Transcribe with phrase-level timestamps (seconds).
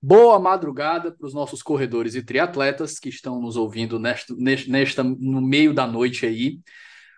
[0.00, 5.40] boa madrugada para os nossos corredores e triatletas que estão nos ouvindo nesta, nesta no
[5.40, 6.60] meio da noite aí.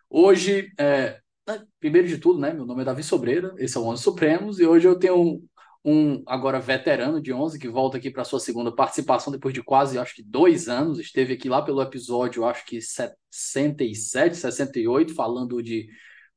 [0.09, 3.85] Hoje, é, né, primeiro de tudo, né, meu nome é Davi Sobreira, esse é o
[3.85, 5.47] Onze Supremos, e hoje eu tenho um,
[5.85, 9.99] um agora veterano de 11 que volta aqui para sua segunda participação depois de quase,
[9.99, 15.89] acho que dois anos, esteve aqui lá pelo episódio, acho que 67, 68, falando de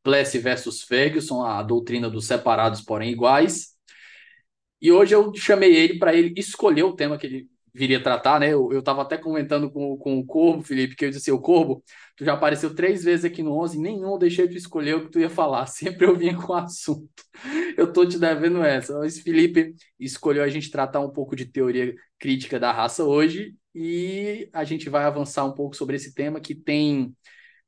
[0.03, 3.73] Plessy versus Ferguson, a doutrina dos separados, porém iguais.
[4.83, 8.49] E hoje eu chamei ele para ele escolher o tema que ele viria tratar, né?
[8.49, 11.81] Eu, estava até comentando com, com o Corvo, Felipe, que eu disse o Corvo,
[12.17, 15.20] tu já apareceu três vezes aqui no 11, nenhum deixei de escolher o que tu
[15.21, 17.09] ia falar, sempre eu vinha com o assunto.
[17.77, 18.99] Eu tô te devendo essa.
[18.99, 24.49] Mas Felipe escolheu a gente tratar um pouco de teoria crítica da raça hoje e
[24.51, 27.15] a gente vai avançar um pouco sobre esse tema que tem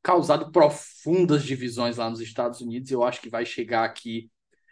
[0.03, 2.91] causado profundas divisões lá nos Estados Unidos.
[2.91, 4.29] Eu acho que vai chegar aqui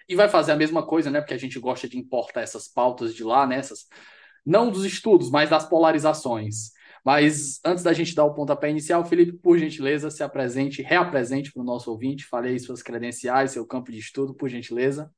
[0.08, 1.20] e vai fazer a mesma coisa, né?
[1.22, 3.98] Porque a gente gosta de importar essas pautas de lá, nessas né?
[4.46, 6.72] não dos estudos, mas das polarizações.
[7.04, 11.62] Mas antes da gente dar o pontapé inicial, Felipe, por gentileza, se apresente, reapresente para
[11.62, 15.12] o nosso ouvinte, fale aí suas credenciais, seu campo de estudo, por gentileza.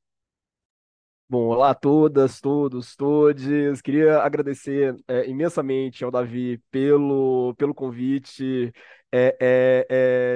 [1.28, 3.80] Bom, olá a todas, todos, todes.
[3.82, 8.72] Queria agradecer é, imensamente ao Davi pelo, pelo convite
[9.12, 9.86] é, é,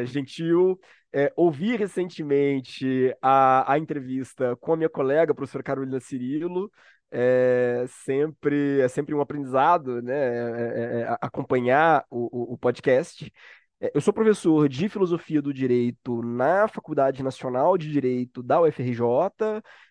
[0.02, 0.80] é gentil.
[1.12, 6.70] É, ouvi recentemente a, a entrevista com a minha colega, a professora Carolina Cirilo.
[7.12, 13.32] É sempre, é sempre um aprendizado né, é, é, é acompanhar o, o, o podcast.
[13.80, 19.02] É, eu sou professor de Filosofia do Direito na Faculdade Nacional de Direito da UFRJ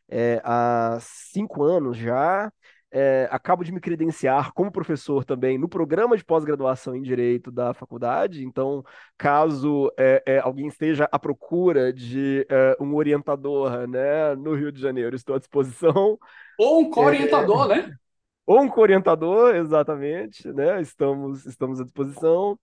[0.08, 2.52] é, há cinco anos já
[2.92, 7.74] é, acabo de me credenciar como professor também no programa de pós-graduação em Direito da
[7.74, 8.44] faculdade.
[8.44, 8.84] Então,
[9.18, 14.82] caso é, é, alguém esteja à procura de é, um orientador né, no Rio de
[14.82, 16.18] Janeiro, estou à disposição.
[16.58, 17.94] Ou um co-orientador, né?
[18.46, 20.82] Ou um co-orientador, exatamente, né?
[20.82, 22.60] Estamos, estamos à disposição.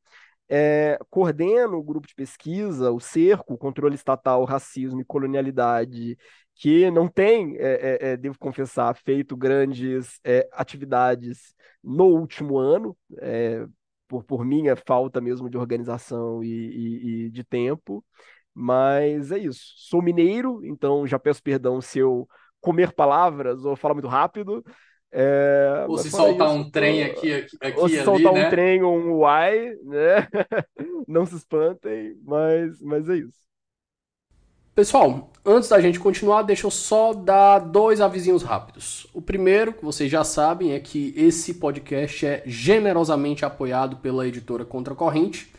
[0.48, 6.16] É, coordeno o grupo de pesquisa, o Cerco, Controle Estatal, Racismo e Colonialidade
[6.56, 12.96] que não tem, é, é, é, devo confessar, feito grandes é, atividades no último ano,
[13.18, 13.66] é,
[14.08, 18.02] por, por minha falta mesmo de organização e, e, e, de tempo.
[18.54, 19.60] Mas é isso.
[19.76, 22.26] Sou mineiro, então já peço perdão se eu
[22.58, 24.64] comer palavras ou falar muito rápido.
[25.12, 28.46] É, ou se soltar isso, um trem aqui, aqui, aqui ou se ali, soltar né?
[28.46, 30.26] um trem ou um uai, né?
[31.06, 33.46] não se espantem, mas, mas é isso.
[34.76, 39.06] Pessoal, antes da gente continuar, deixa eu só dar dois avisinhos rápidos.
[39.14, 44.66] O primeiro, que vocês já sabem, é que esse podcast é generosamente apoiado pela editora
[44.66, 45.50] Contracorrente.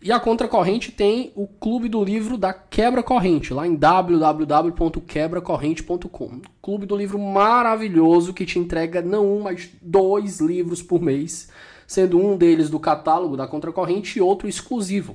[0.00, 6.40] E a Contracorrente tem o Clube do Livro da Quebra Corrente, lá em www.quebracorrente.com.
[6.62, 11.50] Clube do Livro maravilhoso que te entrega não um, mas dois livros por mês,
[11.86, 15.14] sendo um deles do catálogo da Contracorrente e outro exclusivo.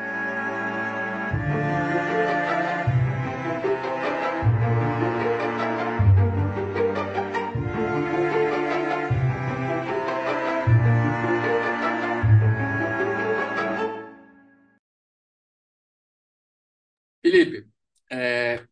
[17.31, 17.65] Felipe,
[18.11, 18.67] é,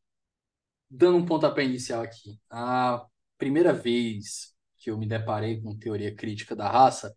[0.92, 3.06] dando um pontapé inicial aqui, a
[3.38, 7.16] primeira vez que eu me deparei com teoria crítica da raça,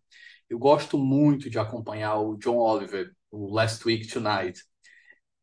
[0.49, 4.63] eu gosto muito de acompanhar o John Oliver, o Last Week Tonight.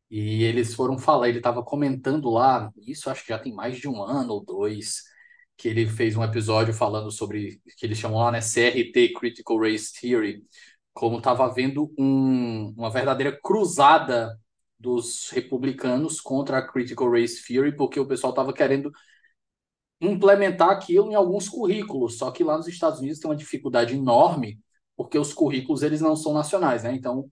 [0.09, 3.87] E eles foram falar, ele estava comentando lá, isso acho que já tem mais de
[3.87, 5.03] um ano ou dois,
[5.55, 9.93] que ele fez um episódio falando sobre, que eles chamam lá, né, CRT, Critical Race
[10.01, 10.43] Theory,
[10.93, 14.35] como estava havendo um, uma verdadeira cruzada
[14.81, 18.91] dos republicanos contra a Critical Race Theory, porque o pessoal estava querendo
[20.01, 24.59] implementar aquilo em alguns currículos, só que lá nos Estados Unidos tem uma dificuldade enorme,
[24.97, 26.93] porque os currículos eles não são nacionais, né?
[26.93, 27.29] Então,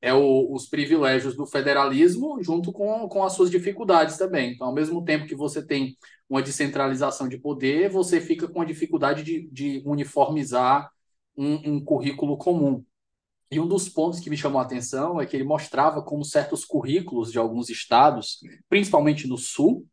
[0.00, 4.52] é o, os privilégios do federalismo junto com, com as suas dificuldades também.
[4.52, 5.96] Então, ao mesmo tempo que você tem
[6.28, 10.90] uma descentralização de poder, você fica com a dificuldade de, de uniformizar
[11.36, 12.84] um, um currículo comum.
[13.50, 16.64] E um dos pontos que me chamou a atenção é que ele mostrava como certos
[16.64, 19.86] currículos de alguns estados, principalmente no sul,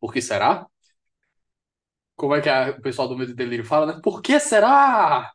[0.00, 0.66] por que será?
[2.16, 4.00] Como é que a, o pessoal do Medo e Delírio fala, né?
[4.02, 5.32] Por que será?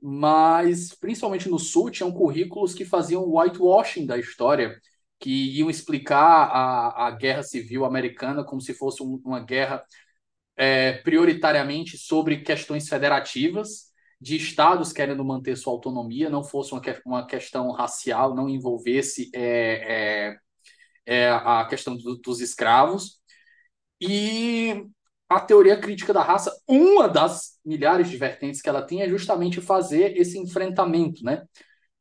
[0.00, 4.76] Mas, principalmente no sul, tinham currículos que faziam whitewashing da história,
[5.18, 9.84] que iam explicar a, a guerra civil americana como se fosse um, uma guerra
[10.56, 13.91] é, prioritariamente sobre questões federativas
[14.22, 20.36] de estados querendo manter sua autonomia, não fosse uma, uma questão racial, não envolvesse é,
[21.06, 23.20] é, é a questão do, dos escravos.
[24.00, 24.86] E
[25.28, 29.60] a teoria crítica da raça, uma das milhares de vertentes que ela tem é justamente
[29.60, 31.44] fazer esse enfrentamento, né?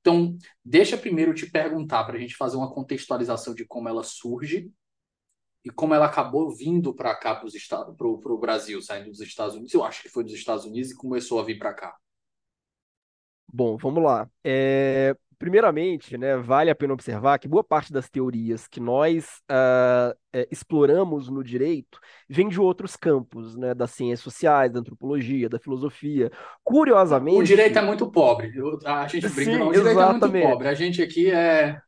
[0.01, 4.71] Então, deixa primeiro te perguntar para a gente fazer uma contextualização de como ela surge
[5.65, 9.73] e como ela acabou vindo para cá para o Brasil, saindo dos Estados Unidos.
[9.73, 12.00] Eu acho que foi dos Estados Unidos e começou a vir para cá.
[13.53, 14.29] Bom, vamos lá.
[14.43, 20.15] É, primeiramente, né, vale a pena observar que boa parte das teorias que nós uh,
[20.31, 21.99] é, exploramos no direito
[22.29, 26.31] vem de outros campos, né, das ciências sociais, da antropologia, da filosofia.
[26.63, 27.39] Curiosamente.
[27.39, 28.53] O direito é muito pobre.
[28.85, 30.23] A gente brinca, Sim, não, o direito exatamente.
[30.23, 30.67] é muito pobre.
[30.67, 31.81] A gente aqui é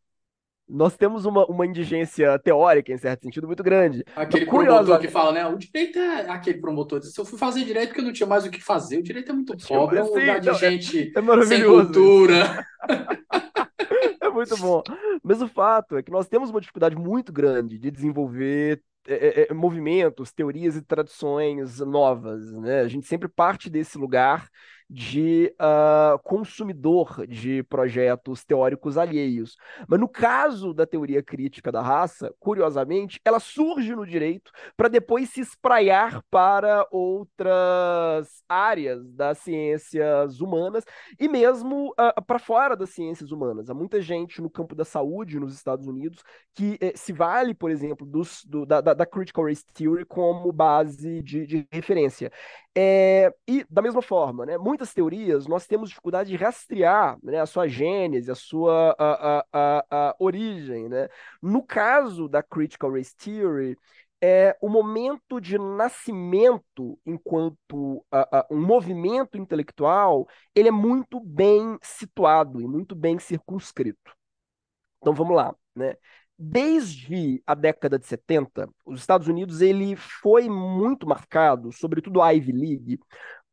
[0.73, 4.03] nós temos uma, uma indigência teórica, em certo sentido, muito grande.
[4.15, 5.45] Aquele promotor que fala, né?
[5.45, 6.99] O direito é aquele promotor.
[7.03, 8.97] Se eu fui fazer direito porque eu não tinha mais o que fazer.
[8.97, 12.65] O direito é muito pobre, é um lugar de gente é, é sem cultura.
[14.19, 14.81] é muito bom.
[15.23, 19.47] Mas o fato é que nós temos uma dificuldade muito grande de desenvolver é, é,
[19.51, 22.51] é movimentos, teorias e tradições novas.
[22.51, 22.79] Né?
[22.81, 24.49] A gente sempre parte desse lugar
[24.94, 29.57] de uh, consumidor de projetos teóricos alheios.
[29.88, 35.31] Mas no caso da teoria crítica da raça, curiosamente, ela surge no direito para depois
[35.31, 40.86] se espraiar para outras áreas das ciências humanas
[41.19, 43.72] e mesmo uh, ah, para fora das ciências humanas.
[43.72, 46.22] Há muita gente no campo da saúde nos Estados Unidos
[46.54, 51.24] que eh, se vale, por exemplo, dos, do, da, da, Critical Race Theory como base
[51.24, 52.31] de, de referência.
[52.75, 57.45] É, e, da mesma forma, né, muitas teorias nós temos dificuldade de rastrear né, a
[57.45, 60.89] sua gênese, a sua a, a, a, a origem.
[60.89, 61.07] Né?
[61.41, 63.77] No caso da Critical Race Theory,
[64.19, 68.06] é, o momento de nascimento enquanto
[68.50, 70.25] um movimento intelectual
[70.56, 74.15] ele é muito bem situado e muito bem circunscrito.
[75.01, 75.53] Então vamos lá.
[75.75, 75.95] Né?
[76.39, 82.51] Desde a década de 70, os Estados Unidos ele foi muito marcado, sobretudo a Ivy
[82.51, 83.00] League,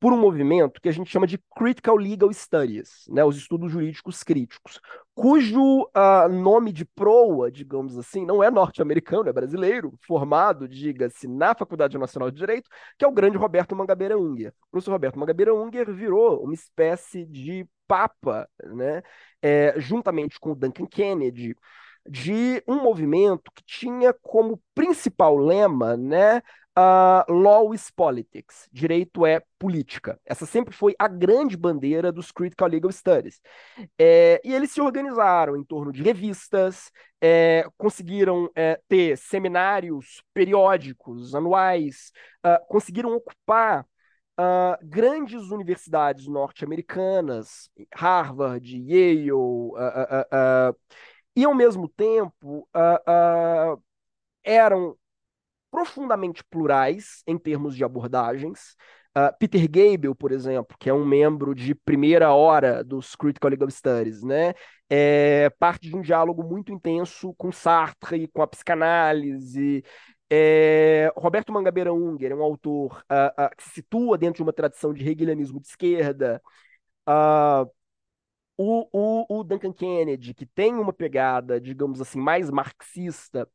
[0.01, 4.23] por um movimento que a gente chama de Critical Legal Studies, né, os estudos jurídicos
[4.23, 4.81] críticos,
[5.15, 11.55] cujo uh, nome de proa, digamos assim, não é norte-americano, é brasileiro, formado, diga-se, na
[11.55, 14.55] Faculdade Nacional de Direito, que é o grande Roberto Mangabeira Unger.
[14.69, 19.03] O professor Roberto Mangabeira Unger virou uma espécie de papa, né,
[19.43, 21.55] é, juntamente com o Duncan Kennedy,
[22.09, 26.41] de um movimento que tinha como principal lema, né,
[27.29, 30.21] law is politics, direito é política.
[30.25, 33.41] Essa sempre foi a grande bandeira dos Critical Legal Studies.
[33.99, 41.35] É, e eles se organizaram em torno de revistas, é, conseguiram é, ter seminários periódicos,
[41.35, 42.13] anuais,
[42.45, 43.87] uh, conseguiram ocupar
[44.39, 50.75] Uh, grandes universidades norte-americanas, Harvard, Yale, uh, uh,
[51.37, 52.67] e ao mesmo tempo
[54.43, 54.97] eram
[55.71, 58.77] profundamente plurais em termos de abordagens.
[59.17, 63.71] Uh, Peter Gable, por exemplo, que é um membro de primeira hora dos Critical Legal
[63.71, 64.55] Studies, né,
[64.89, 69.85] é parte de um diálogo muito intenso com Sartre, com a psicanálise.
[70.33, 74.53] É, Roberto Mangabeira Unger é um autor uh, uh, que se situa dentro de uma
[74.53, 76.41] tradição de hegelianismo de esquerda.
[77.09, 77.69] Uh,
[78.63, 83.49] o, o, o, Duncan Kennedy, que tem uma pegada, digamos assim, mais marxista,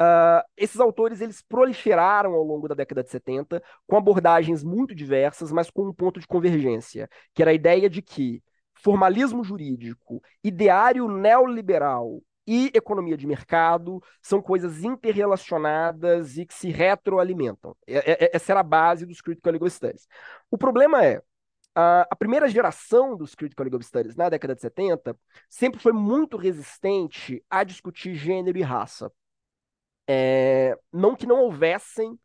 [0.00, 5.50] uh, esses autores eles proliferaram ao longo da década de 70 com abordagens muito diversas,
[5.50, 8.40] mas com um ponto de convergência, que era a ideia de que
[8.72, 17.76] formalismo jurídico, ideário neoliberal e economia de mercado são coisas interrelacionadas e que se retroalimentam.
[17.84, 20.06] Essa era a base dos Critical Legal Studies.
[20.50, 21.20] O problema é,
[21.74, 25.16] a, a, primeira geração dos Critical Legal Studies na década de 70
[25.48, 29.10] sempre foi muito resistente a discutir gênero e raça.
[30.08, 32.18] É, não que não houvessem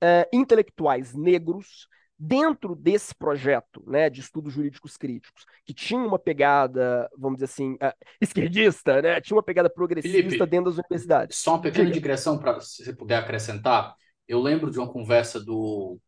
[0.00, 7.10] é, intelectuais negros dentro desse projeto né, de estudos jurídicos críticos, que tinha uma pegada,
[7.18, 11.36] vamos dizer assim, uh, esquerdista, né, tinha uma pegada progressista Felipe, dentro das universidades.
[11.38, 13.94] Só uma pequena digressão para se você puder acrescentar.
[14.26, 15.98] Eu lembro de uma conversa do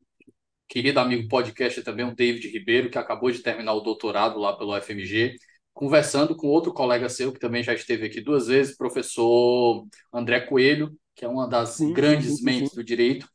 [0.68, 4.74] querido amigo podcast também, o David Ribeiro, que acabou de terminar o doutorado lá pelo
[4.80, 5.36] FMG,
[5.72, 10.96] conversando com outro colega seu, que também já esteve aqui duas vezes, professor André Coelho,
[11.14, 12.76] que é uma das sim, grandes sim, mentes sim.
[12.76, 13.28] do direito.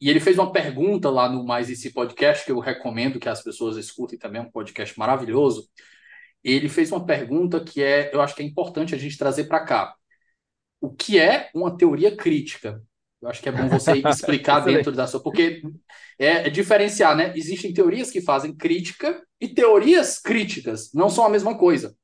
[0.00, 3.42] E ele fez uma pergunta lá no Mais Esse Podcast, que eu recomendo que as
[3.42, 5.68] pessoas escutem também, é um podcast maravilhoso.
[6.44, 9.64] Ele fez uma pergunta que é, eu acho que é importante a gente trazer para
[9.64, 9.94] cá.
[10.80, 12.82] O que é uma teoria crítica?
[13.20, 15.62] Eu acho que é bom você explicar dentro da sua, porque
[16.18, 17.32] é, é, diferenciar, né?
[17.36, 21.94] Existem teorias que fazem crítica e teorias críticas não são a mesma coisa.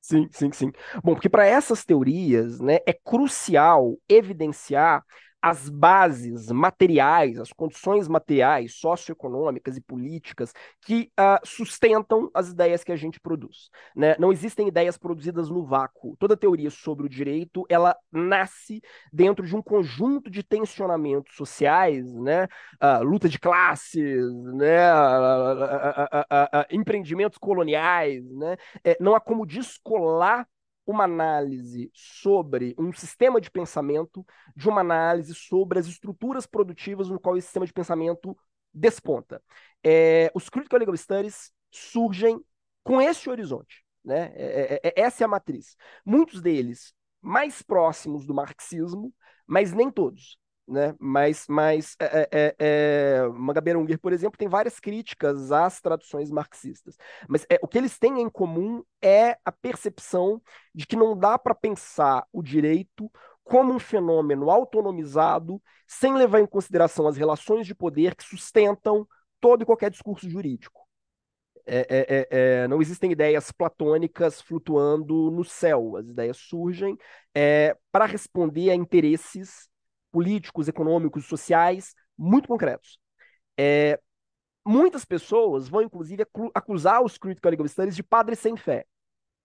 [0.00, 0.72] Sim, sim, sim.
[1.02, 5.04] Bom, porque para essas teorias, né, é crucial evidenciar
[5.46, 10.52] as bases materiais, as condições materiais, socioeconômicas e políticas
[10.84, 13.70] que uh, sustentam as ideias que a gente produz.
[13.94, 14.16] Né?
[14.18, 16.16] Não existem ideias produzidas no vácuo.
[16.18, 22.48] Toda teoria sobre o direito ela nasce dentro de um conjunto de tensionamentos sociais, né?
[22.82, 24.92] Uh, luta de classes, né?
[24.92, 28.28] Uh, empreendimentos coloniais.
[28.32, 28.56] Né?
[28.82, 30.44] É, não há como descolar
[30.86, 34.24] uma análise sobre um sistema de pensamento
[34.54, 38.36] de uma análise sobre as estruturas produtivas no qual esse sistema de pensamento
[38.72, 39.42] desponta.
[39.82, 42.40] É, os Critical Legal Studies surgem
[42.82, 43.84] com esse horizonte.
[44.04, 44.32] Né?
[44.36, 45.76] É, é, é essa é a matriz.
[46.04, 49.12] Muitos deles mais próximos do marxismo,
[49.46, 50.94] mas nem todos né?
[50.98, 56.96] Mas, mas é, é, é, Mangabeira Unger, por exemplo, tem várias críticas às traduções marxistas.
[57.28, 60.42] Mas é, o que eles têm em comum é a percepção
[60.74, 63.10] de que não dá para pensar o direito
[63.44, 69.06] como um fenômeno autonomizado, sem levar em consideração as relações de poder que sustentam
[69.40, 70.84] todo e qualquer discurso jurídico.
[71.68, 75.96] É, é, é, é, não existem ideias platônicas flutuando no céu.
[75.96, 76.96] As ideias surgem
[77.34, 79.68] é, para responder a interesses
[80.16, 82.98] políticos, econômicos, sociais muito concretos.
[83.54, 84.00] É,
[84.64, 88.86] muitas pessoas vão, inclusive, acusar os critical legal studies de padres sem fé,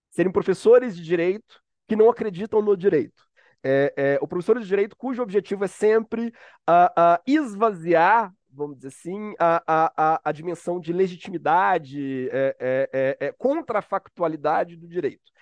[0.09, 3.21] serem professores de direito que não acreditam no direito.
[3.61, 6.27] É, é, o professor de direito cujo objetivo é sempre
[6.69, 13.31] uh, esvaziar, vamos dizer assim, a, a, a dimensão de legitimidade, é, é, é, é
[13.33, 15.33] contra a factualidade do direito.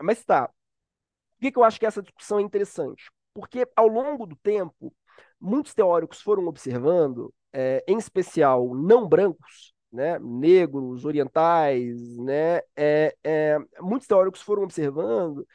[0.00, 0.54] mas tá, por
[1.42, 3.10] que, que eu acho que essa discussão é interessante?
[3.34, 4.94] Porque ao longo do tempo,
[5.40, 13.58] muitos teóricos foram observando, é, em especial não brancos, né, negros, orientais, né, é, é,
[13.80, 15.46] muitos teóricos foram observando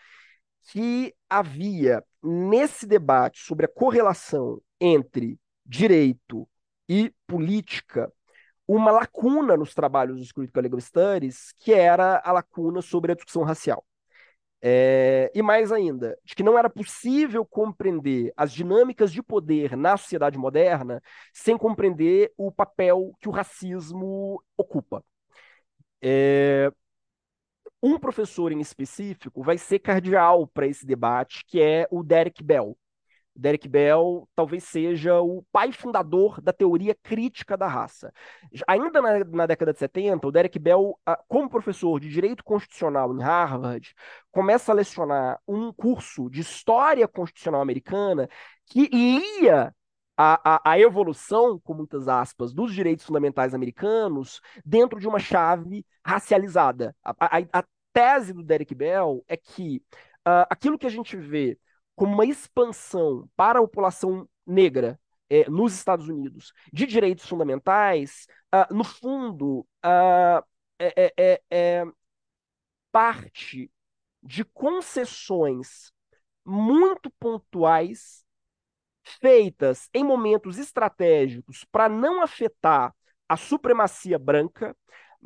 [0.71, 6.47] que havia nesse debate sobre a correlação entre direito
[6.89, 8.11] e política
[8.67, 13.43] uma lacuna nos trabalhos dos Critical Legal Studies, que era a lacuna sobre a discussão
[13.43, 13.85] racial.
[14.67, 19.95] É, e mais ainda, de que não era possível compreender as dinâmicas de poder na
[19.95, 25.05] sociedade moderna sem compreender o papel que o racismo ocupa.
[26.01, 26.71] É,
[27.81, 32.75] um professor em específico vai ser cardeal para esse debate, que é o Derek Bell.
[33.35, 38.13] Derek Bell talvez seja o pai fundador da teoria crítica da raça.
[38.67, 43.21] Ainda na, na, década de 70, o Derek Bell, como professor de direito constitucional em
[43.21, 43.93] Harvard,
[44.31, 48.29] começa a lecionar um curso de história constitucional americana
[48.65, 49.73] que lia
[50.17, 55.85] a, a, a, evolução, com muitas aspas, dos direitos fundamentais americanos dentro de uma chave
[56.05, 56.95] racializada.
[57.03, 59.81] A, a, a tese do Derek Bell é que
[60.25, 61.57] uh, aquilo que a gente vê
[61.95, 64.99] como uma expansão para a população negra
[65.29, 70.45] é, nos Estados Unidos de direitos fundamentais, uh, no fundo, uh,
[70.77, 71.85] é, é,
[72.91, 73.71] parte
[74.21, 75.91] de concessões
[76.45, 78.23] muito pontuais
[79.03, 82.93] feitas em momentos estratégicos para não afetar
[83.27, 84.75] a supremacia branca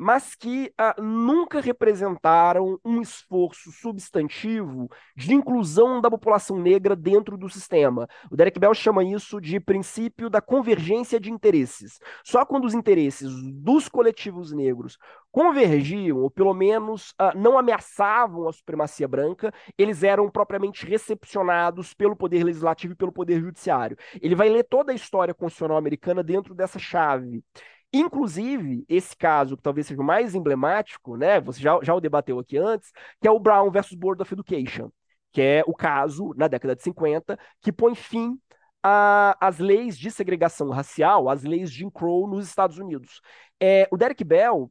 [0.00, 7.50] mas que uh, nunca representaram um esforço substantivo de inclusão da população negra dentro do
[7.50, 8.08] sistema.
[8.30, 11.98] O Derek Bell chama isso de princípio da convergência de interesses.
[12.24, 14.96] Só quando os interesses dos coletivos negros
[15.30, 22.16] convergiam, ou pelo menos uh, não ameaçavam a supremacia branca, eles eram propriamente recepcionados pelo
[22.16, 23.98] poder legislativo e pelo poder judiciário.
[24.22, 27.44] Ele vai ler toda a história constitucional americana dentro dessa chave.
[27.92, 31.40] Inclusive, esse caso, que talvez seja o mais emblemático, né?
[31.40, 34.90] Você já, já o debateu aqui antes, que é o Brown versus Board of Education,
[35.32, 38.38] que é o caso, na década de 50, que põe fim
[38.82, 43.20] às leis de segregação racial, às leis de Jim Crow nos Estados Unidos.
[43.60, 44.70] É, o Derek Bell,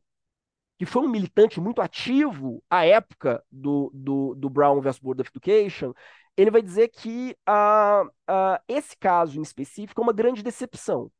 [0.77, 5.29] que foi um militante muito ativo à época do, do, do Brown versus Board of
[5.29, 5.93] Education,
[6.37, 11.11] ele vai dizer que uh, uh, esse caso em específico é uma grande decepção.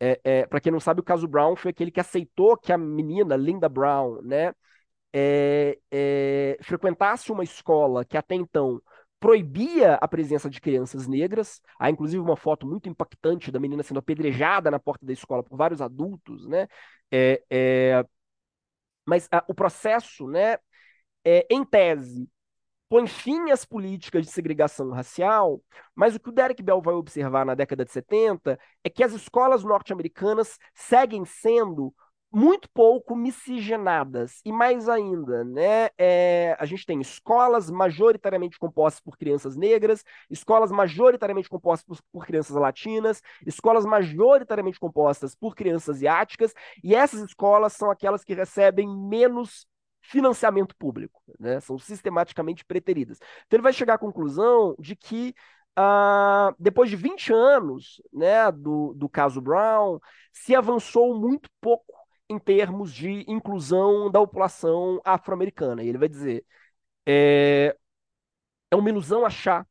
[0.00, 2.78] É, é, para quem não sabe, o caso Brown foi aquele que aceitou que a
[2.78, 4.52] menina, Linda Brown, né,
[5.12, 8.80] é, é, frequentasse uma escola que até então
[9.20, 11.60] proibia a presença de crianças negras.
[11.78, 15.56] Há inclusive uma foto muito impactante da menina sendo apedrejada na porta da escola por
[15.56, 16.68] vários adultos, né?
[17.10, 18.04] É, é,
[19.06, 20.58] mas a, o processo, né,
[21.50, 22.28] em tese,
[22.88, 25.60] põe fim às políticas de segregação racial,
[25.94, 29.12] mas o que o Derek Bell vai observar na década de 70 é que as
[29.12, 31.94] escolas norte-americanas seguem sendo
[32.30, 34.40] muito pouco miscigenadas.
[34.44, 35.88] E mais ainda, né?
[35.96, 42.26] É, a gente tem escolas majoritariamente compostas por crianças negras, escolas majoritariamente compostas por, por,
[42.26, 46.54] crianças latinas, escolas majoritariamente compostas por crianças asiáticas,
[46.84, 49.66] e essas escolas são aquelas que recebem menos
[50.08, 51.60] financiamento público, né?
[51.60, 53.18] São sistematicamente preteridas.
[53.46, 55.34] Então ele vai chegar à conclusão de que
[55.80, 60.00] Uh, depois de 20 anos né, do, do caso Brown,
[60.32, 61.94] se avançou muito pouco
[62.28, 65.84] em termos de inclusão da população afro-americana.
[65.84, 66.44] E ele vai dizer:
[67.06, 67.76] é,
[68.72, 69.64] é uma ilusão achar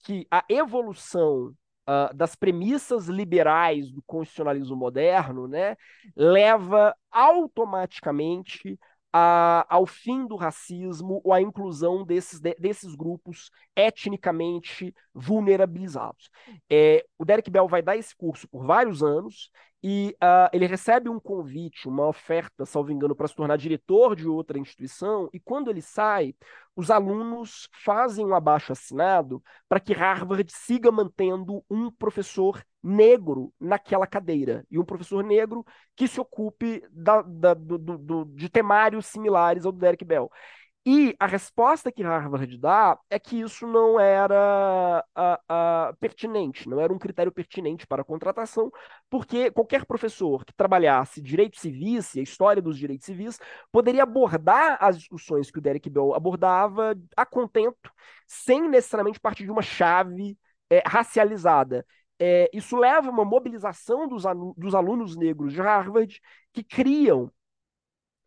[0.00, 1.54] que a evolução
[1.88, 5.76] uh, das premissas liberais do constitucionalismo moderno né,
[6.14, 8.78] leva automaticamente
[9.16, 16.28] a, ao fim do racismo ou à inclusão desses, de, desses grupos etnicamente vulnerabilizados.
[16.68, 19.52] É, o Derek Bell vai dar esse curso por vários anos
[19.86, 24.26] e uh, ele recebe um convite, uma oferta, salvo engano, para se tornar diretor de
[24.26, 26.34] outra instituição, e quando ele sai,
[26.74, 34.06] os alunos fazem um abaixo assinado para que Harvard siga mantendo um professor negro naquela
[34.06, 35.62] cadeira, e um professor negro
[35.94, 40.30] que se ocupe da, da, do, do, de temários similares ao do Derek Bell.
[40.86, 46.78] E a resposta que Harvard dá é que isso não era a, a, pertinente, não
[46.78, 48.70] era um critério pertinente para a contratação,
[49.08, 53.38] porque qualquer professor que trabalhasse direitos civis e a história dos direitos civis
[53.72, 57.90] poderia abordar as discussões que o Derek Bell abordava a contento,
[58.26, 60.36] sem necessariamente partir de uma chave
[60.68, 61.86] é, racializada.
[62.18, 64.24] É, isso leva a uma mobilização dos,
[64.56, 66.20] dos alunos negros de Harvard
[66.52, 67.32] que criam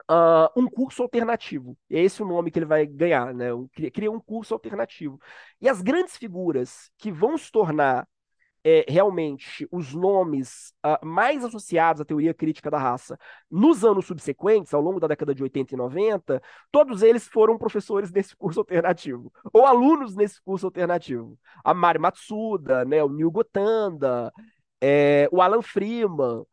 [0.10, 1.78] uh, um curso alternativo.
[1.90, 3.48] É esse o nome que ele vai ganhar, né?
[3.94, 5.20] Cria um curso alternativo.
[5.62, 8.08] E as grandes figuras que vão se tornar
[8.64, 13.18] é, realmente os nomes uh, mais associados à teoria crítica da raça
[13.50, 18.12] nos anos subsequentes, ao longo da década de 80 e 90, todos eles foram professores
[18.12, 21.38] nesse curso alternativo, ou alunos nesse curso alternativo.
[21.64, 24.34] A Mari Matsuda, né, o Neil Gotanda,
[24.82, 26.44] é, o Alan Freeman,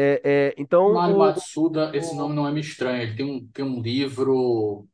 [0.00, 3.02] é, é, então, Mário o, Matsuda, esse nome não é me estranho.
[3.02, 4.86] Ele tem um, tem um livro.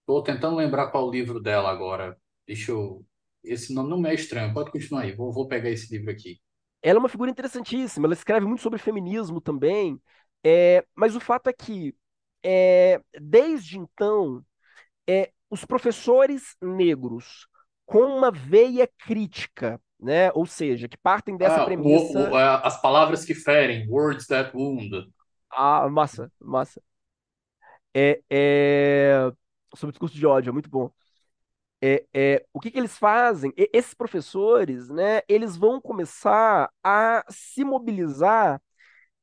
[0.00, 2.16] Estou tentando lembrar qual o livro dela agora.
[2.46, 3.04] Deixa eu.
[3.42, 4.54] Esse nome não me é estranho.
[4.54, 5.12] Pode continuar aí.
[5.12, 6.40] Vou, vou pegar esse livro aqui.
[6.80, 8.06] Ela é uma figura interessantíssima.
[8.06, 10.00] Ela escreve muito sobre feminismo também.
[10.44, 11.92] É, mas o fato é que,
[12.44, 14.44] é, desde então,
[15.08, 17.48] é, os professores negros
[17.84, 20.30] com uma veia crítica né?
[20.32, 22.30] Ou seja, que partem dessa ah, premissa.
[22.30, 24.90] O, o, as palavras que ferem, words that wound.
[25.50, 26.82] Ah, massa, massa.
[27.94, 29.32] É, é...
[29.74, 30.90] Sobre discurso de ódio, é muito bom.
[31.82, 33.52] É, é, o que, que eles fazem?
[33.56, 38.60] E, esses professores, né, eles vão começar a se mobilizar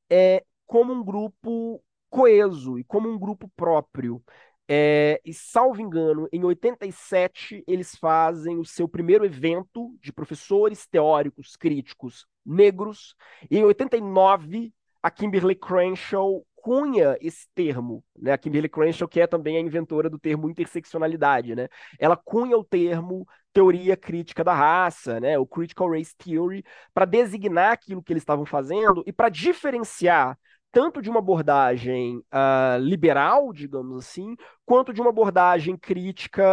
[0.10, 4.24] é, como um grupo coeso e como um grupo próprio.
[4.70, 11.56] É, e salvo engano, em 87 eles fazem o seu primeiro evento de professores teóricos
[11.56, 13.16] críticos negros,
[13.50, 18.34] e em 89 a Kimberly Crenshaw cunha esse termo, né?
[18.34, 21.70] A Kimberly Crenshaw, que é também a inventora do termo interseccionalidade, né?
[21.98, 25.40] Ela cunha o termo teoria crítica da raça, né?
[25.40, 30.38] O critical race theory, para designar aquilo que eles estavam fazendo e para diferenciar
[30.78, 36.46] tanto de uma abordagem uh, liberal, digamos assim, quanto de uma abordagem crítica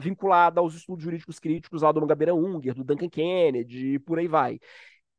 [0.00, 4.26] vinculada aos estudos jurídicos críticos lá do Gabeira Unger, do Duncan Kennedy, e por aí
[4.26, 4.58] vai.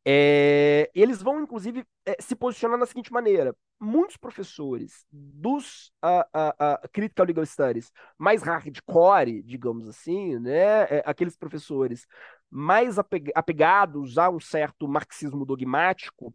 [0.04, 6.84] É, eles vão, inclusive, é, se posicionar da seguinte maneira: muitos professores dos uh, uh,
[6.84, 12.08] uh, Critical Legal Studies mais hardcore, digamos assim, né, é, aqueles professores
[12.50, 12.98] mais
[13.36, 16.34] apegados a um certo marxismo dogmático,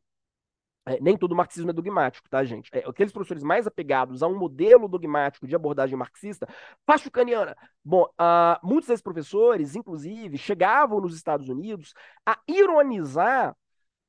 [0.86, 2.68] É, nem todo marxismo é dogmático, tá, gente?
[2.72, 6.46] É, aqueles professores mais apegados a um modelo dogmático de abordagem marxista,
[6.84, 7.56] pachucaniana.
[7.82, 11.94] Bom, uh, muitos desses professores, inclusive, chegavam nos Estados Unidos
[12.26, 13.56] a ironizar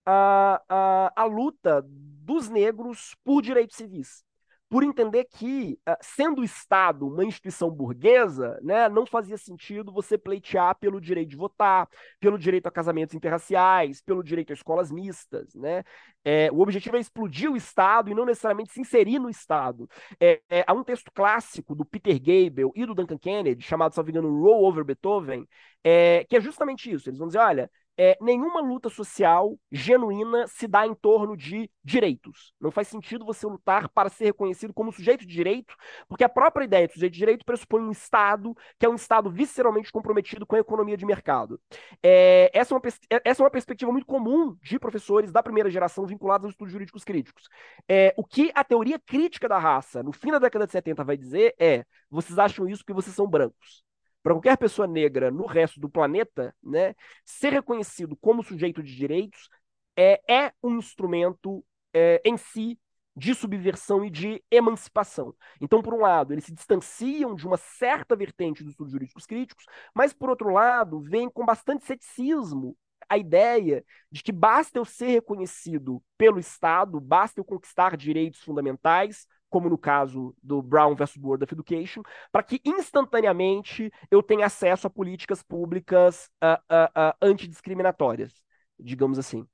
[0.06, 4.25] a, a, a luta dos negros por direitos civis
[4.70, 10.18] por entender que, ah, sendo o Estado uma instituição burguesa, né, não fazia sentido você
[10.18, 11.88] pleitear pelo direito de votar,
[12.20, 15.54] pelo direito a casamentos interraciais, pelo direito a escolas mistas.
[15.54, 15.84] Né?
[16.24, 19.88] É, o objetivo é explodir o Estado e não necessariamente se inserir no Estado.
[20.20, 23.98] É, é, há um texto clássico do Peter Gabriel e do Duncan Kennedy, chamado, se
[23.98, 25.48] não me engano, Roll Over Beethoven,
[25.84, 27.10] é, que é justamente isso.
[27.10, 32.54] Eles vão dizer, olha, é, nenhuma luta social genuína se dá em torno de direitos.
[32.60, 35.74] Não faz sentido você lutar para ser reconhecido como sujeito de direito,
[36.08, 39.30] porque a própria ideia de sujeito de direito pressupõe um Estado que é um Estado
[39.30, 41.60] visceralmente comprometido com a economia de mercado.
[42.04, 45.70] É, essa, é uma, é, essa é uma perspectiva muito comum de professores da primeira
[45.70, 47.48] geração vinculados aos estudos jurídicos críticos.
[47.88, 51.18] É, o que a teoria crítica da raça, no fim da década de 70, vai
[51.18, 53.85] dizer é: vocês acham isso porque vocês são brancos
[54.26, 59.48] para qualquer pessoa negra no resto do planeta, né, ser reconhecido como sujeito de direitos
[59.96, 62.80] é, é um instrumento é, em si
[63.16, 65.36] de subversão e de emancipação.
[65.62, 69.64] Então, por um lado, eles se distanciam de uma certa vertente dos estudos jurídicos críticos,
[69.94, 72.76] mas, por outro lado, vêm com bastante ceticismo
[73.08, 79.28] a ideia de que basta eu ser reconhecido pelo Estado, basta eu conquistar direitos fundamentais,
[79.50, 84.88] como no caso do Brown versus Board of Education, para que instantaneamente eu tenha acesso
[84.88, 88.34] a políticas públicas uh, uh, uh, antidiscriminatórias,
[88.80, 89.48] digamos assim.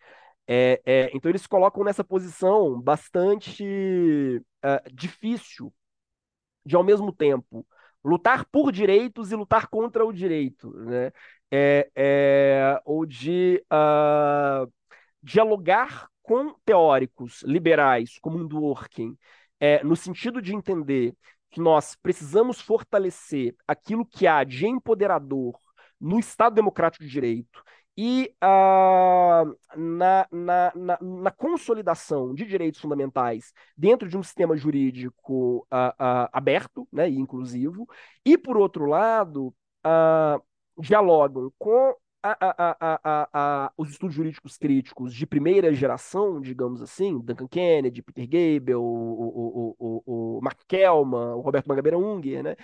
[0.47, 4.43] É, é, então eles colocam nessa posição bastante
[4.91, 5.73] difícil
[6.65, 7.65] de, ao mesmo tempo,
[8.03, 11.11] lutar por direitos e lutar contra o direito, né?
[11.53, 13.63] É, é, ou de
[15.21, 19.17] dialogar com teóricos liberais como um Dworkin
[19.61, 21.15] é, no sentido de entender
[21.51, 25.53] que nós precisamos fortalecer aquilo que há de empoderador
[25.99, 27.63] no Estado Democrático de Direito
[27.95, 35.67] e uh, na, na, na, na, consolidação de direitos fundamentais dentro de um sistema jurídico
[35.71, 37.87] uh, uh, aberto né, e inclusivo,
[38.25, 39.53] e, por outro lado,
[40.79, 48.01] dialogam com a, a, os estudos jurídicos críticos de primeira geração, digamos assim, Duncan Kennedy,
[48.01, 52.55] Peter Gabriel, o, o, o, o Mark Kellman, o Roberto Mangabeira Unger, né?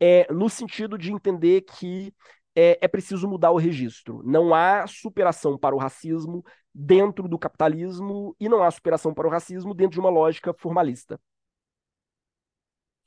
[0.00, 2.12] É, no sentido de entender que
[2.54, 4.22] é, é preciso mudar o registro.
[4.24, 6.44] Não há superação para o racismo
[6.74, 11.20] dentro do capitalismo e não há superação para o racismo dentro de uma lógica formalista.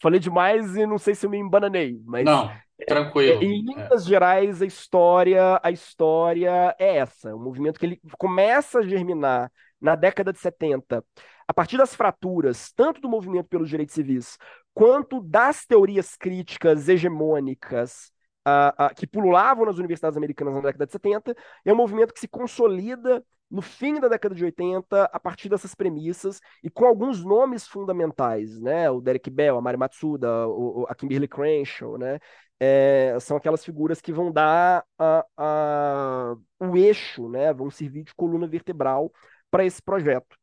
[0.01, 2.51] Falei demais e não sei se eu me embananei, mas não,
[2.87, 3.41] tranquilo.
[3.41, 4.09] É, em linhas é.
[4.09, 9.95] gerais a história, a história é essa, um movimento que ele começa a germinar na
[9.95, 11.03] década de 70,
[11.47, 14.37] a partir das fraturas, tanto do movimento pelos direitos civis,
[14.73, 18.11] quanto das teorias críticas hegemônicas
[18.47, 21.35] uh, uh, que pululavam nas universidades americanas na década de 70,
[21.65, 25.75] é um movimento que se consolida no fim da década de 80, a partir dessas
[25.75, 28.89] premissas e com alguns nomes fundamentais, né?
[28.89, 32.19] O Derek Bell, a Mari Matsuda, o, a Kimberly Crenshaw, né?
[32.59, 37.51] É, são aquelas figuras que vão dar a, a, o eixo, né?
[37.53, 39.11] Vão servir de coluna vertebral
[39.49, 40.37] para esse projeto.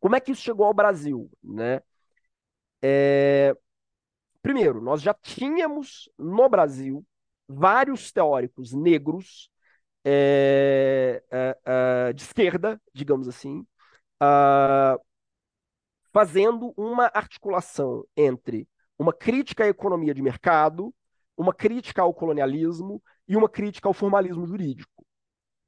[0.00, 1.80] Como é que isso chegou ao Brasil, né?
[2.82, 3.56] É...
[4.42, 7.04] Primeiro, nós já tínhamos no Brasil
[7.48, 9.51] vários teóricos negros
[10.04, 13.60] é, é, é, de esquerda, digamos assim,
[14.22, 15.00] uh,
[16.12, 20.94] fazendo uma articulação entre uma crítica à economia de mercado,
[21.36, 25.04] uma crítica ao colonialismo e uma crítica ao formalismo jurídico.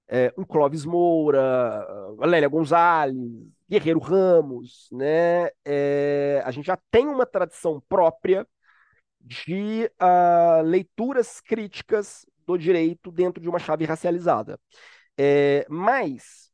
[0.07, 1.87] É, um Clóvis Moura,
[2.18, 3.16] Lélia Gonzalez,
[3.68, 5.49] Guerreiro Ramos, né?
[5.64, 8.47] É, a gente já tem uma tradição própria
[9.18, 14.59] de uh, leituras críticas do direito dentro de uma chave racializada.
[15.18, 16.52] É, mas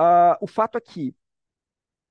[0.00, 1.14] uh, o fato é que,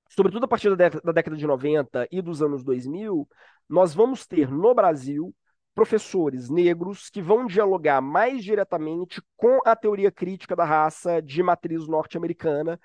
[0.08, 3.28] sobretudo a partir da, da década de 90 e dos anos 2000,
[3.68, 5.34] nós vamos ter no Brasil
[5.74, 11.86] professores negros que vão dialogar mais diretamente com a teoria crítica da raça de matriz
[11.86, 12.80] norte-americana,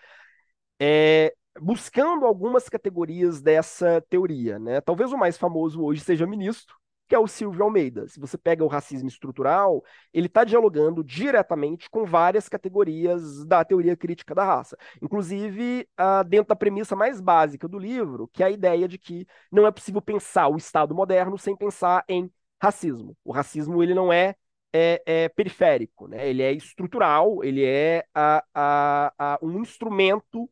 [0.80, 4.60] é, buscando algumas categorias dessa teoria.
[4.60, 4.80] Né?
[4.80, 6.76] Talvez o mais famoso hoje seja ministro,
[7.08, 8.08] que é o Silvio Almeida.
[8.08, 13.96] Se você pega o racismo estrutural, ele está dialogando diretamente com várias categorias da teoria
[13.96, 14.78] crítica da raça.
[15.02, 19.28] Inclusive, uh, dentro da premissa mais básica do livro, que é a ideia de que
[19.52, 23.18] não é possível pensar o Estado moderno sem pensar em racismo.
[23.24, 24.36] O racismo ele não é,
[24.72, 26.28] é, é periférico, né?
[26.28, 30.50] ele é estrutural, ele é a, a, a um instrumento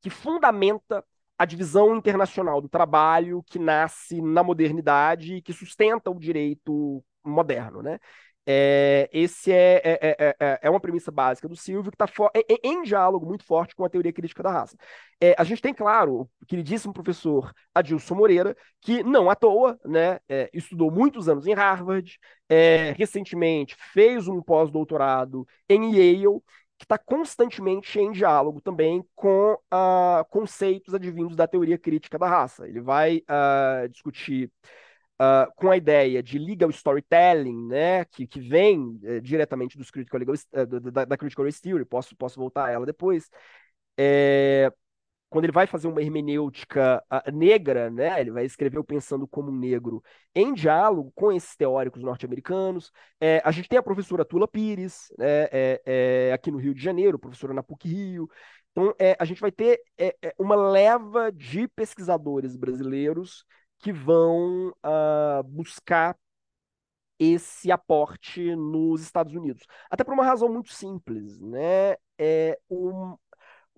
[0.00, 1.04] que fundamenta
[1.38, 7.82] a divisão internacional do trabalho que nasce na modernidade e que sustenta o direito moderno,
[7.82, 7.98] né?
[8.50, 12.10] É, esse é, é, é, é, é uma premissa básica do Silvio que está
[12.48, 14.74] em, em, diálogo muito forte com a teoria crítica da raça.
[15.20, 20.18] É, a gente tem, claro, o queridíssimo professor Adilson Moreira, que não à toa né,
[20.26, 26.40] é, estudou muitos anos em Harvard, é, recentemente fez um pós-doutorado em Yale,
[26.78, 32.68] que está constantemente em diálogo também com uh, conceitos advindos da teoria crítica da raça.
[32.68, 34.50] Ele vai uh, discutir
[35.20, 40.20] uh, com a ideia de legal storytelling, né, que, que vem uh, diretamente dos critical
[40.20, 43.28] legal, uh, da, da, critical race theory, posso, posso voltar a ela depois,
[43.98, 44.72] é,
[45.28, 49.56] quando ele vai fazer uma hermenêutica negra, né, ele vai escrever o Pensando como um
[49.56, 50.02] Negro
[50.34, 52.90] em diálogo com esses teóricos norte-americanos.
[53.20, 56.82] É, a gente tem a professora Tula Pires, né, é, é, aqui no Rio de
[56.82, 58.28] Janeiro, professora na PUC Rio.
[58.72, 63.44] Então, é, a gente vai ter é, é, uma leva de pesquisadores brasileiros
[63.80, 66.16] que vão uh, buscar
[67.18, 69.64] esse aporte nos Estados Unidos.
[69.90, 71.96] Até por uma razão muito simples, né?
[72.16, 73.16] É um,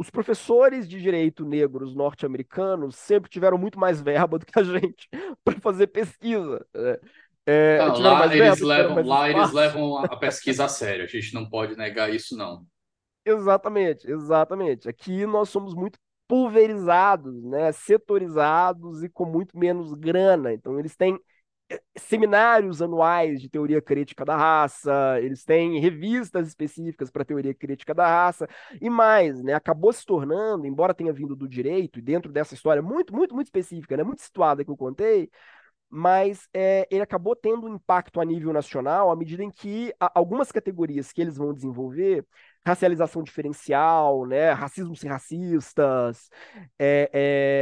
[0.00, 5.06] os professores de direito negros norte-americanos sempre tiveram muito mais verba do que a gente
[5.44, 6.66] para fazer pesquisa.
[6.74, 6.96] Né?
[7.44, 11.34] É, não, lá, eles, verba, levam, lá eles levam a pesquisa a sério, a gente
[11.34, 12.64] não pode negar isso, não.
[13.26, 14.88] Exatamente, exatamente.
[14.88, 20.50] Aqui nós somos muito pulverizados, né, setorizados e com muito menos grana.
[20.54, 21.20] Então, eles têm
[21.96, 28.06] seminários anuais de teoria crítica da raça, eles têm revistas específicas para teoria crítica da
[28.06, 28.48] raça
[28.80, 29.54] e mais, né?
[29.54, 33.46] Acabou se tornando, embora tenha vindo do direito e dentro dessa história muito, muito, muito
[33.46, 35.30] específica, né, muito situada que eu contei,
[35.90, 40.52] mas é, ele acabou tendo um impacto a nível nacional à medida em que algumas
[40.52, 42.24] categorias que eles vão desenvolver
[42.64, 46.30] racialização diferencial, né, racismo sem racistas,
[46.78, 47.10] é,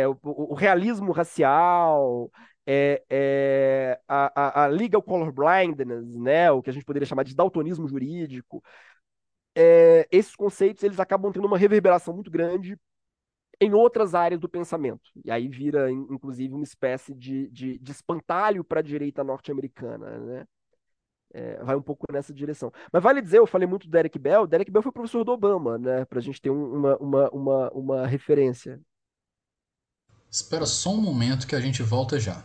[0.03, 2.31] é, o, o, realismo racial,
[2.70, 7.35] é, é, a, a, a, legal colorblindness, né, o que a gente poderia chamar de
[7.35, 8.62] daltonismo jurídico,
[9.54, 12.78] é, esses conceitos eles acabam tendo uma reverberação muito grande
[13.59, 15.11] em outras áreas do pensamento.
[15.24, 20.18] E aí vira, inclusive, uma espécie de, de, de espantalho para a direita norte-americana.
[20.18, 20.44] Né?
[21.33, 22.70] É, vai um pouco nessa direção.
[22.92, 25.78] Mas vale dizer, eu falei muito do Derek Bell, Derek Bell foi professor do Obama,
[25.78, 26.04] né?
[26.04, 28.81] Para a gente ter um, uma, uma, uma, uma referência.
[30.31, 32.44] Espera só um momento que a gente volta já.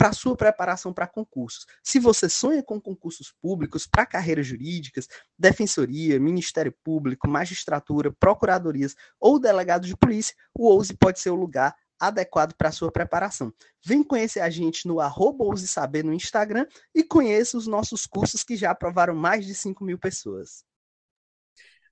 [0.00, 1.66] para sua preparação para concursos.
[1.82, 5.06] Se você sonha com concursos públicos para carreiras jurídicas,
[5.38, 11.76] defensoria, Ministério Público, magistratura, procuradorias ou delegado de polícia, o Ouse pode ser o lugar
[12.00, 13.52] adequado para sua preparação.
[13.84, 18.42] Vem conhecer a gente no arroba Ouse Saber no Instagram e conheça os nossos cursos
[18.42, 20.64] que já aprovaram mais de 5 mil pessoas.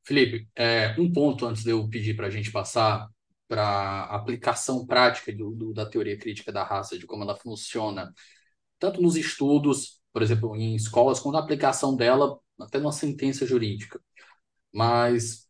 [0.03, 3.07] Felipe, é, um ponto antes de eu pedir para a gente passar
[3.49, 8.13] para a aplicação prática do, do, da teoria crítica da raça, de como ela funciona,
[8.79, 14.01] tanto nos estudos, por exemplo, em escolas, quanto na aplicação dela até numa sentença jurídica.
[14.73, 15.49] Mas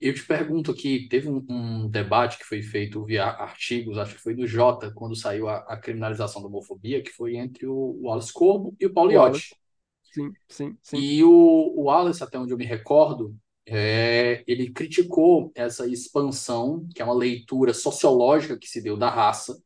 [0.00, 4.22] eu te pergunto aqui, teve um, um, debate que foi feito via artigos, acho que
[4.22, 8.32] foi do Jota, quando saiu a, a criminalização da homofobia, que foi entre o Wallace
[8.32, 9.54] Corbo e o Paulo Iotti.
[10.02, 10.96] Sim, sim, sim.
[10.96, 17.00] E o, o Wallace, até onde eu me recordo, é, ele criticou essa expansão, que
[17.00, 19.58] é uma leitura sociológica que se deu da raça,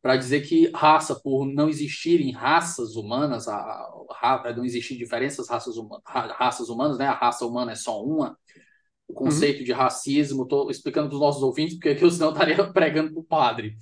[0.00, 5.76] para dizer que raça, por não existirem raças humanas, a, a, não existir diferenças raças,
[5.76, 7.06] huma, raças humanas, né?
[7.06, 8.38] a raça humana é só uma,
[9.08, 9.64] o conceito uhum.
[9.64, 10.44] de racismo.
[10.44, 13.76] Estou explicando para os nossos ouvintes, porque aqui eu senão estaria pregando para o padre.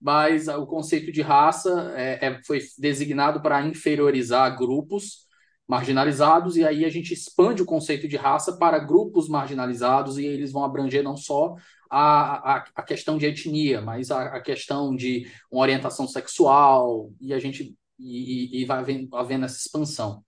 [0.00, 5.25] Mas o conceito de raça é, é, foi designado para inferiorizar grupos
[5.68, 10.52] marginalizados, e aí a gente expande o conceito de raça para grupos marginalizados, e eles
[10.52, 11.54] vão abranger não só
[11.90, 17.32] a, a, a questão de etnia, mas a, a, questão de uma orientação sexual, e
[17.34, 20.24] a gente e, e vai havendo, havendo essa expansão.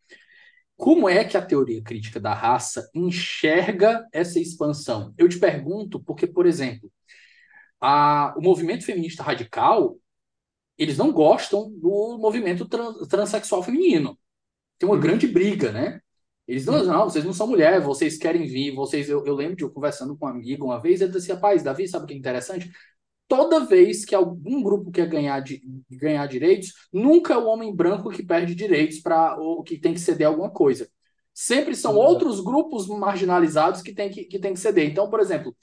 [0.77, 5.13] Como é que a teoria crítica da raça enxerga essa expansão?
[5.19, 6.91] Eu te pergunto porque, por exemplo,
[7.81, 9.97] a, o movimento feminista radical,
[10.77, 14.19] eles não gostam do movimento trans, transexual feminino.
[14.79, 15.01] Tem uma uhum.
[15.01, 16.01] grande briga, né?
[16.47, 19.09] Eles não, não, vocês não são mulher, vocês querem vir, vocês.
[19.09, 21.87] Eu, eu lembro de eu conversando com um amigo uma vez, ele disse: rapaz, Davi,
[21.87, 22.71] sabe o que é interessante?
[23.29, 28.09] Toda vez que algum grupo quer ganhar, de, ganhar direitos, nunca é o homem branco
[28.11, 30.89] que perde direitos para ou que tem que ceder alguma coisa.
[31.35, 31.99] Sempre são uhum.
[31.99, 34.89] outros grupos marginalizados que tem que, que tem que ceder.
[34.89, 35.55] Então, por exemplo,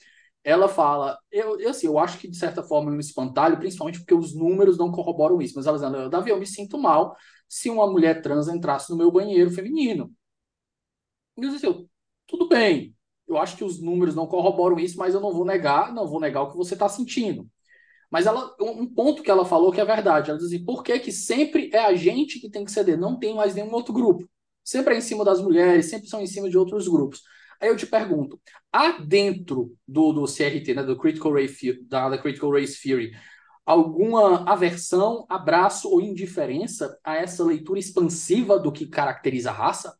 [0.46, 3.98] ela fala, eu, eu, assim, eu acho que de certa forma é um espantalho, principalmente
[3.98, 7.16] porque os números não corroboram isso, mas ela dizendo, Davi, eu me sinto mal
[7.48, 10.08] se uma mulher trans entrasse no meu banheiro feminino.
[11.36, 11.88] E eu disse, assim,
[12.28, 12.94] tudo bem,
[13.26, 16.20] eu acho que os números não corroboram isso, mas eu não vou negar, não vou
[16.20, 17.48] negar o que você está sentindo.
[18.10, 20.98] Mas ela, um ponto que ela falou que é verdade, ela diz assim, por que,
[21.00, 24.28] que sempre é a gente que tem que ceder, não tem mais nenhum outro grupo?
[24.64, 27.22] Sempre é em cima das mulheres, sempre são em cima de outros grupos.
[27.60, 28.40] Aí eu te pergunto,
[28.72, 33.12] há dentro do, do CRT, né, do Critical Race, da, da Critical Race Theory,
[33.64, 39.98] alguma aversão, abraço ou indiferença a essa leitura expansiva do que caracteriza a raça?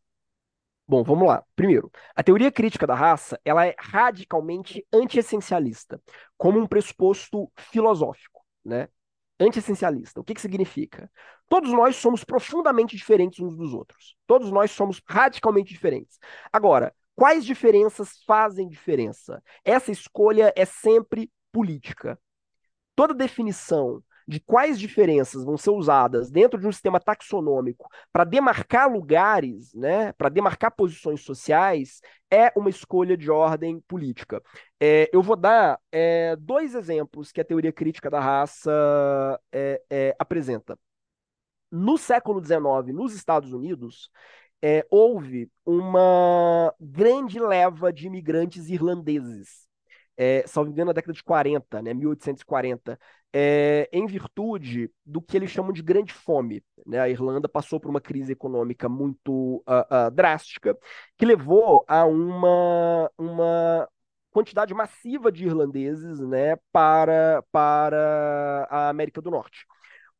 [0.88, 1.42] Bom, vamos lá.
[1.56, 6.00] Primeiro, a teoria crítica da raça ela é radicalmente anti-essencialista,
[6.38, 8.88] como um pressuposto filosófico, né?
[9.38, 10.20] Anti-essencialista.
[10.20, 11.10] O que, que significa?
[11.48, 14.16] Todos nós somos profundamente diferentes uns dos outros.
[14.28, 16.18] Todos nós somos radicalmente diferentes.
[16.52, 19.42] Agora, quais diferenças fazem diferença?
[19.64, 22.18] Essa escolha é sempre política.
[22.94, 28.90] Toda definição de quais diferenças vão ser usadas dentro de um sistema taxonômico para demarcar
[28.90, 32.00] lugares, né, para demarcar posições sociais,
[32.30, 34.42] é uma escolha de ordem política.
[34.80, 40.16] É, eu vou dar é, dois exemplos que a teoria crítica da raça é, é
[40.18, 40.76] apresenta.
[41.70, 44.10] No século XIX, nos Estados Unidos,
[44.62, 49.66] é, houve uma grande leva de imigrantes irlandeses.
[50.16, 52.98] É, salvo engano, na década de 40, né, 1840,
[53.32, 56.64] é, em virtude do que eles chamam de grande fome.
[56.86, 56.98] Né?
[56.98, 60.76] A Irlanda passou por uma crise econômica muito uh, uh, drástica,
[61.18, 63.88] que levou a uma, uma
[64.30, 69.66] quantidade massiva de irlandeses né, para, para a América do Norte.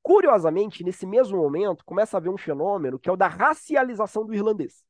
[0.07, 4.33] Curiosamente, nesse mesmo momento, começa a haver um fenômeno que é o da racialização do
[4.33, 4.85] irlandês.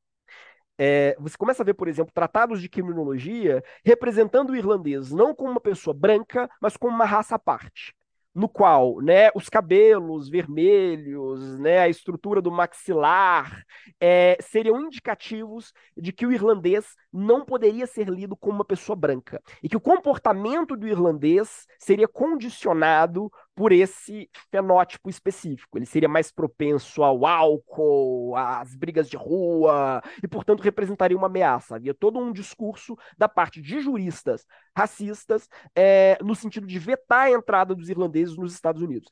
[0.77, 5.49] É, você começa a ver, por exemplo, tratados de criminologia representando o irlandês não como
[5.49, 7.95] uma pessoa branca, mas como uma raça à parte
[8.37, 13.65] no qual né, os cabelos vermelhos, né, a estrutura do maxilar
[13.99, 19.41] é, seriam indicativos de que o irlandês não poderia ser lido como uma pessoa branca
[19.63, 25.79] e que o comportamento do irlandês seria condicionado por esse fenótipo específico.
[25.79, 31.75] Ele seria mais propenso ao álcool, às brigas de rua, e, portanto, representaria uma ameaça.
[31.75, 34.45] Havia todo um discurso da parte de juristas
[34.77, 39.09] racistas é, no sentido de vetar a entrada dos irlandeses nos Estados Unidos.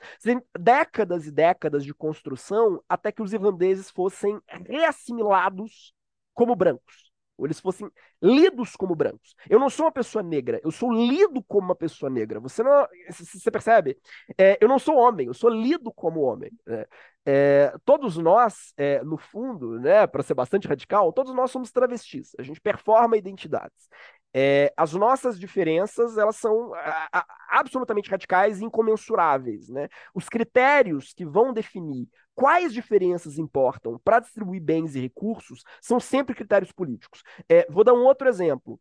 [0.60, 5.91] Décadas e décadas de construção até que os irlandeses fossem reassimilados
[6.36, 7.05] como brancos
[7.38, 7.89] ou eles fossem
[8.21, 9.36] lidos como brancos.
[9.50, 12.39] Eu não sou uma pessoa negra, eu sou lido como uma pessoa negra.
[12.39, 13.98] Você não, você percebe?
[14.38, 16.52] É, eu não sou homem, eu sou lido como homem.
[16.65, 16.86] Né?
[17.26, 22.32] É, todos nós, é, no fundo, né, para ser bastante radical, todos nós somos travestis.
[22.38, 23.89] A gente performa identidades.
[24.38, 29.69] É, as nossas diferenças elas são a, a, absolutamente radicais e incomensuráveis.
[29.69, 29.88] Né?
[30.13, 36.36] Os critérios que vão definir quais diferenças importam para distribuir bens e recursos são sempre
[36.36, 37.24] critérios políticos.
[37.50, 38.80] É, vou dar um outro exemplo.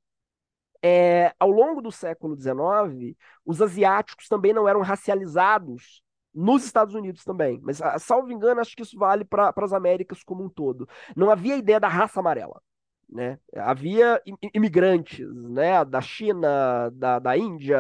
[0.83, 6.03] É, ao longo do século XIX, os asiáticos também não eram racializados
[6.35, 10.45] nos Estados Unidos também, mas, salvo engano, acho que isso vale para as Américas como
[10.45, 10.87] um todo.
[11.17, 12.61] Não havia ideia da raça amarela.
[13.09, 13.39] Né?
[13.55, 14.21] Havia
[14.53, 15.85] imigrantes né?
[15.85, 17.79] da China, da, da Índia,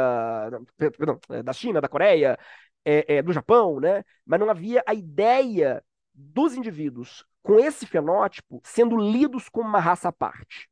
[0.76, 2.38] perdão, é, da China, da Coreia,
[2.84, 4.04] é, é, do Japão, né?
[4.26, 10.08] mas não havia a ideia dos indivíduos com esse fenótipo sendo lidos como uma raça
[10.08, 10.68] à parte.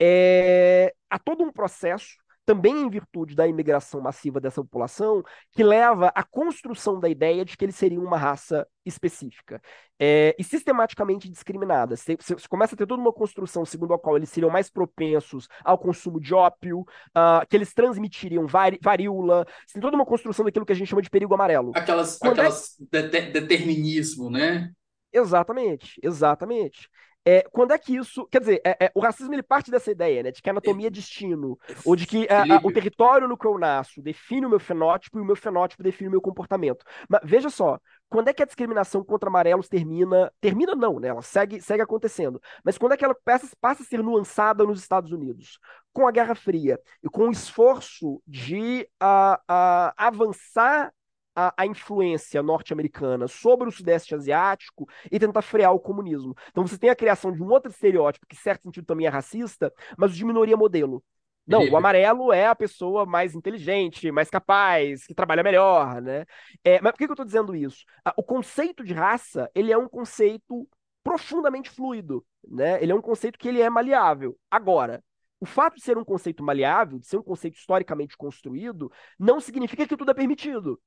[0.00, 2.16] É, há todo um processo
[2.48, 7.58] também em virtude da imigração massiva dessa população, que leva à construção da ideia de
[7.58, 9.60] que eles seriam uma raça específica
[10.00, 11.94] é, e sistematicamente discriminada.
[11.94, 15.46] Você, você, começa a ter toda uma construção segundo a qual eles seriam mais propensos
[15.62, 20.42] ao consumo de ópio, uh, que eles transmitiriam vari, varíola, você tem toda uma construção
[20.42, 21.72] daquilo que a gente chama de perigo amarelo.
[21.74, 23.02] Aquelas, aquelas é...
[23.30, 24.72] determinismo, né?
[25.12, 26.88] Exatamente, exatamente.
[27.28, 28.26] É, quando é que isso.
[28.28, 30.30] Quer dizer, é, é, o racismo ele parte dessa ideia, né?
[30.30, 33.46] De que a anatomia é destino, ou de que a, a, o território no que
[33.46, 36.86] eu nasço define o meu fenótipo e o meu fenótipo define o meu comportamento.
[37.06, 40.32] Mas veja só, quando é que a discriminação contra amarelos termina?
[40.40, 41.08] Termina não, né?
[41.08, 42.40] Ela segue, segue acontecendo.
[42.64, 45.58] Mas quando é que ela passa, passa a ser nuançada nos Estados Unidos?
[45.92, 50.90] Com a Guerra Fria e com o esforço de a, a, avançar
[51.38, 56.34] a, a influência norte-americana sobre o Sudeste Asiático e tentar frear o comunismo.
[56.50, 59.10] Então você tem a criação de um outro estereótipo, que em certo sentido também é
[59.10, 61.00] racista, mas de minoria modelo.
[61.46, 66.26] Não, o amarelo é a pessoa mais inteligente, mais capaz, que trabalha melhor, né?
[66.62, 67.84] É, mas por que, que eu estou dizendo isso?
[68.04, 70.68] Ah, o conceito de raça, ele é um conceito
[71.02, 72.82] profundamente fluido, né?
[72.82, 74.36] Ele é um conceito que ele é maleável.
[74.50, 75.02] Agora,
[75.40, 79.86] o fato de ser um conceito maleável, de ser um conceito historicamente construído, não significa
[79.86, 80.78] que tudo é permitido.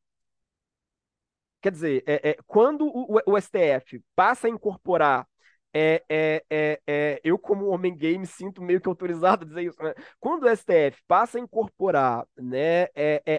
[1.62, 5.28] Quer dizer, é, é, quando o, o, STF passa a incorporar.
[5.74, 9.64] É, é, é, é, eu, como homem gay, me sinto meio que autorizado a dizer
[9.64, 9.82] isso.
[9.82, 9.94] Né?
[10.20, 12.88] Quando o STF passa a incorporar né,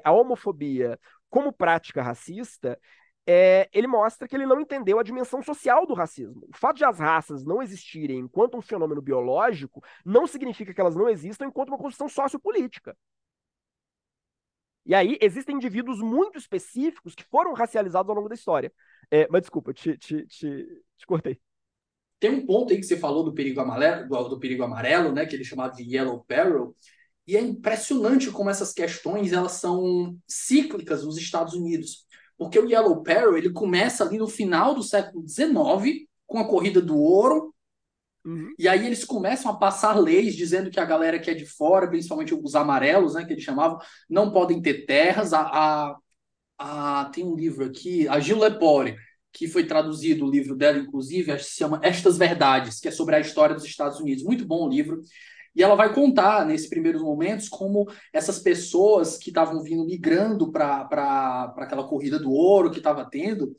[0.03, 0.99] a homofobia
[1.29, 2.79] como prática racista,
[3.27, 6.47] é, ele mostra que ele não entendeu a dimensão social do racismo.
[6.49, 10.97] O fato de as raças não existirem enquanto um fenômeno biológico não significa que elas
[10.97, 12.97] não existam enquanto uma construção sociopolítica.
[14.85, 18.72] E aí existem indivíduos muito específicos que foram racializados ao longo da história.
[19.11, 20.66] É, mas desculpa, te, te, te,
[20.97, 21.39] te, cortei.
[22.18, 25.26] Tem um ponto aí que você falou do perigo amarelo, do, do perigo amarelo, né,
[25.26, 26.74] que ele chamava de yellow peril,
[27.26, 32.07] e é impressionante como essas questões elas são cíclicas nos Estados Unidos.
[32.37, 36.80] Porque o Yellow Peril ele começa ali no final do século XIX, com a corrida
[36.80, 37.52] do ouro,
[38.25, 38.55] Uhum.
[38.59, 41.89] E aí eles começam a passar leis dizendo que a galera que é de fora,
[41.89, 45.33] principalmente os amarelos, né, que eles chamavam, não podem ter terras.
[45.33, 45.97] A, a,
[46.59, 48.97] a tem um livro aqui, a Gil Lepore,
[49.33, 53.20] que foi traduzido o livro dela, inclusive, se chama Estas Verdades, que é sobre a
[53.20, 54.23] história dos Estados Unidos.
[54.23, 55.01] Muito bom o livro.
[55.55, 61.53] E ela vai contar, nesses primeiros momentos, como essas pessoas que estavam vindo migrando para
[61.59, 63.55] aquela corrida do ouro que estava tendo,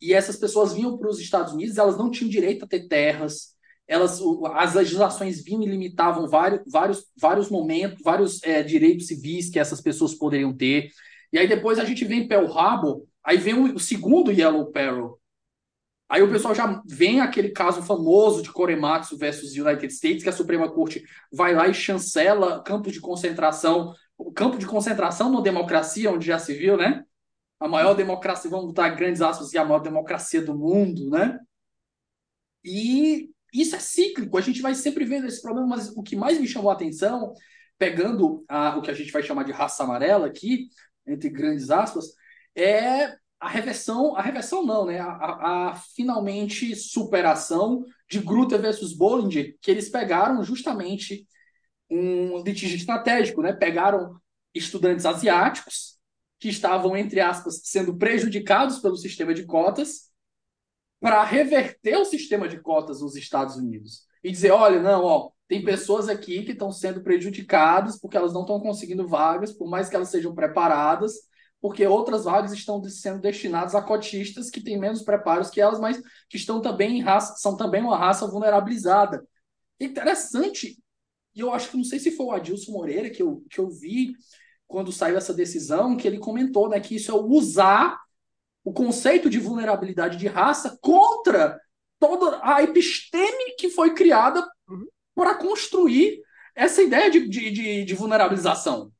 [0.00, 3.55] e essas pessoas vinham para os Estados Unidos, elas não tinham direito a ter terras,
[3.86, 4.20] elas,
[4.54, 9.80] as legislações vinham e limitavam vários, vários, vários momentos, vários é, direitos civis que essas
[9.80, 10.90] pessoas poderiam ter.
[11.32, 15.18] E aí depois a gente vem Pearl Harbor, aí vem o, o segundo Yellow Peril,
[16.08, 20.32] Aí o pessoal já vem aquele caso famoso de Korematsu versus United States, que a
[20.32, 23.92] Suprema Corte vai lá e chancela campos de concentração.
[24.16, 27.04] O campo de concentração na democracia, onde já se viu, né?
[27.58, 31.38] A maior democracia, vamos botar grandes aspas, e a maior democracia do mundo, né?
[32.64, 36.38] E isso é cíclico, a gente vai sempre vendo esse problema, mas o que mais
[36.40, 37.32] me chamou a atenção,
[37.78, 40.68] pegando a, o que a gente vai chamar de raça amarela aqui,
[41.06, 42.06] entre grandes aspas,
[42.54, 44.98] é a reversão, a reversão não, né?
[44.98, 51.26] A, a, a, finalmente superação de Grutter versus Bollinger, que eles pegaram justamente
[51.90, 53.52] um litígio estratégico, né?
[53.52, 54.18] Pegaram
[54.54, 55.96] estudantes asiáticos
[56.38, 60.10] que estavam, entre aspas, sendo prejudicados pelo sistema de cotas
[61.00, 65.64] para reverter o sistema de cotas nos Estados Unidos e dizer, olha, não, ó, tem
[65.64, 69.94] pessoas aqui que estão sendo prejudicadas porque elas não estão conseguindo vagas, por mais que
[69.94, 71.14] elas sejam preparadas,
[71.60, 76.00] porque outras vagas estão sendo destinadas a cotistas que têm menos preparos que elas, mas
[76.28, 79.26] que estão também raça, são também uma raça vulnerabilizada.
[79.78, 80.78] Interessante,
[81.34, 83.68] e eu acho que não sei se foi o Adilson Moreira que eu, que eu
[83.70, 84.14] vi
[84.66, 87.96] quando saiu essa decisão, que ele comentou né, que isso é usar
[88.66, 91.56] o conceito de vulnerabilidade de raça contra
[92.00, 94.88] toda a episteme que foi criada uhum.
[95.14, 96.20] para construir
[96.52, 98.90] essa ideia de, de, de, de vulnerabilização.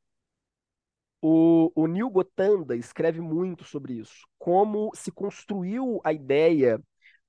[1.20, 6.80] O, o Neil Gotanda escreve muito sobre isso, como se construiu a ideia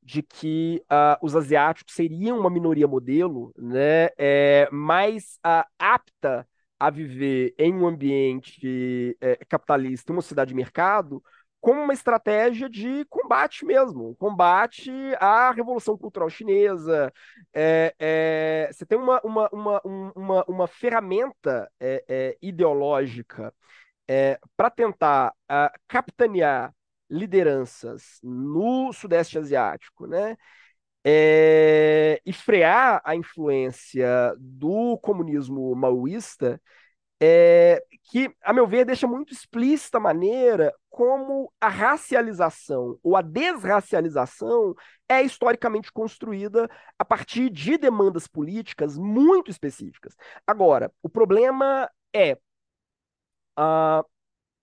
[0.04, 6.48] de que uh, os asiáticos seriam uma minoria modelo, né, é, mais uh, apta
[6.80, 11.24] a viver em um ambiente é, capitalista, uma cidade de mercado,
[11.68, 14.90] como uma estratégia de combate mesmo, combate
[15.20, 17.12] à Revolução Cultural Chinesa.
[17.54, 19.82] É, é, você tem uma, uma, uma,
[20.16, 23.54] uma, uma ferramenta é, é ideológica
[24.08, 26.74] é, para tentar uh, capitanear
[27.10, 30.38] lideranças no Sudeste Asiático, né?
[31.04, 36.62] É, e frear a influência do comunismo maoísta,
[37.20, 43.22] é, que, a meu ver, deixa muito explícita a maneira como a racialização ou a
[43.22, 44.74] desracialização
[45.10, 50.16] é historicamente construída a partir de demandas políticas muito específicas.
[50.46, 52.38] Agora, o problema é
[53.58, 54.06] Uh,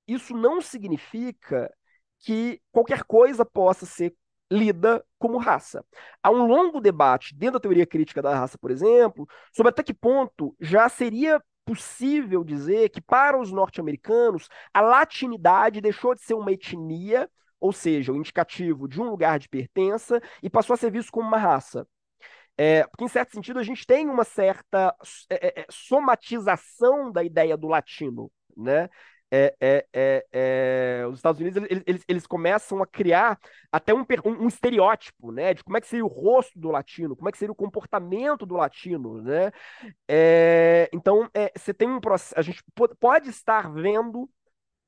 [0.07, 1.73] isso não significa
[2.21, 4.15] que qualquer coisa possa ser
[4.51, 5.85] lida como raça.
[6.23, 9.95] Há um longo debate dentro da teoria crítica da raça, por exemplo, sobre até que
[9.95, 16.53] ponto já seria possível dizer que para os norte-americanos a latinidade deixou de ser uma
[16.53, 21.11] etnia, ou seja, o indicativo de um lugar de pertença, e passou a ser visto
[21.11, 21.87] como uma raça.
[22.57, 24.95] É, porque, em certo sentido, a gente tem uma certa
[25.29, 28.89] é, é, é somatização da ideia do latino né?
[29.31, 33.39] É, é, é, é, os Estados Unidos eles, eles, eles, começam a criar
[33.73, 37.17] até um, um, um, estereótipo, né, de como é que seria o rosto do latino,
[37.17, 39.51] como é que seria o comportamento do latino, né?
[40.09, 42.63] É, então é, você tem um processo, a gente
[43.01, 44.31] pode estar vendo,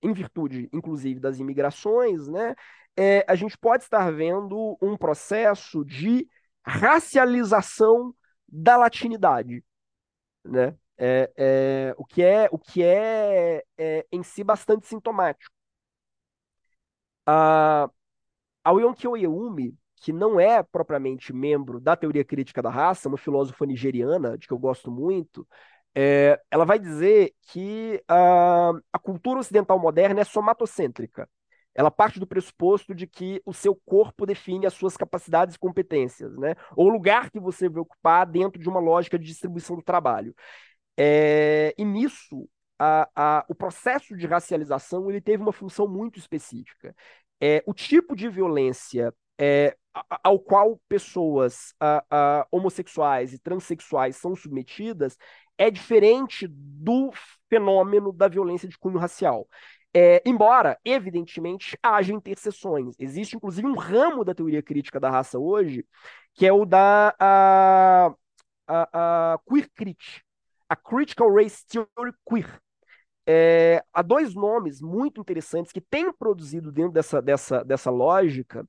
[0.02, 2.54] em virtude, inclusive, das imigrações, né?
[3.28, 6.26] A gente pode estar vendo um processo de
[6.64, 8.14] racialização
[8.48, 9.62] da latinidade,
[10.44, 10.74] né?
[10.98, 15.52] É, é, o que é, o que é, é em si bastante sintomático.
[17.26, 17.90] A,
[18.64, 23.66] a Yonki Oyeyumi, que não é propriamente membro da teoria crítica da raça, uma filósofa
[23.66, 25.46] nigeriana, de que eu gosto muito,
[25.94, 31.28] é, ela vai dizer que a, a cultura ocidental moderna é somatocêntrica.
[31.74, 36.34] Ela parte do pressuposto de que o seu corpo define as suas capacidades e competências,
[36.38, 36.54] né?
[36.74, 40.34] Ou o lugar que você vai ocupar dentro de uma lógica de distribuição do trabalho.
[40.96, 46.94] É, e nisso, a, a, o processo de racialização ele teve uma função muito específica.
[47.40, 49.76] É, o tipo de violência é,
[50.22, 55.16] ao qual pessoas a, homossexuais e transexuais são submetidas
[55.58, 57.10] é diferente do
[57.48, 59.48] fenômeno da violência de cunho racial.
[59.94, 62.94] É, embora, evidentemente, haja interseções.
[62.98, 65.86] Existe, inclusive, um ramo da teoria crítica da raça hoje,
[66.34, 68.14] que é o da a,
[68.66, 70.22] a, a queer crit,
[70.68, 72.60] a Critical Race Theory Queer.
[73.28, 78.66] É, há dois nomes muito interessantes que têm produzido dentro dessa, dessa, dessa lógica.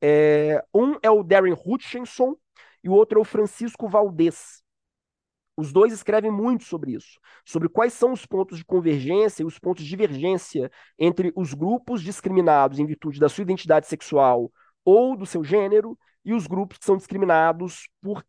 [0.00, 2.36] É, um é o Darren Hutchinson
[2.84, 4.62] e o outro é o Francisco Valdez.
[5.56, 9.58] Os dois escrevem muito sobre isso, sobre quais são os pontos de convergência e os
[9.58, 14.52] pontos de divergência entre os grupos discriminados em virtude da sua identidade sexual
[14.84, 18.22] ou do seu gênero e os grupos que são discriminados por,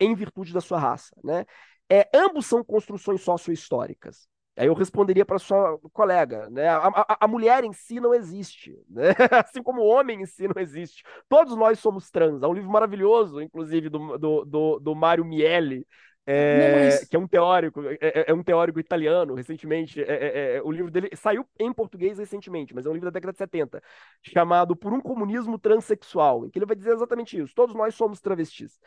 [0.00, 1.14] em virtude da sua raça.
[1.22, 1.44] Né?
[1.90, 4.28] É, ambos são construções sociohistóricas.
[4.56, 6.68] Aí eu responderia para sua colega, né?
[6.68, 9.08] A, a, a, mulher em si não existe, né?
[9.44, 11.02] assim como o homem em si não existe.
[11.28, 12.42] Todos nós somos trans.
[12.42, 15.84] Há um livro maravilhoso, inclusive, do, do, do, do Mário Miele,
[16.26, 17.04] é, mas...
[17.04, 20.00] que é um teórico, é, é, é um teórico italiano, recentemente.
[20.00, 23.14] É, é, é, o livro dele saiu em português recentemente, mas é um livro da
[23.14, 23.82] década de 70,
[24.22, 28.20] chamado Por um Comunismo Transsexual, em que ele vai dizer exatamente isso: todos nós somos
[28.20, 28.78] travestis.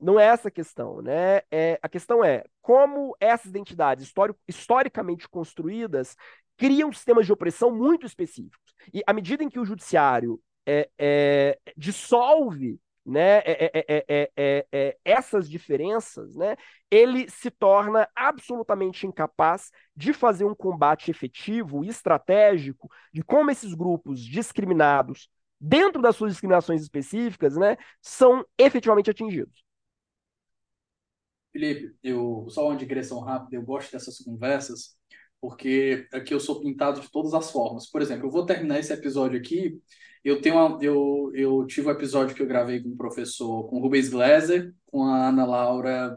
[0.00, 1.42] Não é essa a questão, né?
[1.80, 4.12] a questão é como essas identidades
[4.48, 6.16] historicamente construídas
[6.56, 8.74] criam sistemas de opressão muito específicos.
[8.92, 10.40] E à medida em que o judiciário
[11.76, 16.56] dissolve né, é, é, é, essas diferenças, né,
[16.90, 23.74] ele se torna absolutamente incapaz de fazer um combate efetivo e estratégico de como esses
[23.74, 25.28] grupos discriminados,
[25.62, 29.64] dentro das suas discriminações específicas, né, são efetivamente atingidos.
[31.52, 34.96] Felipe, eu só uma digressão rápida, eu gosto dessas conversas,
[35.40, 37.88] porque aqui eu sou pintado de todas as formas.
[37.90, 39.80] Por exemplo, eu vou terminar esse episódio aqui
[40.24, 43.76] eu tenho uma, eu, eu tive um episódio que eu gravei com o professor, com
[43.76, 46.16] o Rubens Gleiser, com a Ana Laura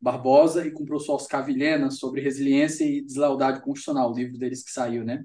[0.00, 4.62] Barbosa e com o professor Oscar Vilhena sobre resiliência e deslealdade constitucional, o livro deles
[4.62, 5.24] que saiu, né?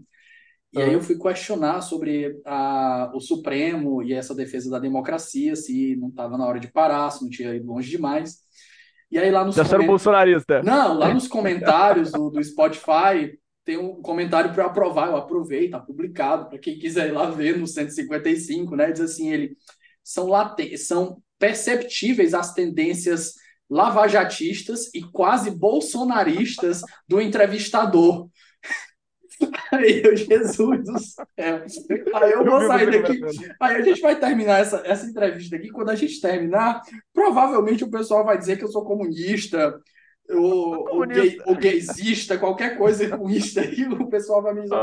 [0.75, 5.95] E aí eu fui questionar sobre a, o Supremo e essa defesa da democracia, se
[5.95, 8.39] não estava na hora de parar, se não tinha ido longe demais.
[9.09, 9.87] E aí lá nos Já coment...
[9.87, 10.61] bolsonarista.
[10.63, 15.79] Não, lá nos comentários do, do Spotify, tem um comentário para aprovar, eu aprovei, está
[15.79, 18.91] publicado, para quem quiser ir lá ver no 155, né?
[18.91, 19.55] Diz assim, ele
[20.03, 23.33] são, late, são perceptíveis as tendências
[23.69, 28.29] lavajatistas e quase bolsonaristas do entrevistador.
[29.71, 31.63] Aí eu, Jesus do céu.
[32.15, 33.21] Aí eu vou sair daqui.
[33.59, 35.69] Aí a gente vai terminar essa, essa entrevista aqui.
[35.69, 36.81] Quando a gente terminar,
[37.13, 39.79] provavelmente o pessoal vai dizer que eu sou comunista,
[40.29, 44.75] o, o, gay, o gaysista, qualquer coisa egoísta aí, o pessoal vai me dizer.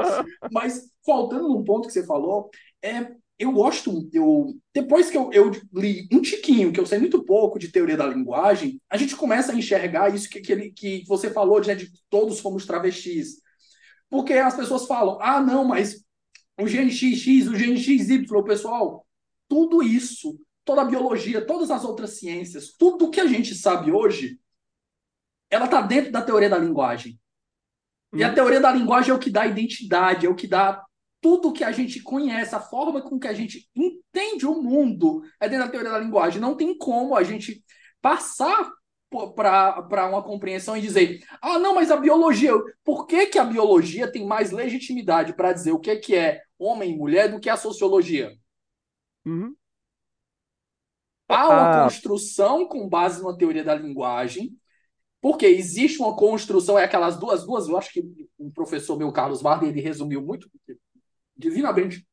[0.50, 2.48] Mas, faltando num ponto que você falou,
[2.82, 3.08] é,
[3.38, 7.58] eu gosto, eu, depois que eu, eu, li um tiquinho, que eu sei muito pouco
[7.58, 11.28] de teoria da linguagem, a gente começa a enxergar isso que, que, ele, que você
[11.28, 13.41] falou, de, né, de todos fomos travestis.
[14.12, 16.04] Porque as pessoas falam, ah, não, mas
[16.60, 19.06] o GNXX, o GNXY, o pessoal,
[19.48, 24.38] tudo isso, toda a biologia, todas as outras ciências, tudo que a gente sabe hoje
[25.48, 27.18] ela está dentro da teoria da linguagem.
[28.12, 28.34] E a uhum.
[28.34, 30.84] teoria da linguagem é o que dá identidade, é o que dá
[31.18, 35.48] tudo que a gente conhece, a forma com que a gente entende o mundo é
[35.48, 36.38] dentro da teoria da linguagem.
[36.38, 37.64] Não tem como a gente
[38.02, 38.70] passar
[39.34, 42.52] para uma compreensão e dizer: ah, não, mas a biologia,
[42.84, 46.92] por que, que a biologia tem mais legitimidade para dizer o que, que é homem
[46.92, 48.36] e mulher do que a sociologia?
[49.24, 49.54] Uhum.
[51.28, 51.84] Há uma ah.
[51.84, 54.54] construção com base na teoria da linguagem
[55.20, 58.04] Porque existe uma construção, é aquelas duas, duas, eu acho que
[58.36, 60.50] o professor meu Carlos Bardi, ele resumiu muito
[61.36, 62.06] divinamente,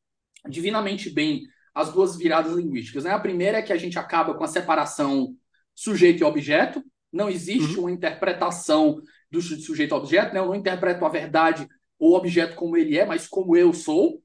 [0.48, 1.42] divinamente bem
[1.74, 3.04] as duas viradas linguísticas.
[3.04, 3.10] Né?
[3.10, 5.36] A primeira é que a gente acaba com a separação
[5.80, 7.84] sujeito e objeto, não existe uhum.
[7.84, 9.00] uma interpretação
[9.30, 10.40] do sujeito objeto, né?
[10.40, 11.66] eu não interpreto a verdade
[11.98, 14.22] ou o objeto como ele é, mas como eu sou.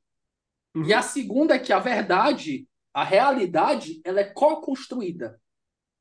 [0.76, 0.84] Uhum.
[0.84, 5.40] E a segunda é que a verdade, a realidade, ela é co-construída.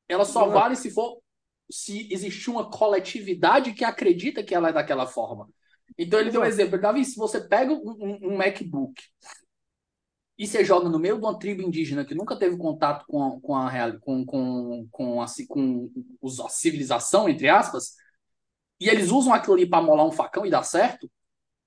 [0.09, 0.51] Ela só uhum.
[0.51, 1.21] vale se for
[1.71, 5.49] se existir uma coletividade que acredita que ela é daquela forma.
[5.97, 9.01] Então ele deu um exemplo, Davi, se você pega um, um, MacBook
[10.37, 13.41] e você joga no meio de uma tribo indígena que nunca teve contato com a,
[13.41, 15.91] com a, com, com, com, a, com
[16.45, 17.93] a civilização, entre aspas,
[18.79, 21.09] e eles usam aquilo ali para molar um facão e dá certo,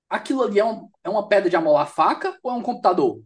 [0.09, 3.23] aquilo ali é, um, é uma pedra de amolar faca ou é um computador?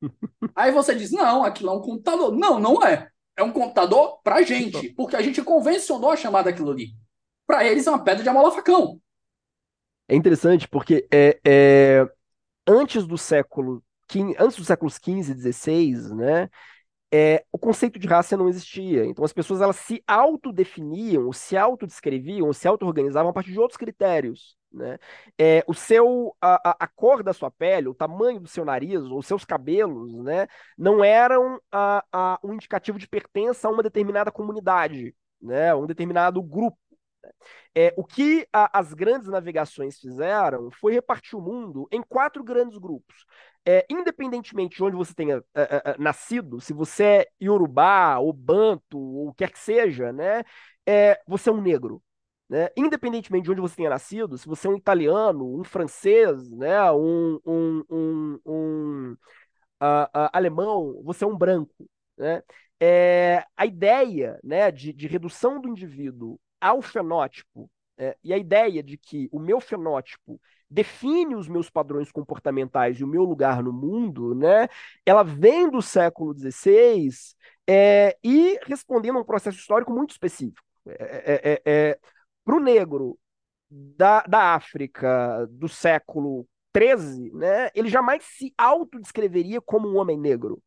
[0.56, 2.34] Aí você diz, não, aquilo é um computador.
[2.34, 6.70] Não, não é é um computador para gente, porque a gente convencionou a chamar daquilo
[6.70, 6.94] ali.
[7.46, 9.00] Para eles é uma pedra de amolar facão.
[10.08, 12.08] É interessante porque é, é,
[12.66, 13.82] antes do século
[14.38, 16.50] antes dos séculos XV e XVI, né,
[17.12, 19.04] é, o conceito de raça não existia.
[19.06, 24.56] Então as pessoas elas se autodefiniam, se autodescreviam, se auto-organizavam a partir de outros critérios.
[24.72, 24.98] Né?
[25.38, 29.26] É, o seu, a, a, cor da sua pele, o tamanho do seu nariz, os
[29.26, 35.14] seus cabelos, né, não eram a, a, um indicativo de pertença a uma determinada comunidade,
[35.40, 36.76] né, um determinado grupo.
[37.74, 42.78] É, o que a, as grandes navegações fizeram foi repartir o mundo em quatro grandes
[42.78, 43.24] grupos.
[43.66, 48.32] É, independentemente de onde você tenha é, é, é nascido, se você é Yorubá, ou
[48.32, 50.44] Banto, ou o que quer que seja, né,
[50.86, 52.02] é, você é um negro.
[52.48, 52.68] Né?
[52.76, 56.90] Independentemente de onde você tenha nascido, se você é um italiano, um francês, né?
[56.92, 59.12] um, um, um, um
[59.82, 61.74] uh, uh, alemão, você é um branco.
[62.16, 62.42] Né?
[62.80, 68.82] É, a ideia né, de, de redução do indivíduo ao fenótipo é, e a ideia
[68.82, 73.72] de que o meu fenótipo define os meus padrões comportamentais e o meu lugar no
[73.72, 74.68] mundo, né?
[75.04, 77.10] Ela vem do século XVI
[77.68, 80.66] é, e respondendo a um processo histórico muito específico.
[80.86, 81.98] É, é, é, é
[82.44, 83.18] para o negro
[83.70, 86.46] da, da África do século
[86.76, 90.60] XIII, né, ele jamais se autodescreveria como um homem negro.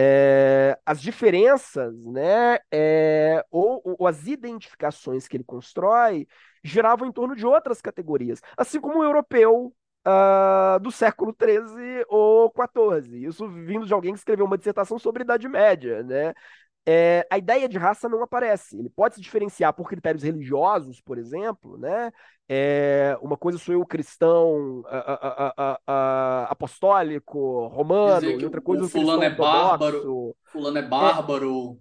[0.00, 6.28] É, as diferenças, né, é, ou, ou, as identificações que ele constrói
[6.62, 9.74] giravam em torno de outras categorias, assim como o europeu
[10.06, 13.26] uh, do século XIII ou XIV.
[13.26, 16.32] Isso vindo de alguém que escreveu uma dissertação sobre Idade Média, né?
[16.90, 18.78] É, a ideia de raça não aparece.
[18.78, 22.10] Ele pode se diferenciar por critérios religiosos, por exemplo, né?
[22.48, 28.88] É, uma coisa sou eu cristão, a, a, a, apostólico, romano, e outra coisa o
[28.88, 31.78] fulano é bárbaro, fulano é bárbaro.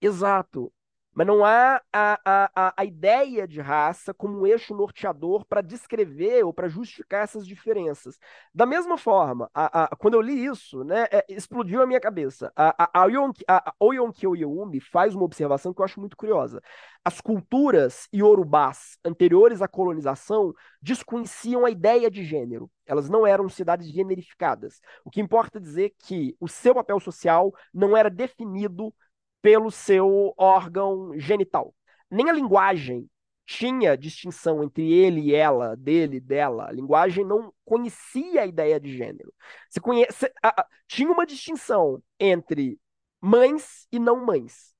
[0.00, 0.72] É, exato.
[1.18, 2.20] Mas não há a,
[2.54, 7.44] a, a ideia de raça como um eixo norteador para descrever ou para justificar essas
[7.44, 8.16] diferenças.
[8.54, 12.52] Da mesma forma, a, a, quando eu li isso, né, é, explodiu a minha cabeça.
[12.54, 16.62] A, a, a, Oyonki Oyumi faz uma observação que eu acho muito curiosa.
[17.04, 22.70] As culturas iorubás anteriores à colonização desconheciam a ideia de gênero.
[22.86, 24.80] Elas não eram cidades generificadas.
[25.04, 28.94] O que importa dizer que o seu papel social não era definido
[29.42, 31.74] pelo seu órgão genital.
[32.10, 33.08] Nem a linguagem
[33.46, 36.68] tinha distinção entre ele e ela, dele, dela.
[36.68, 39.32] A linguagem não conhecia a ideia de gênero.
[39.68, 42.78] Você conhece, a, a, tinha uma distinção entre
[43.20, 44.74] mães e não mães.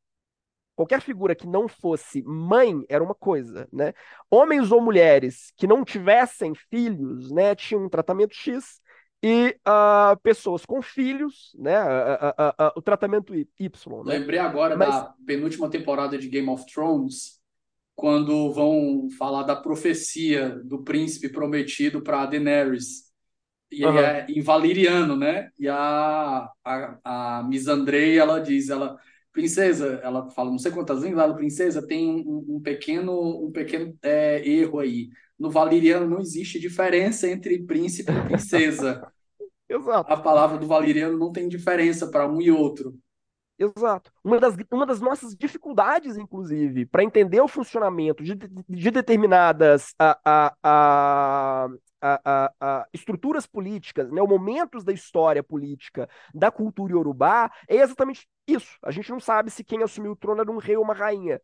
[0.77, 3.93] Qualquer figura que não fosse mãe era uma coisa, né?
[4.31, 8.81] Homens ou mulheres que não tivessem filhos, né, tinham um tratamento X
[9.23, 11.83] e uh, pessoas com filhos, né?
[11.83, 14.05] Uh, uh, o tratamento Y.
[14.05, 14.19] Né?
[14.19, 14.89] Lembrei agora Mas...
[14.89, 17.41] da penúltima temporada de Game of Thrones,
[17.97, 23.09] quando vão falar da profecia do príncipe prometido para Daenerys.
[23.71, 25.51] E ele é em valiriano, né?
[25.59, 28.97] E a, a, a Misandrei, ela diz, ela,
[29.33, 33.97] princesa, ela fala, não sei quantas línguas, ela, princesa, tem um, um pequeno, um pequeno
[34.03, 35.09] é, erro aí
[35.39, 39.07] no valiriano não existe diferença entre príncipe e princesa.
[39.69, 40.13] Exato.
[40.13, 42.99] A palavra do valiriano não tem diferença para um e outro.
[43.59, 44.13] Exato.
[44.23, 50.17] Uma das, uma das nossas dificuldades, inclusive, para entender o funcionamento de, de determinadas a,
[50.63, 51.69] a,
[52.01, 58.79] a, a, estruturas políticas, né, momentos da história política da cultura iorubá, é exatamente isso.
[58.81, 61.41] A gente não sabe se quem assumiu o trono era um rei ou uma rainha.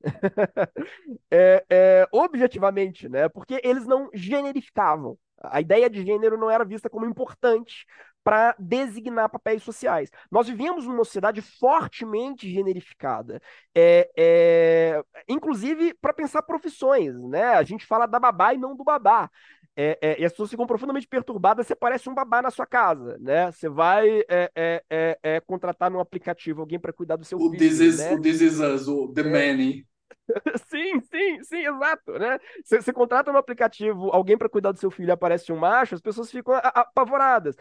[1.30, 3.28] é, é, objetivamente, né?
[3.28, 5.18] Porque eles não generificavam.
[5.42, 7.86] A ideia de gênero não era vista como importante
[8.22, 10.10] para designar papéis sociais.
[10.30, 13.40] Nós vivemos numa sociedade fortemente generificada,
[13.74, 17.54] é, é, inclusive para pensar profissões, né?
[17.54, 19.30] A gente fala da babá e não do babá.
[19.76, 23.16] É, é, e as pessoas ficam profundamente perturbadas, você parece um babá na sua casa,
[23.20, 23.50] né?
[23.50, 24.82] Você vai é,
[25.22, 28.14] é, contratar num aplicativo alguém para cuidar do seu o filho, this is, né?
[28.14, 29.86] O This Is Us, o The Many.
[30.68, 32.38] Sim, sim, sim, exato, né?
[32.64, 35.94] Você, você contrata no aplicativo alguém para cuidar do seu filho e aparece um macho,
[35.94, 37.56] as pessoas ficam apavoradas.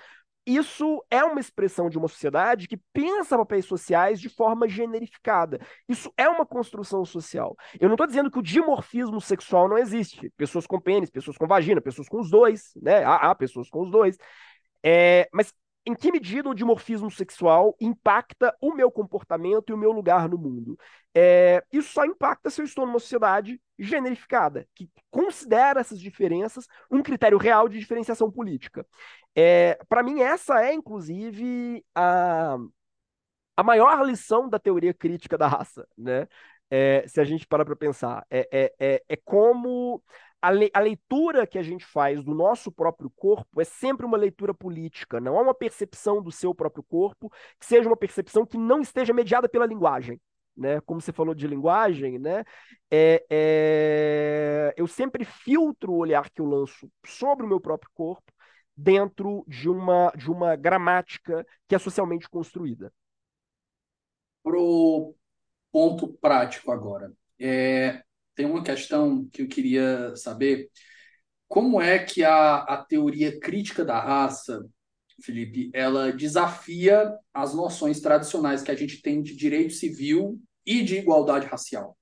[0.50, 5.60] Isso é uma expressão de uma sociedade que pensa papéis sociais de forma generificada.
[5.88, 7.56] Isso é uma construção social.
[7.80, 10.32] Eu não estou dizendo que o dimorfismo sexual não existe.
[10.36, 13.04] Pessoas com pênis, pessoas com vagina, pessoas com os dois, né?
[13.04, 14.18] Há, há pessoas com os dois.
[14.84, 15.54] É, mas
[15.86, 20.38] em que medida o dimorfismo sexual impacta o meu comportamento e o meu lugar no
[20.38, 20.78] mundo?
[21.16, 27.02] É, isso só impacta se eu estou numa sociedade generificada, que considera essas diferenças um
[27.02, 28.86] critério real de diferenciação política.
[29.36, 32.58] É, Para mim, essa é, inclusive, a,
[33.56, 36.28] a maior lição da teoria crítica da raça, né?
[36.72, 40.04] É, se a gente para para pensar, é, é, é, é como
[40.42, 44.18] a, le, a, leitura que a gente faz do nosso próprio corpo é sempre uma
[44.18, 48.58] leitura política, não é uma percepção do seu próprio corpo que seja uma percepção que
[48.58, 50.20] não esteja mediada pela linguagem.
[50.56, 50.82] Né?
[50.82, 52.44] Como você falou de linguagem, né?
[52.92, 54.74] É, é...
[54.76, 58.34] eu sempre filtro o olhar que eu lanço sobre o meu próprio corpo
[58.76, 62.92] dentro de uma, de uma gramática que é socialmente construída.
[64.44, 65.16] Pro
[65.72, 67.12] ponto prático agora.
[67.40, 68.04] É,
[68.40, 70.70] tem uma questão que eu queria saber.
[71.46, 74.66] Como é que a, a teoria crítica da raça,
[75.22, 80.96] Felipe, ela desafia as noções tradicionais que a gente tem de direito civil e de
[80.96, 81.98] igualdade racial?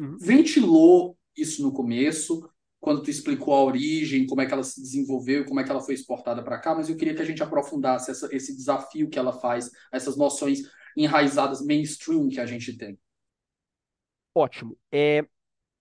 [0.00, 0.16] Uhum.
[0.18, 5.44] Ventilou isso no começo, quando tu explicou a origem, como é que ela se desenvolveu,
[5.44, 8.10] como é que ela foi exportada para cá, mas eu queria que a gente aprofundasse
[8.10, 10.62] essa, esse desafio que ela faz, essas noções
[10.96, 12.98] enraizadas mainstream que a gente tem.
[14.34, 14.76] Ótimo.
[14.92, 15.24] É,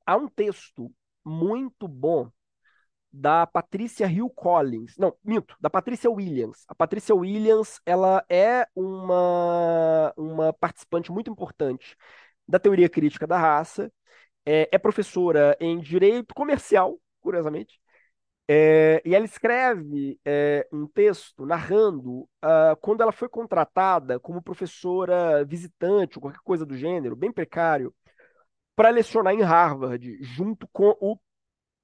[0.05, 0.91] há um texto
[1.23, 2.29] muito bom
[3.11, 4.97] da Patrícia Hill Collins.
[4.97, 6.65] Não, minto, da Patrícia Williams.
[6.67, 11.95] A Patrícia Williams, ela é uma, uma participante muito importante
[12.47, 13.91] da teoria crítica da raça.
[14.45, 17.79] É, é professora em direito comercial, curiosamente.
[18.47, 25.43] É, e ela escreve é, um texto narrando uh, quando ela foi contratada como professora
[25.45, 27.91] visitante ou qualquer coisa do gênero, bem precário,
[28.76, 31.17] para lecionar em Harvard, junto com o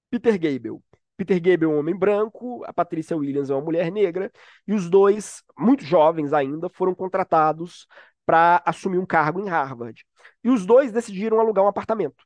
[0.10, 0.82] Peter Gable.
[1.18, 4.32] Peter Gable é um homem branco, a Patricia Williams é uma mulher negra,
[4.68, 7.88] e os dois, muito jovens ainda, foram contratados
[8.26, 10.06] para assumir um cargo em Harvard.
[10.44, 12.24] E os dois decidiram alugar um apartamento.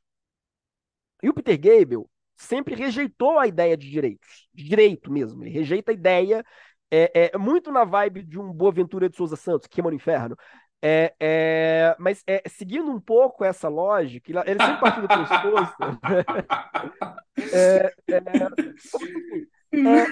[1.22, 2.06] E o Peter Gable
[2.36, 5.42] sempre rejeitou a ideia de direitos, de direito mesmo.
[5.42, 6.44] Ele rejeita a ideia,
[6.90, 10.36] é, é muito na vibe de um Boaventura de Souza Santos, que queima no inferno.
[10.82, 15.76] É, é, mas é, seguindo um pouco essa lógica, ele sempre partiu do pressuposto.
[17.52, 17.92] é,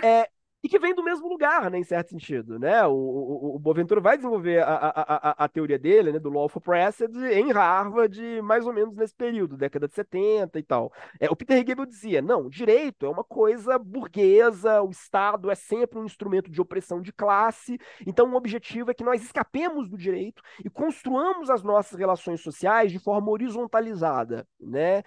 [0.02, 0.28] é, é,
[0.64, 2.86] e que vem do mesmo lugar, né, em certo sentido, né?
[2.86, 6.62] O, o, o Boaventura vai desenvolver a, a, a, a teoria dele, né, do Lawful
[6.62, 10.90] Precedent, em Harvard, mais ou menos nesse período, década de 70 e tal.
[11.20, 15.98] É, o Peter Hegel dizia, não, direito é uma coisa burguesa, o Estado é sempre
[15.98, 20.42] um instrumento de opressão de classe, então o objetivo é que nós escapemos do direito
[20.64, 25.02] e construamos as nossas relações sociais de forma horizontalizada, né?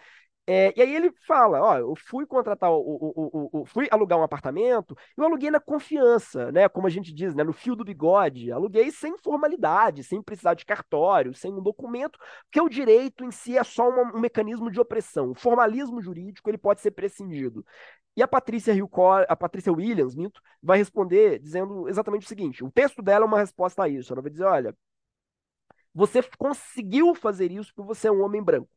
[0.50, 4.24] É, e aí ele fala, ó, eu fui contratar, o, o, o, fui alugar um
[4.24, 8.50] apartamento, eu aluguei na confiança, né, como a gente diz, né, no fio do bigode,
[8.50, 13.58] aluguei sem formalidade, sem precisar de cartório, sem um documento, porque o direito em si
[13.58, 17.66] é só uma, um mecanismo de opressão, o formalismo jurídico ele pode ser prescindido.
[18.16, 18.74] E a Patrícia,
[19.28, 23.39] a Patrícia Williams, minto, vai responder dizendo exatamente o seguinte, o texto dela é uma
[23.39, 24.74] resposta a isso, ela vai dizer, olha,
[25.93, 28.70] você conseguiu fazer isso porque você é um homem branco.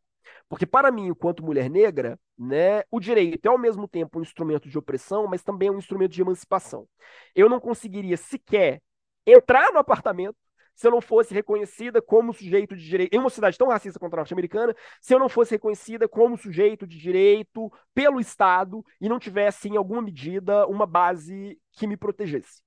[0.49, 4.68] Porque para mim, enquanto mulher negra, né, o direito é ao mesmo tempo um instrumento
[4.68, 6.87] de opressão, mas também é um instrumento de emancipação.
[7.35, 8.81] Eu não conseguiria sequer
[9.27, 10.37] entrar no apartamento
[10.75, 14.14] se eu não fosse reconhecida como sujeito de direito, em uma cidade tão racista quanto
[14.14, 19.18] a norte-americana, se eu não fosse reconhecida como sujeito de direito pelo Estado e não
[19.18, 22.62] tivesse, em alguma medida, uma base que me protegesse.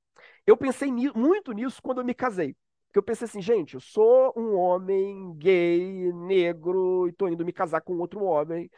[0.45, 2.55] Eu pensei ni muito nisso quando eu me casei.
[2.93, 7.51] Porque eu pensei assim, gente, eu sou um homem gay, negro, e tô indo me
[7.51, 8.69] casar com outro homem,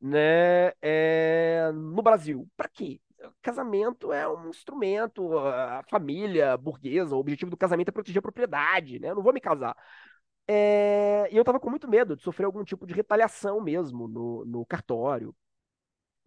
[0.00, 0.68] né?
[0.80, 2.48] É, no Brasil.
[2.56, 3.00] Para quê?
[3.42, 9.00] Casamento é um instrumento, a família burguesa, o objetivo do casamento é proteger a propriedade,
[9.00, 9.10] né?
[9.10, 9.76] Eu não vou me casar.
[10.48, 14.44] É, e eu tava com muito medo de sofrer algum tipo de retaliação mesmo no,
[14.46, 15.34] no cartório.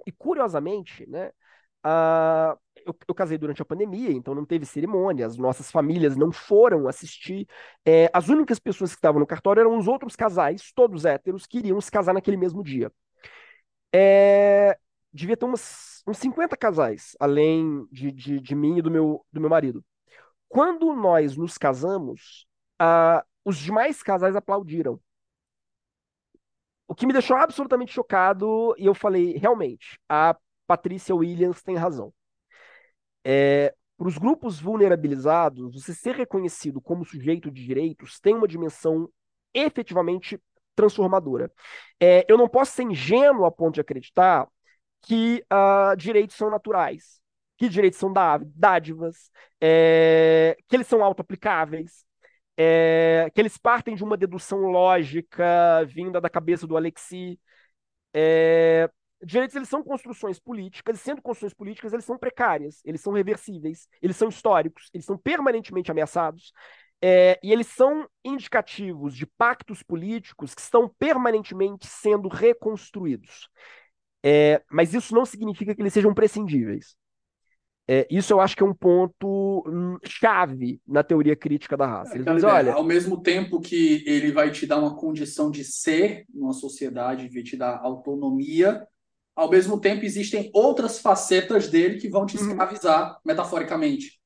[0.06, 1.32] E curiosamente, né?
[1.88, 6.32] Uh, eu, eu, casei durante a pandemia, então não teve cerimônia, as nossas famílias não
[6.32, 7.48] foram assistir.
[7.86, 11.60] É, as únicas pessoas que estavam no cartório eram os outros casais, todos héteros, que
[11.60, 12.92] iriam se casar naquele mesmo dia.
[13.94, 14.78] É,
[15.12, 19.42] devia ter umas, uns 50 casais, além de, de, de, mim e do meu, do
[19.42, 19.84] meu marido.
[20.48, 22.48] Quando nós nos casamos,
[22.82, 25.00] uh, os demais casais aplaudiram.
[26.88, 30.38] O que me deixou absolutamente chocado, e eu falei, realmente, a
[30.68, 32.14] Patrícia Williams tem razão.
[33.24, 39.10] É, para os grupos vulnerabilizados, você ser reconhecido como sujeito de direitos tem uma dimensão
[39.54, 40.40] efetivamente
[40.76, 41.52] transformadora.
[42.00, 44.48] É, eu não posso ser ingênuo a ponto de acreditar
[45.02, 47.20] que uh, direitos são naturais,
[47.58, 48.14] que direitos são
[48.56, 52.06] dádivas, é, que eles são auto-aplicáveis,
[52.56, 57.40] é, que eles partem de uma dedução lógica vinda da cabeça do Alexi.
[58.14, 58.90] É,
[59.24, 63.88] direitos eles são construções políticas, e sendo construções políticas, eles são precárias, eles são reversíveis,
[64.02, 66.52] eles são históricos, eles são permanentemente ameaçados,
[67.02, 73.50] é, e eles são indicativos de pactos políticos que estão permanentemente sendo reconstruídos.
[74.24, 76.96] É, mas isso não significa que eles sejam prescindíveis.
[77.90, 82.18] É, isso eu acho que é um ponto hum, chave na teoria crítica da raça.
[82.18, 86.52] É, olha, ao mesmo tempo que ele vai te dar uma condição de ser numa
[86.52, 88.86] sociedade, vai te dar autonomia,
[89.38, 92.50] ao mesmo tempo existem outras facetas dele que vão te uhum.
[92.50, 94.20] escravizar, metaforicamente.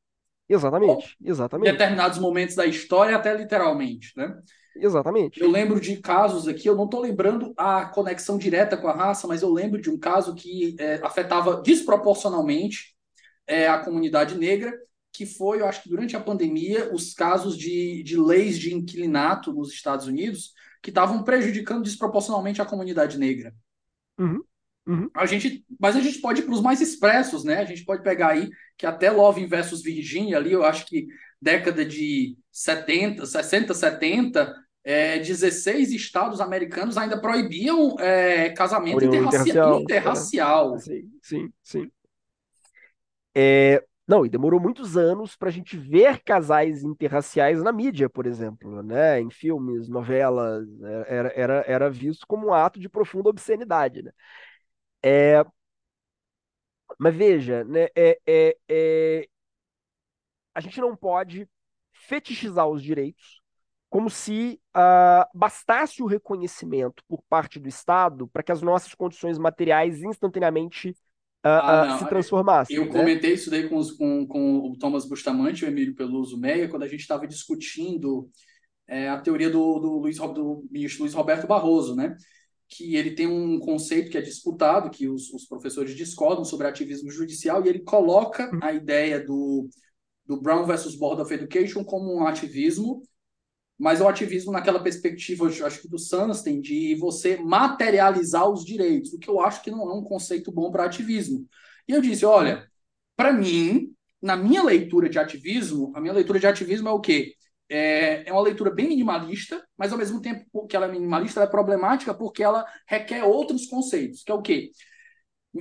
[0.48, 1.68] Exatamente, exatamente.
[1.68, 4.34] Em determinados momentos da história, até literalmente, né?
[4.74, 5.42] Exatamente.
[5.42, 9.28] Eu lembro de casos aqui, eu não estou lembrando a conexão direta com a raça,
[9.28, 12.96] mas eu lembro de um caso que é, afetava desproporcionalmente
[13.46, 14.74] é, a comunidade negra,
[15.12, 19.52] que foi, eu acho que durante a pandemia, os casos de, de leis de inquilinato
[19.52, 23.54] nos Estados Unidos que estavam prejudicando desproporcionalmente a comunidade negra.
[24.18, 24.42] Uhum.
[24.88, 25.10] Uhum.
[25.14, 27.60] A gente, mas a gente pode ir para os mais expressos, né?
[27.60, 31.08] A gente pode pegar aí que até Love versus Virginia ali, eu acho que
[31.42, 34.54] década de 70, 60, 70,
[34.84, 39.82] é, 16 estados americanos ainda proibiam é, casamento interracial.
[39.82, 40.76] interracial.
[40.76, 40.80] É.
[40.80, 41.92] Sim, sim, sim.
[43.36, 48.26] É, não, e demorou muitos anos para a gente ver casais interraciais na mídia, por
[48.26, 49.22] exemplo, né?
[49.22, 50.68] Em filmes, novelas,
[51.08, 54.12] era, era, era visto como um ato de profunda obscenidade, né?
[55.04, 55.44] É,
[57.00, 59.28] mas veja, né, é, é, é,
[60.54, 61.48] a gente não pode
[61.92, 63.42] fetichizar os direitos
[63.90, 69.38] como se uh, bastasse o reconhecimento por parte do Estado para que as nossas condições
[69.38, 70.96] materiais instantaneamente uh,
[71.44, 72.76] ah, uh, se transformassem.
[72.78, 72.92] Eu né?
[72.92, 76.70] comentei isso daí com, os, com, com o Thomas Bustamante e o Emílio Peluso Meia,
[76.70, 78.30] quando a gente estava discutindo
[78.88, 82.16] é, a teoria do, do, Luiz, do ministro Luiz Roberto Barroso, né?
[82.72, 87.12] Que ele tem um conceito que é disputado, que os, os professores discordam sobre ativismo
[87.12, 89.70] judicial, e ele coloca a ideia do,
[90.26, 93.04] do Brown versus Board of Education como um ativismo,
[93.78, 99.20] mas o ativismo naquela perspectiva, acho que do Sunstein, de você materializar os direitos, o
[99.20, 101.46] que eu acho que não é um conceito bom para ativismo.
[101.90, 102.66] E eu disse, olha,
[103.18, 107.34] para mim, na minha leitura de ativismo, a minha leitura de ativismo é o quê?
[107.72, 111.48] É, é uma leitura bem minimalista, mas ao mesmo tempo que ela é minimalista, ela
[111.48, 114.72] é problemática porque ela requer outros conceitos, que é o quê?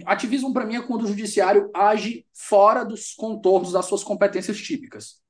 [0.05, 5.21] Ativismo, para mim, é quando o judiciário age fora dos contornos das suas competências típicas.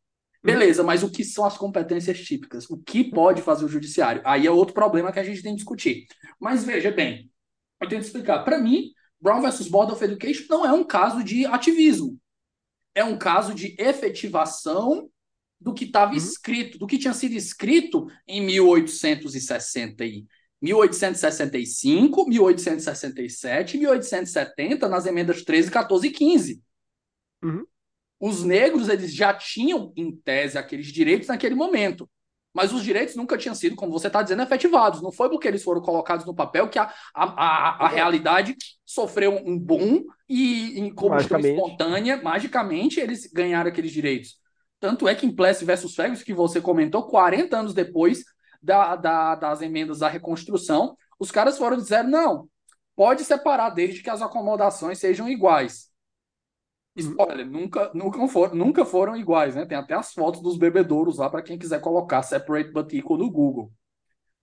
[0.43, 2.69] Beleza, mas o que são as competências típicas?
[2.71, 4.23] O que pode fazer o judiciário?
[4.25, 6.07] Aí é outro problema que a gente tem que discutir.
[6.39, 7.31] Mas veja bem,
[7.79, 8.43] eu tenho que explicar.
[8.43, 12.19] Para mim, Brown versus Board of Education não é um caso de ativismo.
[12.95, 15.11] É um caso de efetivação
[15.61, 16.17] do que estava uhum.
[16.17, 20.27] escrito, do que tinha sido escrito em 1860 e
[20.63, 26.63] 1865, 1867, 1870, nas emendas 13, 14 e 15.
[27.43, 27.65] Uhum.
[28.19, 32.09] Os negros eles já tinham, em tese, aqueles direitos naquele momento.
[32.53, 35.01] Mas os direitos nunca tinham sido, como você está dizendo, efetivados.
[35.01, 39.37] Não foi porque eles foram colocados no papel que a, a, a, a realidade sofreu
[39.47, 44.40] um boom e, em combustão espontânea, magicamente, eles ganharam aqueles direitos.
[44.81, 48.25] Tanto é que em Plessy versus Ferguson, que você comentou, 40 anos depois
[48.63, 52.49] da, da, das emendas da reconstrução, os caras foram dizer, não,
[52.97, 55.91] pode separar desde que as acomodações sejam iguais.
[56.97, 59.65] Spoiler, nunca, nunca, for, nunca foram iguais, né?
[59.65, 63.31] Tem até as fotos dos bebedouros lá para quem quiser colocar separate but equal no
[63.31, 63.73] Google.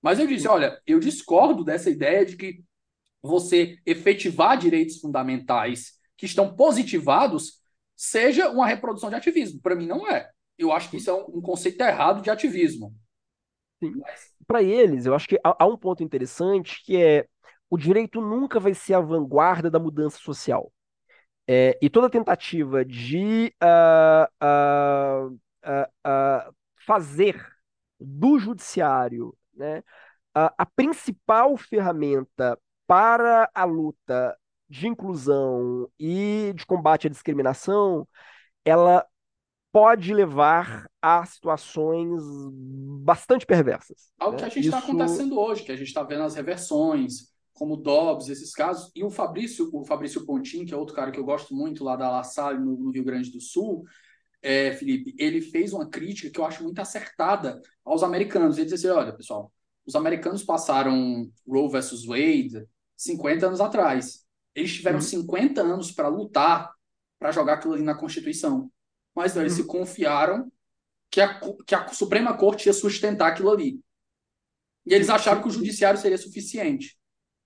[0.01, 2.63] Mas eu disse, olha, eu discordo dessa ideia de que
[3.21, 7.61] você efetivar direitos fundamentais que estão positivados
[7.97, 9.59] seja uma reprodução de ativismo.
[9.59, 10.29] Para mim, não é.
[10.57, 12.93] Eu acho que isso é um, um conceito errado de ativismo.
[13.81, 14.31] Mas...
[14.45, 17.27] Para eles, eu acho que há, há um ponto interessante que é
[17.69, 20.71] o direito nunca vai ser a vanguarda da mudança social.
[21.49, 25.29] É, e toda tentativa de ah, ah,
[26.03, 26.51] ah,
[26.85, 27.41] fazer
[27.99, 29.83] do judiciário, né,
[30.33, 34.37] a, a principal ferramenta para a luta
[34.69, 38.07] de inclusão e de combate à discriminação,
[38.65, 39.05] ela
[39.71, 42.21] pode levar a situações
[43.03, 44.11] bastante perversas.
[44.19, 44.39] Algo né?
[44.39, 47.77] que a gente está Isso- acontecendo hoje, que a gente está vendo as reversões, como
[47.77, 51.23] Dobbs, esses casos, e o Fabrício, o Fabrício Pontin, que é outro cara que eu
[51.25, 53.83] gosto muito lá da La Salle, no, no Rio Grande do Sul,
[54.41, 58.57] é, Felipe, ele fez uma crítica que eu acho muito acertada aos americanos.
[58.57, 59.51] Ele disse assim: olha, pessoal,
[59.85, 62.65] os americanos passaram Roe versus Wade
[62.95, 64.26] 50 anos atrás.
[64.57, 65.01] Eles tiveram Uhum.
[65.05, 66.73] 50 anos para lutar
[67.19, 68.71] para jogar aquilo ali na Constituição.
[69.15, 69.67] Mas não, eles se Uhum.
[69.67, 70.51] confiaram
[71.11, 73.79] que a, que a Suprema Corte ia sustentar aquilo ali.
[74.85, 76.97] E eles acharam que o judiciário seria suficiente.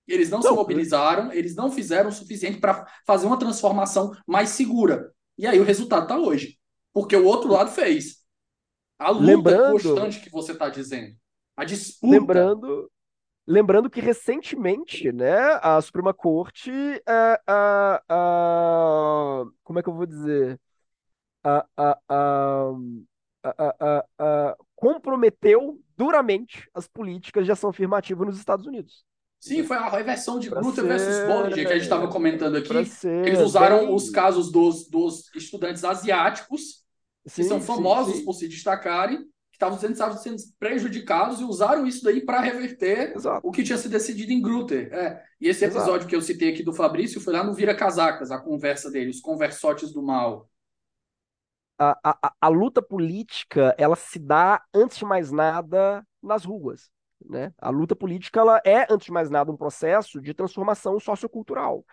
[0.06, 4.50] Eles não, se Não, mobilizaram, eles não fizeram o suficiente para fazer uma transformação mais
[4.50, 5.12] segura.
[5.38, 6.58] E aí o resultado está hoje.
[6.92, 8.22] Porque o outro lado fez.
[8.98, 11.16] A luta Lembrando- constante que você está dizendo.
[11.56, 12.12] A disputa.
[12.12, 12.91] Lembrando,
[13.46, 16.70] lembrando que recentemente, né, a Suprema Corte,
[17.06, 20.60] ah, ah, ah, como é que eu vou dizer,
[21.44, 21.98] ah, ah,
[23.44, 29.04] ah, ah, comprometeu duramente as políticas de ação afirmativa nos Estados Unidos.
[29.40, 32.74] Sim, foi a reversão de Grutter versus Bollinger que a gente estava comentando aqui.
[32.84, 36.84] Ser Eles usaram bem- os casos dos, dos estudantes asiáticos,
[37.34, 38.24] que Sim, são sim, famosos sim.
[38.24, 39.31] por se destacarem, que
[39.62, 43.46] estavam sendo, estavam sendo prejudicados e usaram isso daí para reverter Exato.
[43.46, 44.92] o que tinha sido decidido em Grutter.
[44.92, 45.22] É.
[45.40, 45.78] E esse Exato.
[45.78, 49.10] episódio que eu citei aqui do Fabrício foi lá no Vira Casacas, a conversa dele,
[49.10, 50.48] os conversotes do mal.
[51.78, 56.90] a, a, a luta política ela se dá antes de mais nada nas ruas,
[57.28, 57.52] né?
[57.58, 61.84] A luta política ela é antes de mais nada um processo de transformação sociocultural.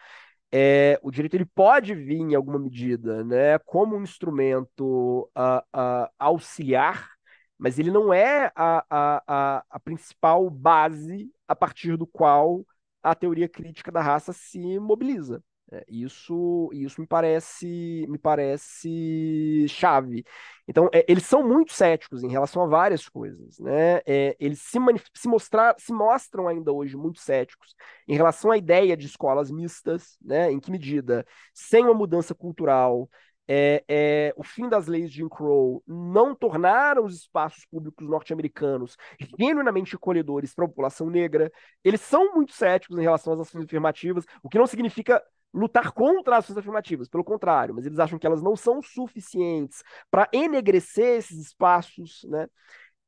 [0.52, 6.12] É, o direito ele pode vir em alguma medida, né, como um instrumento ah, ah,
[6.18, 7.12] auxiliar,
[7.60, 12.66] mas ele não é a, a, a, principal base a partir do qual
[13.04, 15.44] a teoria crítica da raça se mobiliza.
[15.72, 20.24] É, isso, isso me parece, me parece chave.
[20.68, 23.98] Então, é, eles são muito céticos em relação a várias coisas, né?
[24.06, 24.80] É, eles se,
[25.14, 27.76] se, mostrar, se mostram ainda hoje muito céticos
[28.08, 30.52] em relação à ideia de escolas mistas, né?
[30.52, 33.08] Em que medida, sem uma mudança cultural,
[33.52, 38.96] é, é, o fim das leis de Jim Crow não tornaram os espaços públicos norte-americanos
[39.40, 41.52] genuinamente acolhedores para a população negra.
[41.84, 45.20] Eles são muito céticos em relação às ações afirmativas, o que não significa
[45.52, 49.82] lutar contra as ações afirmativas, pelo contrário, mas eles acham que elas não são suficientes
[50.12, 52.48] para enegrecer esses espaços, né?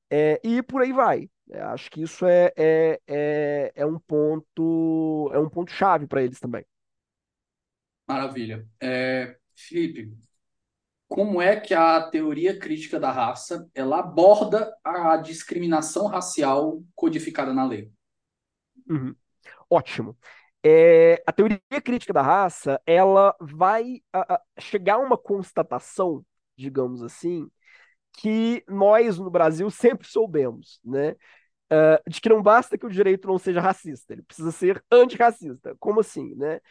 [0.10, 1.30] É, e por aí vai.
[1.52, 6.24] É, acho que isso é, é, é, é um ponto é um ponto chave para
[6.24, 6.66] eles também.
[8.08, 8.68] Maravilha.
[8.82, 10.12] É, Felipe,
[11.12, 17.66] como é que a teoria crítica da raça ela aborda a discriminação racial codificada na
[17.66, 17.92] lei?
[18.90, 19.14] Uhum.
[19.70, 20.18] Ótimo.
[20.64, 27.04] É, a teoria crítica da raça, ela vai a, a, chegar a uma constatação, digamos
[27.04, 27.52] assim,
[28.14, 31.12] que nós no Brasil sempre soubemos, né?
[31.70, 35.76] Uh, de que não basta que o direito não seja racista, ele precisa ser antirracista.
[35.78, 36.62] Como assim, né?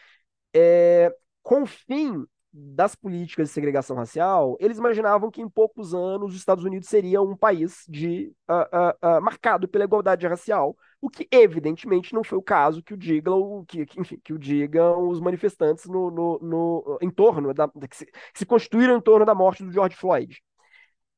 [0.54, 6.36] É, com fim das políticas de segregação racial, eles imaginavam que em poucos anos os
[6.36, 12.12] Estados Unidos seria um país de, uh, uh, marcado pela igualdade racial, o que evidentemente
[12.12, 15.86] não foi o caso que o digam, que, que, enfim, que o digam os manifestantes
[15.86, 19.62] no, no, no em torno da, que se, que se constituíram em torno da morte
[19.64, 20.42] do George Floyd.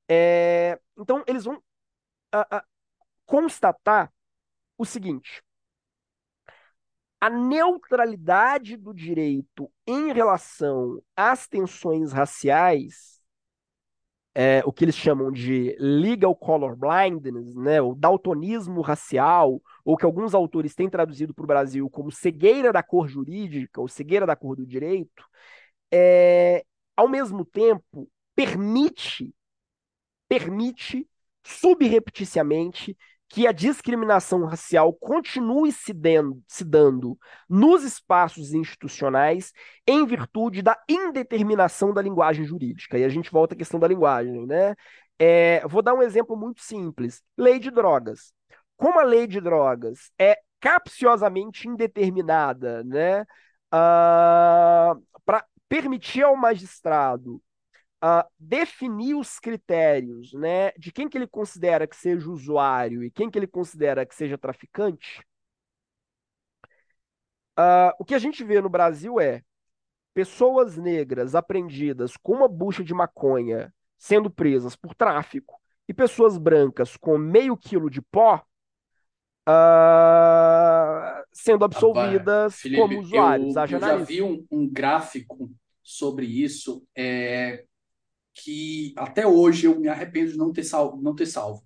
[0.09, 1.63] É, então eles vão
[3.27, 4.13] constatar
[4.77, 5.43] o seguinte:
[7.23, 13.23] a neutralidade do direito em relação às tensões raciais,
[14.35, 20.05] é, o que eles chamam de legal color blindness, né, o daltonismo racial, ou que
[20.05, 24.35] alguns autores têm traduzido para o Brasil como cegueira da cor jurídica ou cegueira da
[24.35, 25.25] cor do direito,
[25.93, 26.65] é,
[26.97, 29.33] ao mesmo tempo permite
[30.27, 31.09] permite
[31.45, 32.97] subrepticiamente
[33.33, 37.19] que a discriminação racial continue se, dando, se dando
[37.49, 39.55] nos espaços institucionais
[39.87, 42.99] em virtude da indeterminação da linguagem jurídica.
[42.99, 44.77] E a gente volta à questão da linguagem, né?
[45.19, 48.35] É, vou dar um exemplo muito simples: lei de drogas.
[48.77, 53.23] Como a lei de drogas é capciosamente indeterminada, né?
[53.73, 57.43] Uh, para permitir ao magistrado
[58.05, 63.31] Uh, definir os critérios né, de quem que ele considera que seja usuário e quem
[63.31, 65.25] que ele considera que seja traficante,
[67.57, 69.43] uh, o que a gente vê no Brasil é
[70.13, 76.97] pessoas negras apreendidas com uma bucha de maconha sendo presas por tráfico e pessoas brancas
[76.97, 78.45] com meio quilo de pó
[79.49, 83.55] uh, sendo absolvidas Felipe, como usuários.
[83.57, 85.51] Eu, eu já vi um, um, gráfico
[85.83, 87.65] sobre isso é,
[88.35, 91.01] que até hoje eu me arrependo de não ter salvo.
[91.03, 91.65] Não ter salvo.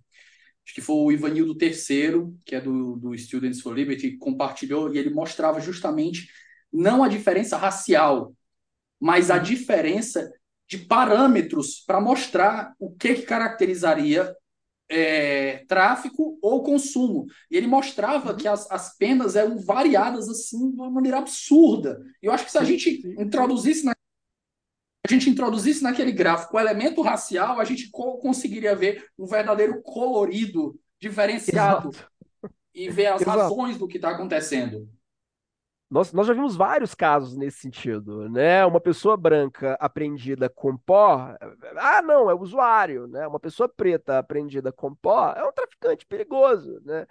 [0.64, 4.92] Acho que foi o Ivanildo III, que é do, do Students for Liberty, que compartilhou
[4.92, 6.28] e ele mostrava justamente
[6.72, 8.34] não a diferença racial,
[9.00, 10.28] mas a diferença
[10.68, 14.34] de parâmetros para mostrar o que, que caracterizaria
[14.88, 17.26] é, tráfico ou consumo.
[17.50, 18.36] E ele mostrava uhum.
[18.36, 22.00] que as, as penas eram variadas assim de uma maneira absurda.
[22.22, 23.94] E eu acho que se a gente introduzisse na,
[25.08, 29.80] a gente introduzisse naquele gráfico o elemento racial, a gente co conseguiria ver um verdadeiro
[29.82, 32.10] colorido diferenciado Exato.
[32.74, 33.38] e ver as Exato.
[33.38, 34.88] razões do que está acontecendo.
[35.88, 38.66] Nós, nós já vimos vários casos nesse sentido, né?
[38.66, 41.36] Uma pessoa branca apreendida com pó,
[41.76, 43.24] ah, não, é usuário, né?
[43.24, 47.06] Uma pessoa preta apreendida com pó é um traficante perigoso, né?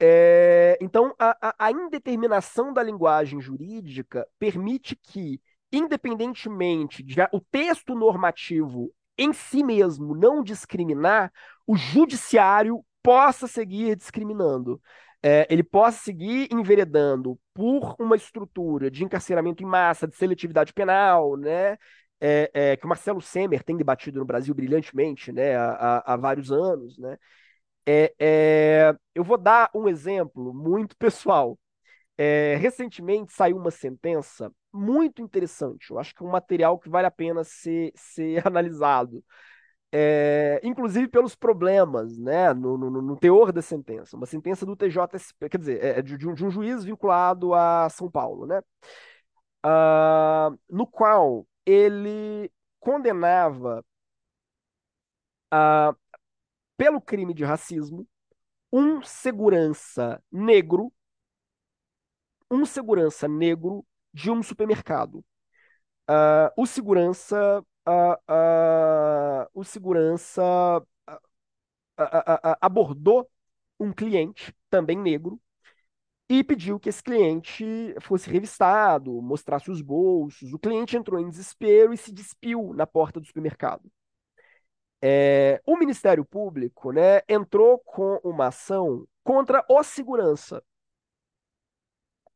[0.00, 5.40] É, então, a, a, a indeterminação da linguagem jurídica permite que,
[5.72, 11.32] independentemente de o texto normativo em si mesmo não discriminar,
[11.66, 14.80] o judiciário possa seguir discriminando
[15.22, 21.36] é, ele possa seguir enveredando por uma estrutura de encarceramento em massa, de seletividade penal,
[21.36, 21.76] né?
[22.20, 26.50] É, é, que o Marcelo Semer tem debatido no Brasil brilhantemente né, há, há vários
[26.50, 26.98] anos.
[26.98, 27.16] Né?
[27.86, 31.56] É, é, eu vou dar um exemplo muito pessoal.
[32.20, 35.90] É, recentemente saiu uma sentença muito interessante.
[35.90, 39.24] Eu acho que é um material que vale a pena ser, ser analisado
[39.92, 44.16] é, inclusive pelos problemas né, no, no, no, teor da sentença.
[44.16, 47.88] Uma sentença do TJSP, quer dizer, é, é de, um, de um juiz vinculado a
[47.90, 48.60] São Paulo, né?
[49.64, 53.84] Uh, no qual ele condenava
[55.52, 55.96] uh,
[56.76, 58.06] pelo crime de racismo
[58.72, 60.92] um segurança negro,
[62.50, 65.24] um segurança negro de um supermercado.
[66.10, 67.64] Uh, o segurança
[69.54, 70.42] o segurança
[72.60, 73.28] abordou
[73.80, 75.40] um cliente, também negro,
[76.28, 77.64] e pediu que esse cliente
[78.02, 80.52] fosse revistado, mostrasse os bolsos.
[80.52, 83.90] O cliente entrou em desespero e se despiu na porta do supermercado.
[85.00, 90.62] É, o Ministério Público né, entrou com uma ação contra o segurança.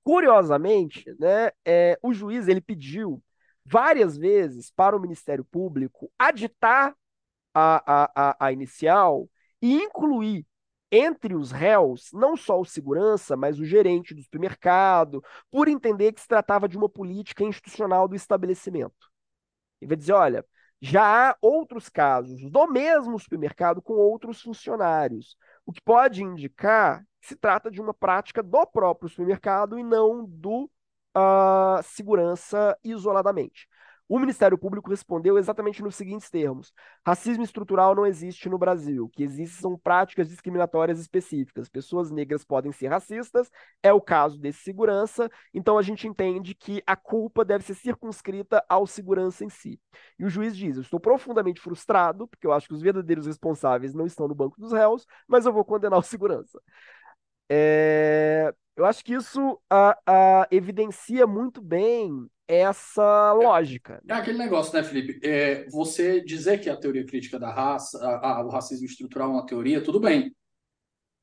[0.04, 3.22] Curiosamente, né, é, o juiz ele pediu
[3.64, 6.94] várias vezes para o Ministério Público aditar
[7.54, 9.28] a, a, a, a inicial
[9.60, 10.46] e incluir
[10.90, 16.20] entre os réus não só o segurança, mas o gerente do supermercado, por entender que
[16.20, 19.10] se tratava de uma política institucional do estabelecimento.
[19.80, 20.44] E vai dizer, olha,
[20.80, 25.36] já há outros casos do mesmo supermercado com outros funcionários,
[25.66, 30.24] o que pode indicar que se trata de uma prática do próprio supermercado e não
[30.24, 30.64] do
[31.16, 33.68] uh, segurança isoladamente.
[34.12, 36.70] O Ministério Público respondeu exatamente nos seguintes termos:
[37.02, 39.06] racismo estrutural não existe no Brasil.
[39.06, 41.66] O que existe são práticas discriminatórias específicas.
[41.70, 43.50] Pessoas negras podem ser racistas,
[43.82, 48.62] é o caso desse segurança, então a gente entende que a culpa deve ser circunscrita
[48.68, 49.80] ao segurança em si.
[50.18, 53.94] E o juiz diz: Eu estou profundamente frustrado, porque eu acho que os verdadeiros responsáveis
[53.94, 56.60] não estão no banco dos réus, mas eu vou condenar o segurança.
[57.48, 58.54] É...
[58.76, 64.02] Eu acho que isso a, a, evidencia muito bem essa lógica.
[64.08, 65.20] É aquele negócio, né, Felipe?
[65.26, 69.32] É, você dizer que a teoria crítica da raça, a, a, o racismo estrutural é
[69.32, 70.34] uma teoria, tudo bem.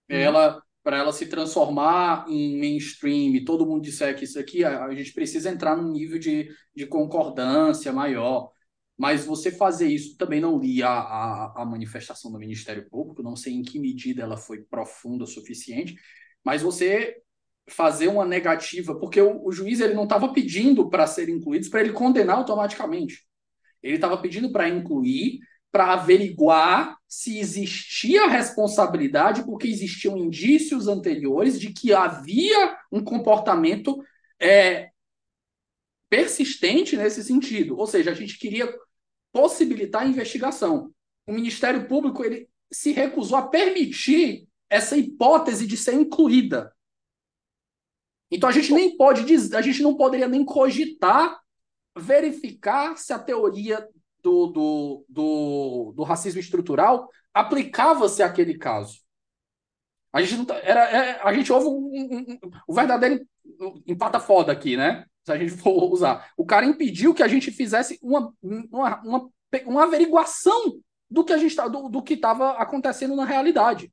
[0.09, 0.17] Uhum.
[0.17, 4.85] Ela, para ela se transformar em mainstream e todo mundo disser que isso aqui, a,
[4.85, 8.51] a gente precisa entrar num nível de, de concordância maior.
[8.97, 13.35] Mas você fazer isso, também não li a, a, a manifestação do Ministério Público, não
[13.35, 15.95] sei em que medida ela foi profunda o suficiente,
[16.43, 17.15] mas você
[17.69, 21.81] fazer uma negativa, porque o, o juiz ele não estava pedindo para serem incluídos para
[21.81, 23.25] ele condenar automaticamente.
[23.81, 25.39] Ele estava pedindo para incluir,
[25.71, 34.03] para averiguar se existia responsabilidade, porque existiam indícios anteriores de que havia um comportamento
[34.39, 34.89] é,
[36.09, 37.77] persistente nesse sentido.
[37.77, 38.73] Ou seja, a gente queria
[39.31, 40.91] possibilitar a investigação.
[41.27, 46.71] O Ministério Público ele se recusou a permitir essa hipótese de ser incluída.
[48.31, 51.39] Então a gente nem pode dizer, a gente não poderia nem cogitar
[51.97, 53.87] verificar se a teoria
[54.21, 58.99] do, do, do, do racismo estrutural aplicava-se àquele caso.
[60.13, 62.39] A gente, não, tá, era, é, a gente houve um, um, um,
[62.69, 63.25] um verdadeiro
[63.87, 65.05] empata foda aqui, né?
[65.29, 66.31] se a gente for usar.
[66.35, 69.29] O cara impediu que a gente fizesse uma, uma, uma,
[69.65, 70.79] uma averiguação
[71.09, 73.91] do que a gente tá, do, do que estava acontecendo na realidade.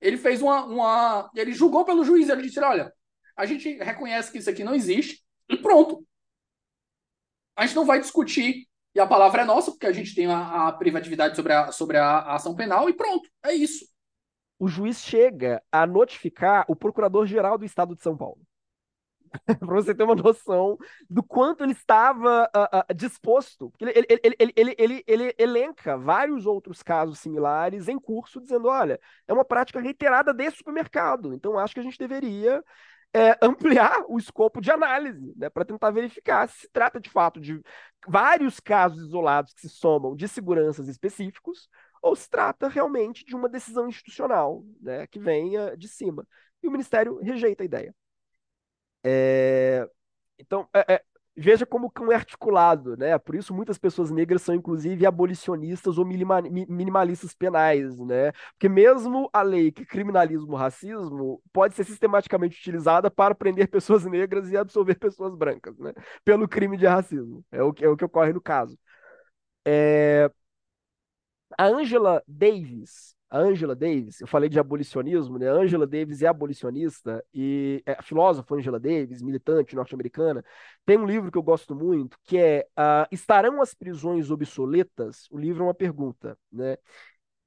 [0.00, 1.30] Ele fez uma, uma.
[1.34, 2.92] Ele julgou pelo juiz, ele disse: olha,
[3.38, 6.04] a gente reconhece que isso aqui não existe, e pronto.
[7.56, 10.66] A gente não vai discutir, e a palavra é nossa, porque a gente tem a,
[10.66, 13.86] a privatividade sobre, a, sobre a, a ação penal, e pronto, é isso.
[14.58, 18.40] O juiz chega a notificar o procurador-geral do estado de São Paulo.
[19.46, 20.76] para você ter uma noção
[21.08, 23.72] do quanto ele estava uh, uh, disposto.
[23.78, 24.06] Ele, ele,
[24.38, 29.44] ele, ele, ele, ele elenca vários outros casos similares em curso, dizendo: olha, é uma
[29.44, 32.64] prática reiterada desse supermercado, então acho que a gente deveria
[33.14, 37.40] é, ampliar o escopo de análise, né, para tentar verificar se se trata de fato
[37.40, 37.60] de
[38.06, 41.68] vários casos isolados que se somam de seguranças específicos
[42.02, 46.26] ou se trata realmente de uma decisão institucional né, que venha de cima.
[46.62, 47.94] E o Ministério rejeita a ideia.
[49.02, 49.88] É...
[50.38, 51.04] Então, é, é,
[51.38, 53.16] veja como é articulado, né?
[53.18, 58.32] Por isso muitas pessoas negras são inclusive abolicionistas ou minimalistas penais, né?
[58.52, 64.04] Porque mesmo a lei que criminaliza o racismo pode ser sistematicamente utilizada para prender pessoas
[64.04, 65.92] negras e absolver pessoas brancas, né?
[66.24, 67.44] Pelo crime de racismo.
[67.52, 68.78] É o que, é o que ocorre no caso.
[69.66, 70.30] É...
[71.58, 75.50] A Angela Davis, a Angela Davis, eu falei de abolicionismo, né?
[75.50, 80.44] A Angela Davis é abolicionista e é filósofa Angela Davis, militante norte-americana.
[80.86, 85.26] Tem um livro que eu gosto muito que é uh, Estarão as prisões obsoletas?
[85.30, 86.78] O livro é uma pergunta, né?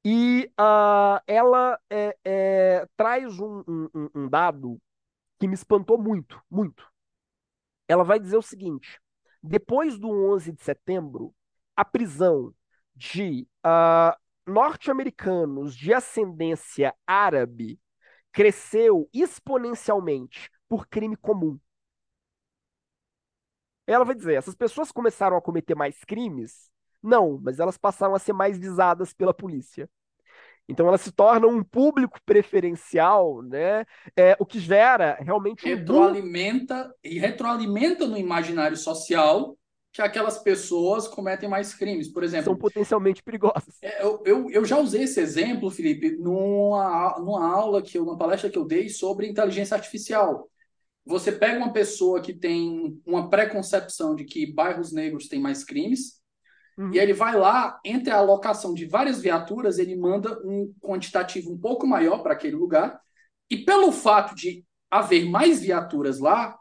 [0.06, 4.80] E uh, ela é, é, traz um, um, um dado
[5.40, 6.88] que me espantou muito, muito.
[7.88, 9.00] Ela vai dizer o seguinte:
[9.42, 11.34] depois do 11 de setembro,
[11.76, 12.54] a prisão
[12.96, 17.80] de uh, norte-americanos de ascendência árabe
[18.32, 21.60] cresceu exponencialmente por crime comum.
[23.86, 26.70] Ela vai dizer: essas pessoas começaram a cometer mais crimes?
[27.04, 29.90] Não, mas elas passaram a ser mais visadas pela polícia.
[30.68, 33.86] Então elas se tornam um público preferencial, né?
[34.16, 39.58] É, o que gera realmente um retroalimenta e retroalimenta no imaginário social
[39.94, 42.08] que aquelas pessoas cometem mais crimes.
[42.08, 42.46] Por exemplo.
[42.46, 43.78] São potencialmente perigosas.
[43.82, 48.18] É, eu, eu, eu já usei esse exemplo, Felipe, numa, numa aula, que eu, numa
[48.18, 50.50] palestra que eu dei sobre inteligência artificial.
[51.06, 56.22] Você pega uma pessoa que tem uma preconcepção de que bairros negros têm mais crimes,
[56.78, 56.94] uhum.
[56.94, 61.58] e ele vai lá, entre a alocação de várias viaturas, ele manda um quantitativo um
[61.58, 63.02] pouco maior para aquele lugar,
[63.50, 66.56] e pelo fato de haver mais viaturas lá,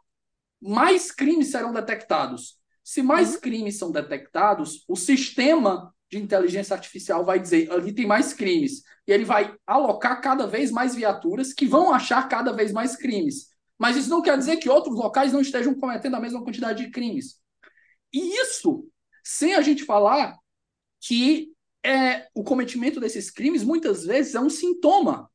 [0.61, 2.60] mais crimes serão detectados.
[2.91, 3.41] Se mais uhum.
[3.41, 8.83] crimes são detectados, o sistema de inteligência artificial vai dizer ali tem mais crimes.
[9.07, 13.51] E ele vai alocar cada vez mais viaturas que vão achar cada vez mais crimes.
[13.79, 16.91] Mas isso não quer dizer que outros locais não estejam cometendo a mesma quantidade de
[16.91, 17.41] crimes.
[18.13, 18.85] E isso
[19.23, 20.37] sem a gente falar
[21.01, 21.53] que
[21.87, 25.31] é, o cometimento desses crimes muitas vezes é um sintoma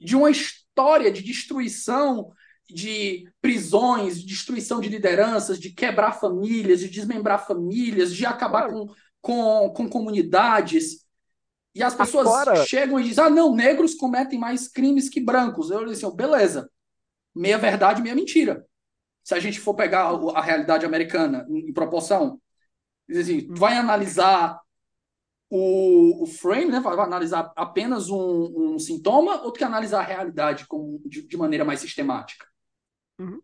[0.00, 2.30] de uma história de destruição
[2.68, 8.88] de prisões, de destruição de lideranças, de quebrar famílias, de desmembrar famílias, de acabar com,
[9.20, 11.04] com, com comunidades.
[11.74, 12.64] E as pessoas Agora...
[12.64, 15.70] chegam e dizem: ah, não, negros cometem mais crimes que brancos.
[15.70, 16.70] Eu disse assim: beleza,
[17.34, 18.66] meia verdade, meia mentira.
[19.22, 22.40] Se a gente for pegar a realidade americana em proporção,
[23.10, 24.60] assim, vai analisar
[25.50, 30.04] o, o frame, né, vai analisar apenas um, um sintoma ou tu quer analisar a
[30.04, 32.46] realidade com, de, de maneira mais sistemática?
[33.18, 33.42] Uhum.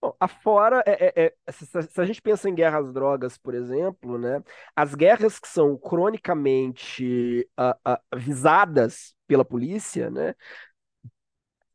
[0.00, 4.18] Bom, afora, é, é, é, se, se, a gente pensa em guerras drogas, por exemplo,
[4.18, 4.42] né,
[4.76, 10.34] as guerras que são cronicamente uh, uh, visadas pela polícia, né,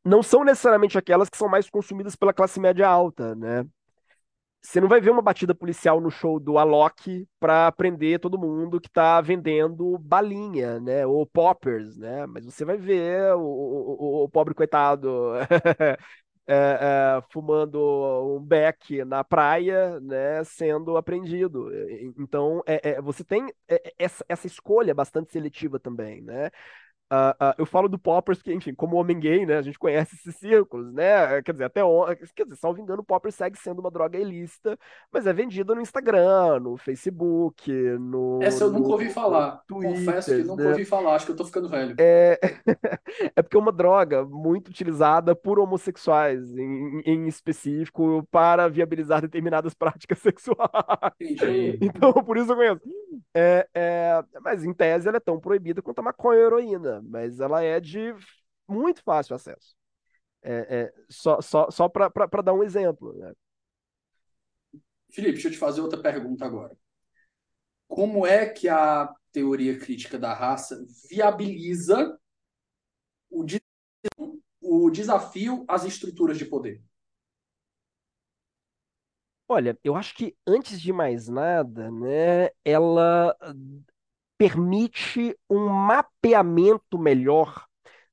[0.03, 3.65] não são necessariamente aquelas que são mais consumidas pela classe média alta, né?
[4.61, 8.79] Você não vai ver uma batida policial no show do Alok para prender todo mundo
[8.81, 11.05] que está vendendo balinha, né?
[11.07, 12.25] Ou poppers, né?
[12.27, 15.33] Mas você vai ver o, o, o pobre coitado
[16.49, 17.79] é, é, fumando
[18.25, 21.69] um beck na praia, né, sendo apreendido.
[22.17, 26.49] Então, é, é você tem é, essa, essa escolha bastante seletiva também, né?
[27.11, 30.15] Uh, uh, eu falo do Poppers, porque, enfim, como homem gay, né, a gente conhece
[30.15, 31.41] esses círculos, né?
[31.41, 31.81] Quer dizer, até
[32.35, 34.77] quer dizer, salvo engano, o Popper segue sendo uma droga ilícita,
[35.11, 38.39] mas é vendida no Instagram, no Facebook, no.
[38.43, 39.63] Essa eu nunca ouvi falar.
[39.67, 40.69] Twitter, Confesso que nunca né?
[40.69, 41.95] ouvi falar, acho que eu tô ficando velho.
[41.97, 42.39] É,
[43.35, 49.73] é porque é uma droga muito utilizada por homossexuais, em, em específico, para viabilizar determinadas
[49.75, 50.69] práticas sexuais.
[51.19, 51.79] Entendi.
[51.81, 52.81] Então, por isso eu conheço.
[53.33, 57.01] É, é, mas em tese ela é tão proibida quanto a maconha e a heroína
[57.03, 58.13] mas ela é de
[58.67, 59.75] muito fácil acesso.
[60.41, 63.13] É, é, só só, só para dar um exemplo.
[63.17, 63.33] Né?
[65.11, 66.77] Felipe, deixa eu te fazer outra pergunta agora.
[67.87, 72.17] Como é que a teoria crítica da raça viabiliza
[73.29, 73.45] o,
[74.61, 76.81] o desafio às estruturas de poder?
[79.51, 83.35] Olha, eu acho que antes de mais nada, né, ela
[84.37, 87.65] permite um mapeamento melhor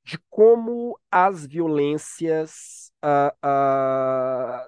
[0.05, 4.67] de como as violências, uh,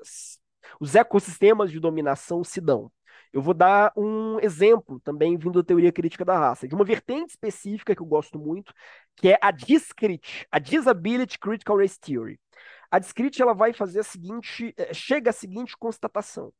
[0.81, 2.90] os ecossistemas de dominação se dão.
[3.32, 7.31] Eu vou dar um exemplo também vindo da teoria crítica da raça, de uma vertente
[7.31, 8.73] específica que eu gosto muito,
[9.16, 12.40] que é a DISCRIT, a Disability Critical Race Theory.
[12.90, 16.52] A DISCRIT ela vai fazer a seguinte, eh, chega à seguinte constatação.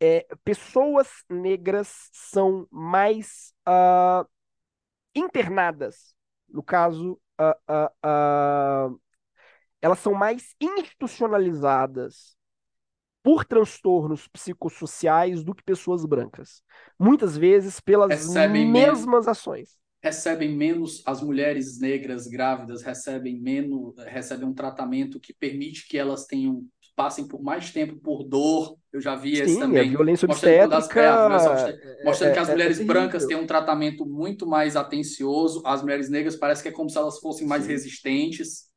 [0.00, 4.28] É, pessoas negras são mais uh,
[5.14, 6.14] internadas,
[6.48, 9.00] no caso, uh, uh,
[9.82, 12.36] elas são mais institucionalizadas
[13.22, 16.62] por transtornos psicossociais do que pessoas brancas.
[16.98, 19.78] Muitas vezes pelas recebem mesmas menos, ações.
[20.02, 26.24] Recebem menos, as mulheres negras grávidas recebem menos, recebem um tratamento que permite que elas
[26.24, 26.64] tenham
[26.98, 28.76] passem por mais tempo por dor.
[28.92, 29.86] Eu já vi Sim, esse também.
[29.86, 31.28] A violência mostrando obstétrica...
[32.04, 35.80] Mostrando é, que as é, mulheres é brancas têm um tratamento muito mais atencioso, as
[35.80, 37.70] mulheres negras parece que é como se elas fossem mais Sim.
[37.70, 38.68] resistentes.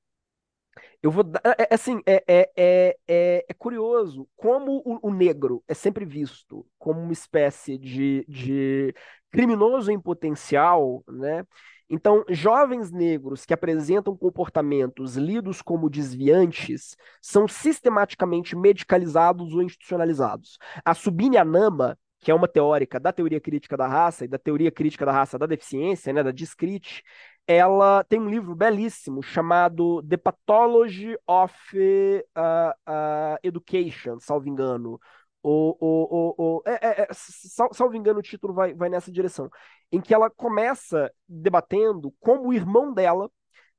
[1.01, 1.41] Eu vou dar.
[1.43, 6.05] É, é, assim, é, é, é, é, é curioso como o, o, negro é sempre
[6.05, 8.93] visto como uma espécie de, de
[9.31, 11.45] criminoso em potencial, né?
[11.93, 20.57] Então, jovens negros que apresentam comportamentos lidos como desviantes são sistematicamente medicalizados ou institucionalizados.
[20.85, 24.71] A Subine Anama, que é uma teórica da teoria crítica da raça e da teoria
[24.71, 27.03] crítica da raça da deficiência, né, da discrite,
[27.45, 34.97] ela tem um livro belíssimo chamado The Pathology of uh, uh, Education, salvo engano.
[35.43, 39.49] O, o, o, o, é, é, é salvo engano, o título vai, vai nessa direção.
[39.91, 43.29] Em que ela começa debatendo como o irmão dela,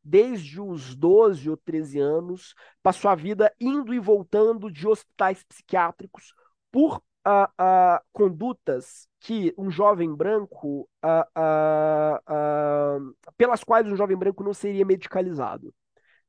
[0.03, 6.35] desde os 12 ou 13 anos, passou a vida indo e voltando de hospitais psiquiátricos
[6.71, 12.99] por a, a condutas que um jovem branco, a, a, a,
[13.37, 15.73] pelas quais um jovem branco não seria medicalizado.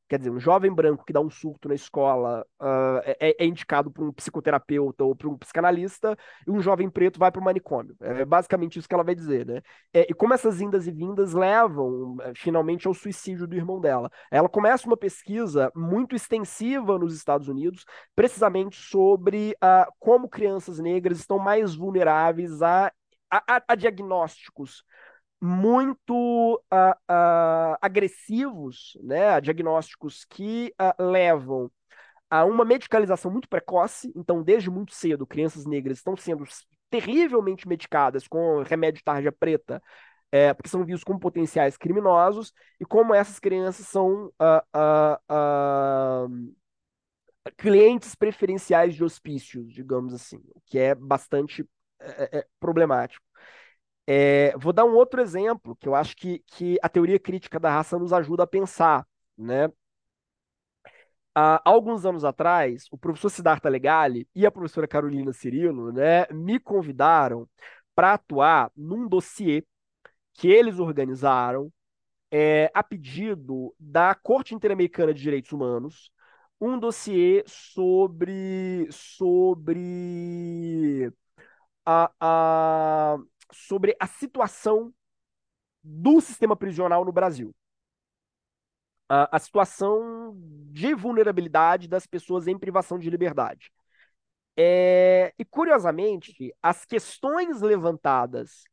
[0.10, 3.90] Quer dizer, um jovem branco que dá um surto na escola uh, é, é, indicado
[3.90, 7.96] para um psicoterapeuta ou para um psicanalista, e um jovem preto vai para o manicômio.
[8.00, 9.62] É basicamente isso que ela vai dizer, né?
[9.94, 14.12] É, e como essas indas e vindas levam é, finalmente ao suicídio do irmão dela.
[14.30, 17.86] Ela começa uma pesquisa muito extensiva nos Estados Unidos,
[18.16, 22.92] precisamente sobre uh, como crianças negras estão mais vulneráveis a,
[23.32, 24.84] a, a diagnósticos
[25.46, 31.70] muito uh, uh, agressivos, né, diagnósticos que uh, levam
[32.30, 34.10] a uma medicalização muito precoce.
[34.16, 36.46] Então, desde muito cedo, crianças negras estão sendo
[36.90, 39.84] terrivelmente medicadas com remédio tarja preta,
[40.32, 44.32] é, porque são vistos como potenciais criminosos, e como essas crianças são
[47.58, 51.68] clientes preferenciais de hospícios, digamos assim, o que é bastante
[52.00, 53.24] é, é, problemático.
[54.06, 57.72] É, vou dar um outro exemplo que eu acho que, que a teoria crítica da
[57.72, 59.08] raça nos ajuda a pensar,
[59.38, 59.70] né?
[61.36, 66.60] Há alguns anos atrás, o professor Siddhartha Legali e a professora Carolina Cirilo, né, me
[66.60, 67.50] convidaram
[67.96, 69.64] para atuar num dossiê
[70.34, 71.72] que eles organizaram
[72.32, 76.12] é, a pedido da Corte Interamericana de Direitos Humanos,
[76.62, 81.12] um dossiê sobre sobre
[81.86, 83.18] a, a
[83.52, 84.94] sobre a situação
[85.84, 87.54] do sistema prisional no Brasil.
[89.10, 90.34] A, a situação
[90.72, 93.72] de vulnerabilidade das pessoas em privação de liberdade.
[94.56, 98.64] É, e, curiosamente, as questões levantadas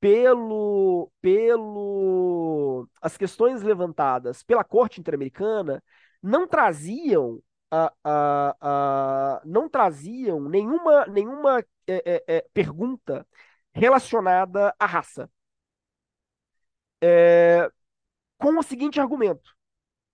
[0.00, 5.82] pelo, pelo as questões levantadas pela Corte Interamericana
[6.22, 13.26] não traziam a, a, a, não traziam nenhuma, nenhuma é, é, é pergunta
[13.72, 15.30] relacionada à raça.
[17.02, 17.70] É,
[18.38, 19.56] com o seguinte argumento.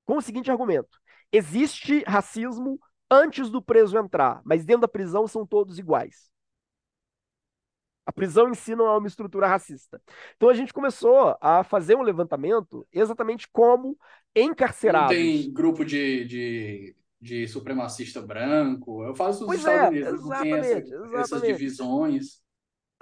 [0.05, 1.01] Com o seguinte argumento.
[1.33, 6.31] Existe racismo antes do preso entrar, mas dentro da prisão são todos iguais.
[8.07, 10.01] A prisão em si não é uma estrutura racista.
[10.37, 13.99] Então a gente começou a fazer um levantamento exatamente como
[14.37, 15.17] encarcerados.
[15.17, 19.03] Não tem grupo de, de, de supremacista branco.
[19.03, 22.44] Eu faço nos pois Estados é, Unidos, não tem essa, essas divisões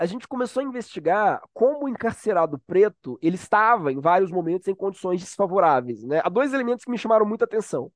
[0.02, 4.74] a gente começou a investigar como o encarcerado preto ele estava, em vários momentos, em
[4.74, 6.02] condições desfavoráveis.
[6.02, 6.20] Né?
[6.24, 7.92] Há dois elementos que me chamaram muita atenção.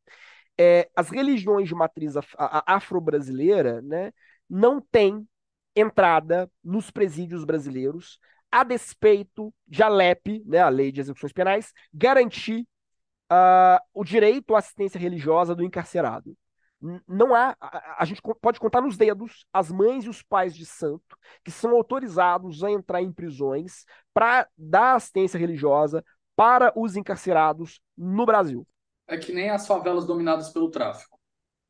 [0.56, 4.12] é, as religiões de matriz afro-brasileira né,
[4.48, 5.26] não têm
[5.74, 8.20] entrada nos presídios brasileiros,
[8.52, 12.60] a despeito de a LEP, né, a Lei de Execuções Penais, garantir
[13.32, 16.36] uh, o direito à assistência religiosa do encarcerado.
[17.06, 20.64] Não há, a, a, gente pode contar nos dedos as mães e os pais de
[20.64, 26.04] santo que são autorizados a entrar em prisões para dar assistência religiosa
[26.34, 28.66] para os encarcerados no Brasil.
[29.08, 31.16] É que nem as favelas dominadas pelo tráfico.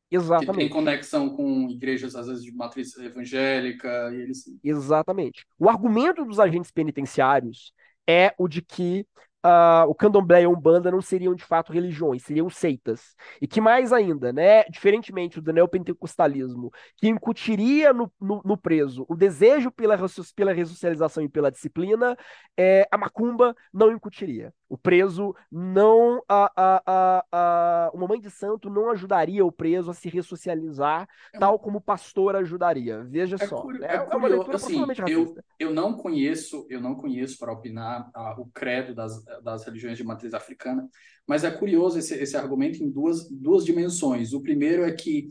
[0.09, 0.53] Exatamente.
[0.53, 4.45] Que tem conexão com igrejas, às vezes, de matriz evangélica e eles.
[4.63, 5.45] Exatamente.
[5.59, 7.73] O argumento dos agentes penitenciários
[8.07, 9.05] é o de que
[9.45, 13.15] uh, o candomblé e a umbanda não seriam de fato religiões, seriam seitas.
[13.41, 19.15] E que mais ainda, né, diferentemente do neopentecostalismo, que incutiria no, no, no preso o
[19.15, 19.97] desejo pela,
[20.35, 22.17] pela ressocialização e pela disciplina,
[22.57, 24.53] é, a macumba não incutiria.
[24.69, 26.21] O preso não.
[26.27, 31.07] A, a, a, a, uma mãe de santo não ajudaria o preso a se ressocializar,
[31.33, 33.03] é tal como o pastor ajudaria.
[33.05, 33.61] Veja é só.
[33.61, 33.87] Curi, né?
[33.87, 38.45] é, é leitura assim, eu, eu não conheço, eu não conheço para opinar a, o
[38.47, 40.87] credo das, das religiões de matriz africana,
[41.27, 44.33] mas é curioso esse, esse argumento em duas, duas dimensões.
[44.33, 45.29] O primeiro é que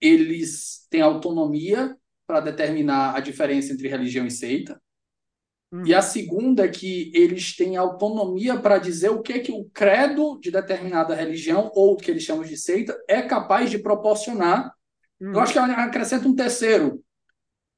[0.00, 1.96] eles têm autonomia
[2.26, 4.80] para determinar a diferença entre religião e seita.
[5.72, 5.86] Uhum.
[5.86, 9.64] E a segunda é que eles têm autonomia para dizer o que é que o
[9.72, 14.72] credo de determinada religião, ou o que eles chamam de seita, é capaz de proporcionar.
[15.20, 15.32] Uhum.
[15.32, 17.02] Eu acho que acrescenta um terceiro.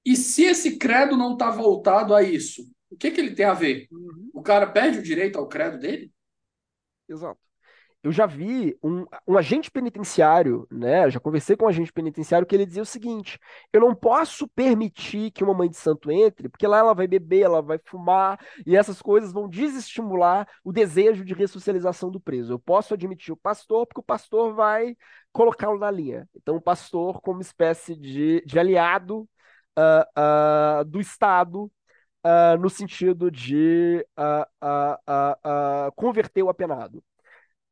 [0.05, 3.55] E se esse credo não está voltado a isso, o que, que ele tem a
[3.55, 3.87] ver?
[3.91, 4.31] Uhum.
[4.35, 6.13] O cara perde o direito ao credo dele?
[7.09, 7.41] Exato
[8.03, 11.05] eu já vi um, um, agente penitenciário, né?
[11.05, 13.39] Eu já conversei com um agente penitenciário que ele dizia o seguinte:
[13.73, 17.43] eu não posso permitir que uma mãe de santo entre, porque lá ela vai beber,
[17.43, 22.55] ela vai fumar, e essas coisas vão desestimular o desejo de ressocialização do preso.
[22.55, 24.97] Eu posso admitir o pastor, porque o pastor vai
[25.31, 26.29] colocá-lo na linha.
[26.35, 29.29] Então, o pastor, como espécie de, de aliado
[29.79, 31.71] uh, uh, do Estado.
[32.23, 34.07] Uh, no sentido de
[35.97, 37.03] converter o apenado.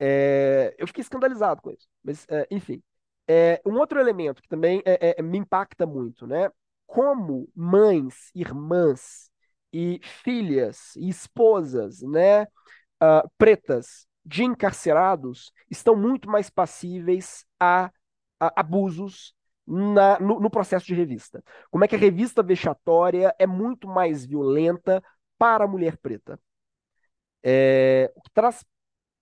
[0.01, 1.89] É, eu fiquei escandalizado com isso.
[2.03, 2.83] Mas, é, enfim.
[3.29, 6.51] É, um outro elemento que também é, é, me impacta muito, né?
[6.87, 9.31] Como mães, irmãs
[9.73, 17.91] e filhas e esposas, né, uh, pretas de encarcerados estão muito mais passíveis a,
[18.41, 19.35] a abusos
[19.69, 21.45] na, no, no, processo de revista.
[21.71, 25.03] Como é que a revista vexatória é muito mais violenta
[25.37, 26.41] para a mulher preta.
[27.43, 28.65] É, o que traz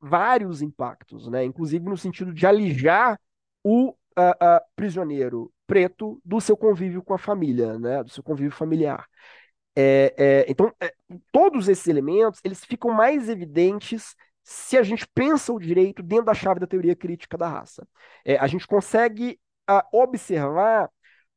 [0.01, 1.44] vários impactos, né?
[1.44, 3.18] inclusive no sentido de alijar
[3.62, 8.02] o uh, uh, prisioneiro preto do seu convívio com a família, né?
[8.02, 9.06] do seu convívio familiar.
[9.78, 10.90] É, é, então, é,
[11.31, 16.35] todos esses elementos eles ficam mais evidentes se a gente pensa o direito dentro da
[16.35, 17.86] chave da teoria crítica da raça.
[18.24, 19.39] É, a gente consegue
[19.70, 20.90] uh, observar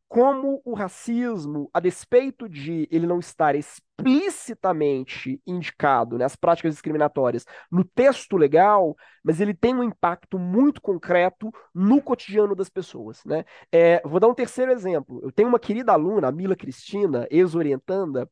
[0.10, 7.46] como o racismo, a despeito de ele não estar explicitamente indicado, né, as práticas discriminatórias,
[7.72, 13.24] no texto legal, mas ele tem um impacto muito concreto no cotidiano das pessoas.
[13.24, 13.46] Né?
[13.72, 15.22] É, vou dar um terceiro exemplo.
[15.24, 18.28] Eu tenho uma querida aluna, a Mila Cristina, ex-orientanda,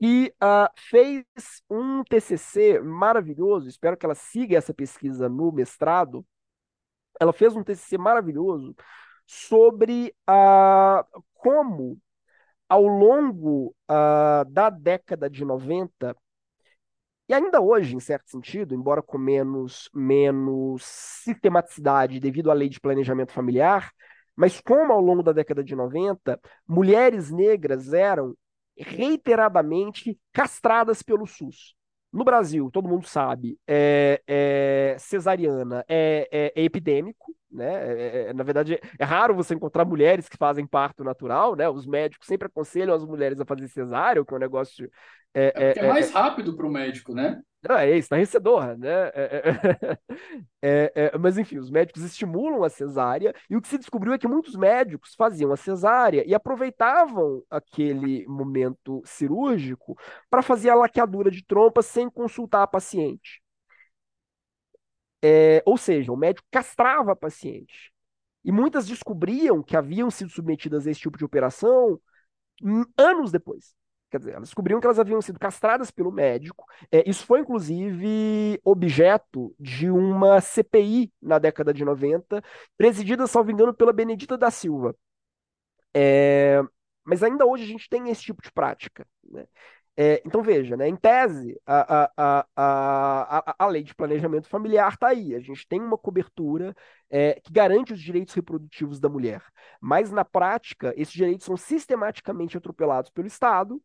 [0.00, 1.24] que uh, fez
[1.70, 6.26] um TCC maravilhoso, espero que ela siga essa pesquisa no mestrado.
[7.20, 8.74] Ela fez um TCC maravilhoso
[9.32, 11.98] sobre uh, como,
[12.68, 16.14] ao longo uh, da década de 90,
[17.28, 22.78] e ainda hoje, em certo sentido, embora com menos, menos sistematicidade devido à lei de
[22.78, 23.90] planejamento familiar,
[24.36, 26.38] mas como ao longo da década de 90,
[26.68, 28.36] mulheres negras eram
[28.76, 31.74] reiteradamente castradas pelo SUS.
[32.12, 37.72] No Brasil, todo mundo sabe, é, é cesariana é, é, é epidêmico, né?
[37.72, 41.68] É, é, é, na verdade, é raro você encontrar mulheres que fazem parto natural, né?
[41.68, 44.90] Os médicos sempre aconselham as mulheres a fazer cesárea, o que é um negócio.
[45.34, 47.40] É, é, é mais rápido para o médico, né?
[47.66, 49.12] Não, é estarrecedor, né?
[51.20, 54.56] mas enfim, os médicos estimulam a cesárea, e o que se descobriu é que muitos
[54.56, 59.96] médicos faziam a cesárea e aproveitavam aquele momento cirúrgico
[60.28, 63.41] para fazer a laqueadura de trompa sem consultar a paciente.
[65.22, 67.92] É, ou seja, o médico castrava a paciente.
[68.44, 72.00] E muitas descobriam que haviam sido submetidas a esse tipo de operação
[72.98, 73.74] anos depois.
[74.10, 76.66] Quer dizer, elas descobriam que elas haviam sido castradas pelo médico.
[76.90, 82.42] É, isso foi, inclusive, objeto de uma CPI na década de 90,
[82.76, 84.94] presidida, salvo engano, pela Benedita da Silva.
[85.94, 86.62] É,
[87.04, 89.06] mas ainda hoje a gente tem esse tipo de prática.
[89.24, 89.46] Né?
[89.94, 95.08] É, então, veja, né, em tese, a, a, a, a, lei de planejamento familiar está
[95.08, 95.34] aí.
[95.34, 96.74] A gente tem uma cobertura
[97.10, 99.42] é, que garante os direitos reprodutivos da mulher.
[99.80, 103.82] Mas, na prática, esses direitos são sistematicamente atropelados pelo Estado,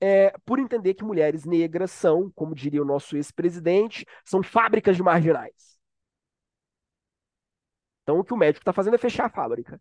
[0.00, 5.02] é, por entender que mulheres negras são, como diria o nosso ex-presidente, são fábricas de
[5.02, 5.78] marginais.
[8.02, 9.80] Então, o que o médico está fazendo é fechar a fábrica.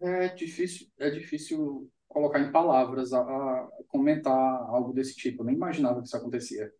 [0.00, 5.42] É difícil, é difícil colocar em palavras, a, a comentar algo desse tipo.
[5.42, 6.70] Eu nem imaginava que isso acontecia.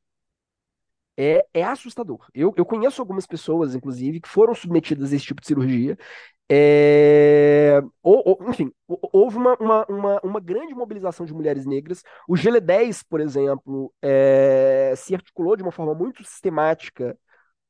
[1.16, 2.26] É, é assustador.
[2.32, 5.98] Eu, eu conheço algumas pessoas, inclusive, que foram submetidas a esse tipo de cirurgia.
[6.50, 12.02] É, ou, ou, enfim, houve uma, uma, uma, uma, grande mobilização de mulheres negras.
[12.26, 17.18] O GL10, por exemplo, é, se articulou de uma forma muito sistemática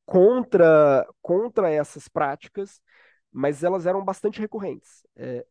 [0.05, 2.81] contra, contra essas práticas,
[3.31, 5.05] mas elas eram bastante recorrentes.
[5.15, 5.45] É,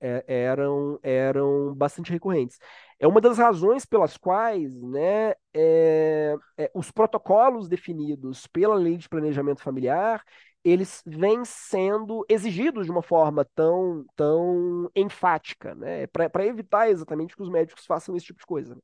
[0.00, 2.58] é eram, eram bastante recorrentes.
[2.98, 9.08] É uma das razões pelas quais né, é, é, os protocolos definidos pela lei de
[9.08, 10.22] planejamento familiar
[10.64, 17.42] eles vêm sendo exigidos de uma forma tão, tão enfática, né, para evitar exatamente que
[17.42, 18.76] os médicos façam esse tipo de coisa.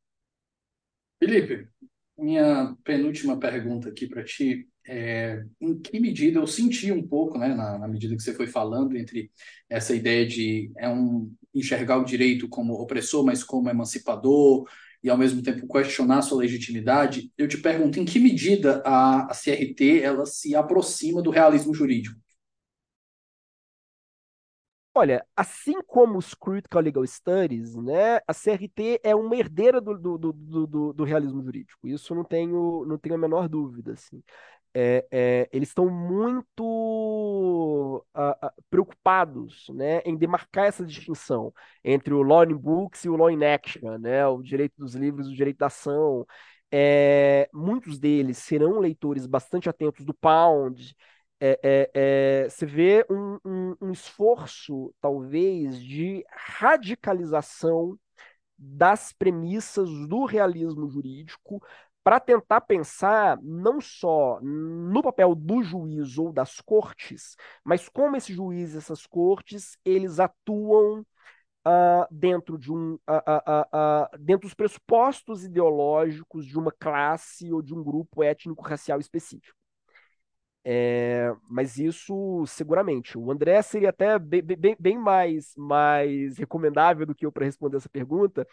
[1.18, 1.68] Felipe,
[2.16, 7.54] minha penúltima pergunta aqui para ti é, em que medida eu senti um pouco, né,
[7.54, 9.30] na, na, medida que você foi falando, entre
[9.68, 14.68] essa ideia de é um, enxergar o direito como opressor, mas como emancipador,
[15.02, 19.34] e ao mesmo tempo questionar sua legitimidade, eu te pergunto em que medida a, a
[19.34, 22.18] CRT ela se aproxima do realismo jurídico?
[24.96, 30.16] Olha, assim como os Critical Legal Studies, né, a CRT é uma herdeira do, do,
[30.16, 31.88] do, do, do realismo jurídico.
[31.88, 33.94] Isso não tenho, não tenho a menor dúvida.
[33.94, 34.22] Assim
[34.74, 41.52] é, é, eles estão muito uh, preocupados né, em demarcar essa distinção
[41.84, 45.28] entre o law in books e o law in action, né, o direito dos livros
[45.28, 46.26] o direito da ação.
[46.72, 50.96] É, muitos deles serão leitores bastante atentos do Pound.
[51.40, 57.96] É, é, é, você vê um, um, um esforço, talvez, de radicalização
[58.56, 61.60] das premissas do realismo jurídico
[62.04, 68.34] para tentar pensar não só no papel do juiz ou das cortes, mas como esse
[68.34, 71.00] juiz e essas cortes eles atuam
[71.66, 77.74] uh, dentro de um uh, uh, dentro dos pressupostos ideológicos de uma classe ou de
[77.74, 79.56] um grupo étnico-racial específico.
[80.66, 83.18] É, mas isso seguramente.
[83.18, 87.76] O André seria até bem, bem, bem mais, mais recomendável do que eu para responder
[87.76, 88.46] essa pergunta,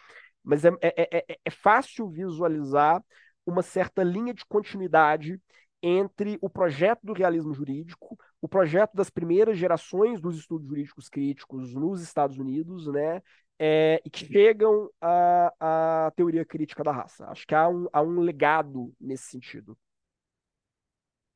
[0.44, 3.02] mas é, é, é, é fácil visualizar
[3.46, 5.40] uma certa linha de continuidade
[5.82, 11.74] entre o projeto do realismo jurídico, o projeto das primeiras gerações dos estudos jurídicos críticos
[11.74, 13.20] nos Estados Unidos, né,
[13.58, 17.26] é, e que chegam à, teoria crítica da raça.
[17.26, 19.76] Acho que há um, há um legado nesse sentido.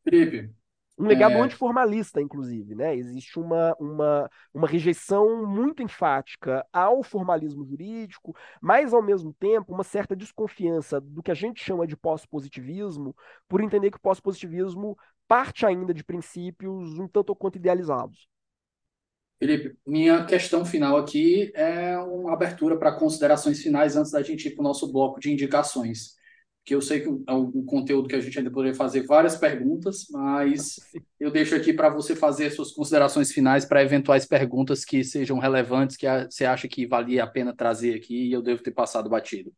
[0.04, 0.54] Felipe,
[0.98, 1.40] um legado é...
[1.40, 2.96] antiformalista, inclusive, né?
[2.96, 9.84] Existe uma, uma, uma rejeição muito enfática ao formalismo jurídico, mas, ao mesmo tempo, uma
[9.84, 13.14] certa desconfiança do que a gente chama de pós-positivismo,
[13.46, 14.96] por entender que o pós-positivismo
[15.28, 18.28] parte ainda de princípios um tanto quanto idealizados.
[19.38, 24.52] Felipe, minha questão final aqui é uma abertura para considerações finais antes da gente ir
[24.52, 26.15] para o nosso bloco de indicações
[26.66, 30.08] que eu sei que é um conteúdo que a gente ainda poderia fazer várias perguntas,
[30.10, 30.80] mas
[31.18, 35.96] eu deixo aqui para você fazer suas considerações finais para eventuais perguntas que sejam relevantes,
[35.96, 39.52] que você acha que valia a pena trazer aqui e eu devo ter passado batido.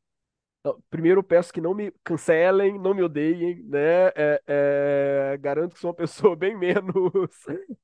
[0.90, 4.09] Primeiro, peço que não me cancelem, não me odeiem, né?
[4.14, 7.32] É, é, garanto que sou uma pessoa bem menos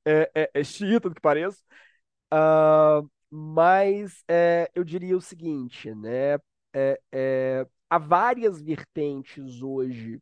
[0.05, 1.63] é, é, é chita do que pareço.
[2.31, 6.37] Uh, mas é, eu diria o seguinte, né?
[6.77, 10.19] É, é, há várias vertentes hoje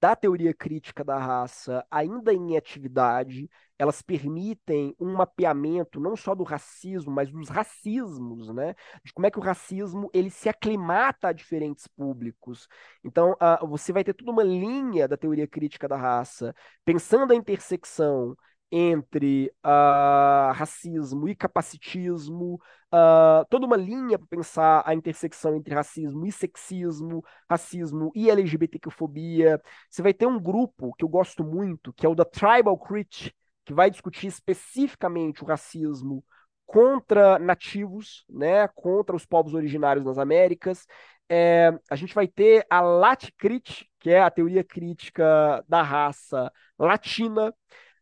[0.00, 3.48] da teoria crítica da raça ainda em atividade,
[3.78, 8.74] elas permitem um mapeamento não só do racismo, mas dos racismos, né?
[9.04, 12.68] De como é que o racismo ele se aclimata a diferentes públicos.
[13.04, 16.54] Então, uh, você vai ter toda uma linha da teoria crítica da raça,
[16.84, 18.36] pensando a intersecção
[18.70, 22.60] entre uh, racismo e capacitismo,
[22.96, 29.60] uh, toda uma linha para pensar a intersecção entre racismo e sexismo, racismo e LGBTQ-fobia.
[29.90, 33.34] Você vai ter um grupo que eu gosto muito, que é o da Tribal Crit,
[33.64, 36.24] que vai discutir especificamente o racismo
[36.64, 40.86] contra nativos, né, contra os povos originários nas Américas.
[41.28, 47.52] É, a gente vai ter a Laticrit, que é a teoria crítica da raça latina,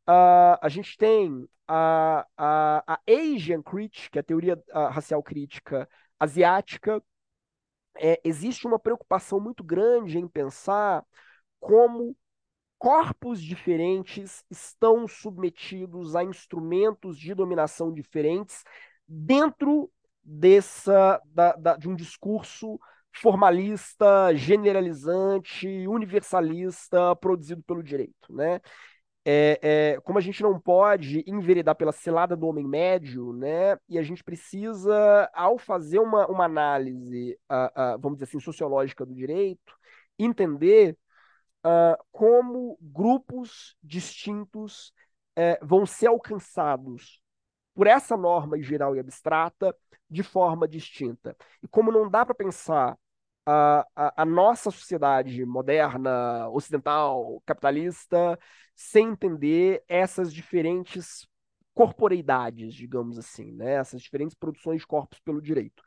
[0.06, 5.89] Uh, a gente tem a, a, a Asian Crit, que é a teoria racial crítica
[6.18, 7.02] asiática.
[7.97, 11.05] é, existe uma preocupação muito grande em pensar
[11.60, 12.16] como
[12.78, 18.62] corpos diferentes estão submetidos a instrumentos de dominação diferentes
[19.09, 19.90] dentro
[20.22, 22.78] dessa da, da, de um discurso
[23.12, 28.60] formalista, generalizante, universalista produzido pelo direito, né?
[29.26, 29.59] É,
[29.94, 33.78] é, como a gente não pode enveredar pela cilada do homem médio, né?
[33.88, 39.06] E a gente precisa, ao fazer uma, uma análise, uh, uh, vamos dizer assim, sociológica
[39.06, 39.74] do direito,
[40.18, 40.96] entender
[41.64, 44.92] uh, como grupos distintos
[45.36, 47.20] eh, vão ser alcançados
[47.74, 49.76] por essa norma geral e abstrata
[50.09, 51.36] de forma distinta.
[51.62, 52.96] E como não dá para pensar
[53.47, 58.39] a, a, nossa sociedade moderna, ocidental, capitalista,
[58.75, 61.27] sem entender essas diferentes
[61.75, 63.73] corporeidades, digamos assim, né?
[63.75, 65.83] essas diferentes produções de corpos pelo direito.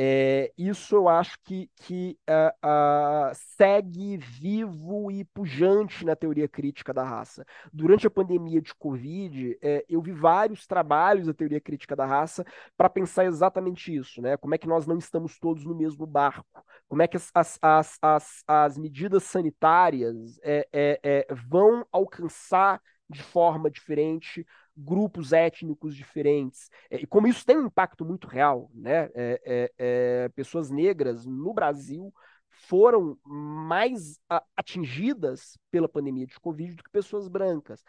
[0.00, 6.94] É, isso eu acho que, que uh, uh, segue vivo e pujante na teoria crítica
[6.94, 7.44] da raça.
[7.72, 12.44] Durante a pandemia de Covid, é, eu vi vários trabalhos da teoria crítica da raça
[12.76, 14.36] para pensar exatamente isso, né?
[14.36, 16.46] Como é que nós não estamos todos no mesmo barco?
[16.86, 22.80] Como é que as, as, as, as, as medidas sanitárias é, é, é vão alcançar
[23.10, 24.46] de forma diferente
[24.78, 26.70] grupos étnicos diferentes.
[26.90, 29.10] É, e como isso tem um impacto muito real, né?
[29.14, 32.12] É, é, é pessoas negras no Brasil
[32.50, 34.18] foram mais
[34.56, 37.84] atingidas pela pandemia de Covid do que pessoas brancas,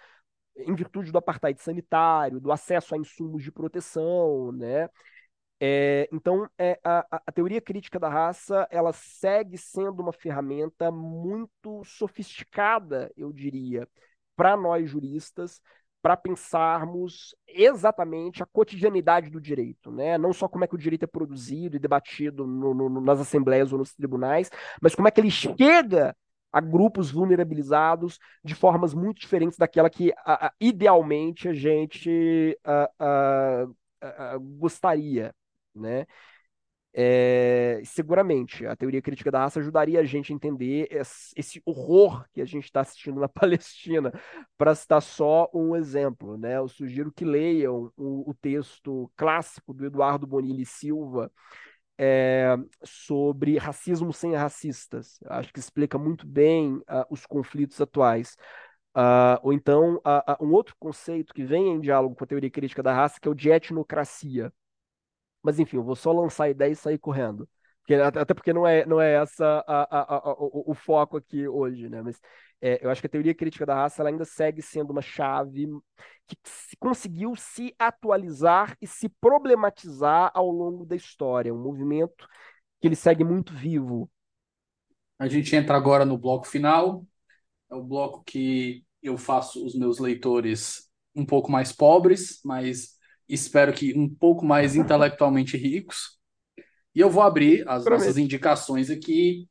[0.55, 4.89] em virtude do apartheid sanitário, do acesso a insumos de proteção, né?
[5.61, 11.83] É, então, é, a, a, teoria crítica da raça ela segue sendo uma ferramenta muito
[11.83, 13.85] sofisticada, eu diria,
[14.37, 15.61] para nós juristas,
[16.01, 20.17] para pensarmos exatamente a cotidianidade do direito, né?
[20.17, 23.71] Não só como é que o direito é produzido e debatido no, no, nas assembleias
[23.73, 24.49] ou nos tribunais,
[24.81, 26.15] mas como é que ele chega
[26.51, 33.67] a grupos vulnerabilizados de formas muito diferentes daquela que a, a, idealmente a gente a,
[34.57, 35.33] gostaria,
[35.75, 36.05] né?
[37.01, 40.89] É, seguramente, a teoria crítica da raça ajudaria a gente a entender
[41.33, 44.11] esse horror que a gente está assistindo na Palestina,
[44.57, 46.37] para citar só um exemplo.
[46.37, 46.57] Né?
[46.57, 51.31] Eu sugiro que leiam o, o texto clássico do Eduardo Bonilli Silva
[51.97, 55.19] é, sobre racismo sem racistas.
[55.27, 58.35] Acho que explica muito bem uh, os conflitos atuais.
[58.93, 62.83] Uh, ou então, uh, um outro conceito que vem em diálogo com a teoria crítica
[62.83, 64.51] da raça, que é o de etnocracia.
[65.43, 67.47] Mas enfim, eu vou só lançar a ideia e sair correndo.
[67.81, 71.47] Porque, até porque não é, não é essa a, a, a, o, o, foco aqui
[71.47, 72.03] hoje, né?
[72.03, 72.21] Mas
[72.61, 75.67] é, eu acho que a teoria crítica da raça ela ainda segue sendo uma chave
[76.27, 81.51] que se, conseguiu se atualizar e se problematizar ao longo da história.
[81.51, 82.27] Um movimento
[82.79, 84.07] que ele segue muito vivo.
[85.17, 87.03] A gente entra agora no bloco final.
[87.71, 92.98] É o bloco que eu faço os meus leitores um pouco mais pobres, mas
[93.29, 96.17] espero que um pouco mais intelectualmente ricos.
[96.95, 98.01] E eu vou abrir as Prometo.
[98.01, 99.47] nossas indicações aqui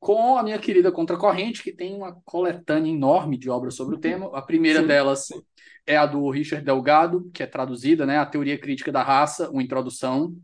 [0.00, 4.00] com a minha querida Contracorrente, que tem uma coletânea enorme de obras sobre o uhum.
[4.00, 4.30] tema.
[4.36, 5.40] A primeira sim, delas sim.
[5.86, 8.18] é a do Richard Delgado, que é traduzida, né?
[8.18, 10.34] A Teoria Crítica da Raça, uma introdução.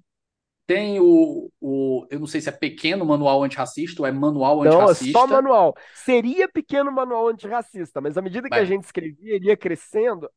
[0.67, 5.19] Tem o, o, eu não sei se é pequeno manual antirracista ou é manual antirracista.
[5.19, 5.77] Não, é só manual.
[5.95, 10.29] Seria pequeno manual antirracista, mas à medida que a gente escrevia, ele ia crescendo.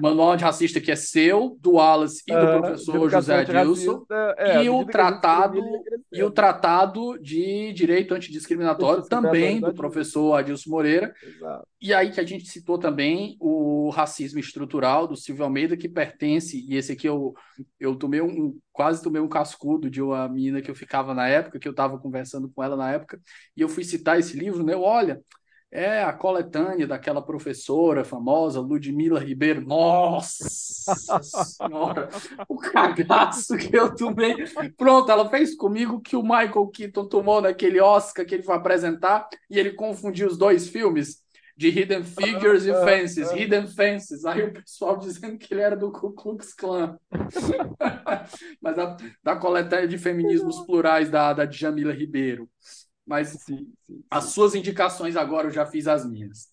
[0.00, 4.04] Manual antirracista que é seu, do Wallace e do professor José Adilson.
[4.36, 5.58] É, e, o tratado,
[6.12, 11.14] e o tratado de direito antidiscriminatório também do professor Adilson Moreira.
[11.22, 11.66] Exato.
[11.80, 16.64] E aí que a gente citou também o racismo estrutural do Silvio Almeida, que pertence,
[16.66, 17.34] e esse aqui eu,
[17.78, 21.60] eu tomei um, quase tomei um cascudo de uma menina que eu ficava na época,
[21.60, 23.20] que eu estava conversando com ela na época,
[23.56, 24.74] e eu fui citar esse livro, né?
[24.74, 25.22] Eu, olha,
[25.70, 29.60] é a coletânea daquela professora famosa, Ludmila Ribeiro.
[29.60, 30.44] Nossa
[31.22, 32.08] senhora,
[32.48, 34.36] o cagaço que eu tomei.
[34.76, 39.28] Pronto, ela fez comigo que o Michael Keaton tomou naquele Oscar que ele foi apresentar
[39.48, 41.23] e ele confundiu os dois filmes
[41.56, 44.24] de Hidden Figures e Fences, Hidden Fences.
[44.24, 46.98] Aí o pessoal dizendo que ele era do Ku Klux Klan.
[48.60, 52.48] Mas da, da coletânea de feminismos plurais da, da Djamila Ribeiro.
[53.06, 54.04] Mas sim, sim, sim.
[54.10, 56.48] as suas indicações agora eu já fiz as minhas.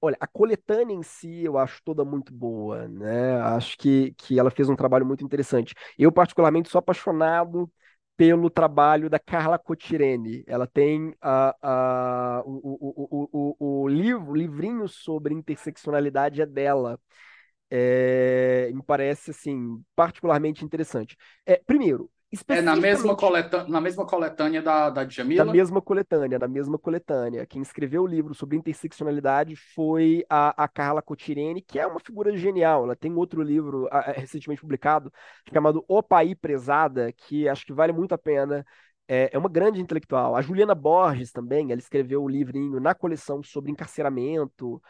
[0.00, 3.40] Olha, a coletânea em si eu acho toda muito boa, né?
[3.40, 5.74] Acho que, que ela fez um trabalho muito interessante.
[5.98, 7.70] Eu, particularmente, sou apaixonado
[8.16, 10.44] pelo trabalho da Carla Cotirene.
[10.46, 16.98] Ela tem a, a, o, o, o, o, livro, livrinho sobre interseccionalidade é dela.
[17.70, 21.16] É, me parece assim particularmente interessante.
[21.44, 22.10] É, primeiro,
[22.48, 25.44] É na mesma, coletânea, na mesma coletânea da, da Djamila?
[25.44, 27.46] Da mesma coletânea, da mesma coletânea.
[27.46, 32.36] Quem escreveu o livro sobre interseccionalidade foi a, a Carla Cotirene, que é uma figura
[32.36, 32.84] genial.
[32.84, 35.12] Ela tem outro livro a, recentemente publicado
[35.52, 38.64] chamado O Paí Prezada, que acho que vale muito a pena.
[39.08, 40.34] É, é uma grande intelectual.
[40.34, 44.82] A Juliana Borges também, ela escreveu o um livrinho na coleção sobre encarceramento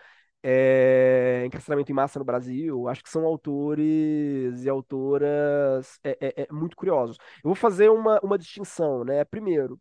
[0.48, 6.52] é, Encarceramento em Massa no Brasil, acho que são autores e autoras é, é, é,
[6.52, 7.16] muito curiosos.
[7.38, 9.24] Eu vou fazer uma, uma distinção, né?
[9.24, 9.80] Primeiro,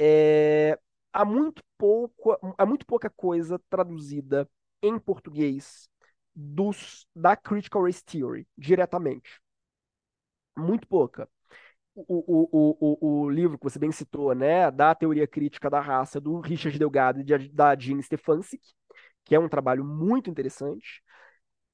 [0.00, 0.76] é,
[1.12, 4.48] há, muito pouco, há muito pouca coisa traduzida
[4.82, 5.88] em português
[6.34, 9.40] dos, da Critical Race Theory, diretamente.
[10.56, 11.28] Muito pouca.
[11.94, 16.20] O, o, o, o, livro que você bem citou, né, da teoria crítica da raça,
[16.20, 18.62] do Richard Delgado e da Jean Stefancic,
[19.24, 21.02] que é um trabalho muito interessante.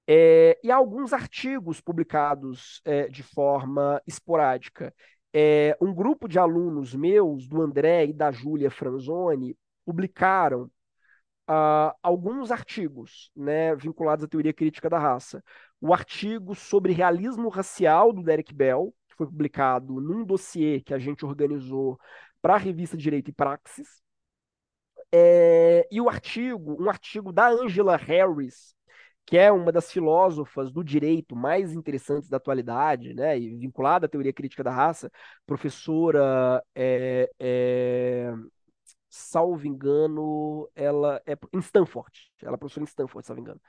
[0.07, 4.95] É, e alguns artigos publicados é, de forma esporádica.
[5.33, 10.70] É, um grupo de alunos meus, do André e da Júlia Franzoni, publicaram
[11.49, 15.43] uh, alguns artigos né, vinculados à teoria crítica da raça.
[15.81, 20.99] O artigo sobre realismo racial do Derek Bell, que foi publicado num dossiê que a
[20.99, 21.99] gente organizou
[22.41, 24.03] para a revista Direito e Praxis,
[25.12, 28.74] é, e o artigo, um artigo da Angela Harris,
[29.26, 34.09] que é uma das filósofas do direito mais interessantes da atualidade, né, e vinculada à
[34.09, 35.10] teoria crítica da raça,
[35.47, 38.32] professora, é, é,
[39.10, 42.10] salvo engano, ela é em Stanford,
[42.43, 43.60] ela é professora em Stanford, salvo engano.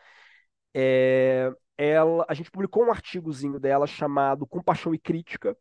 [0.73, 5.57] É, ela, a gente publicou um artigozinho dela chamado Compaixão e Crítica,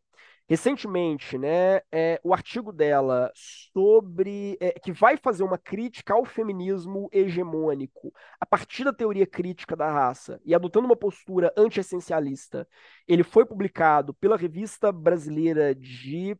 [0.49, 7.07] recentemente, né, é, o artigo dela sobre é, que vai fazer uma crítica ao feminismo
[7.11, 12.67] hegemônico a partir da teoria crítica da raça e adotando uma postura anti-essencialista,
[13.07, 16.35] ele foi publicado pela revista brasileira de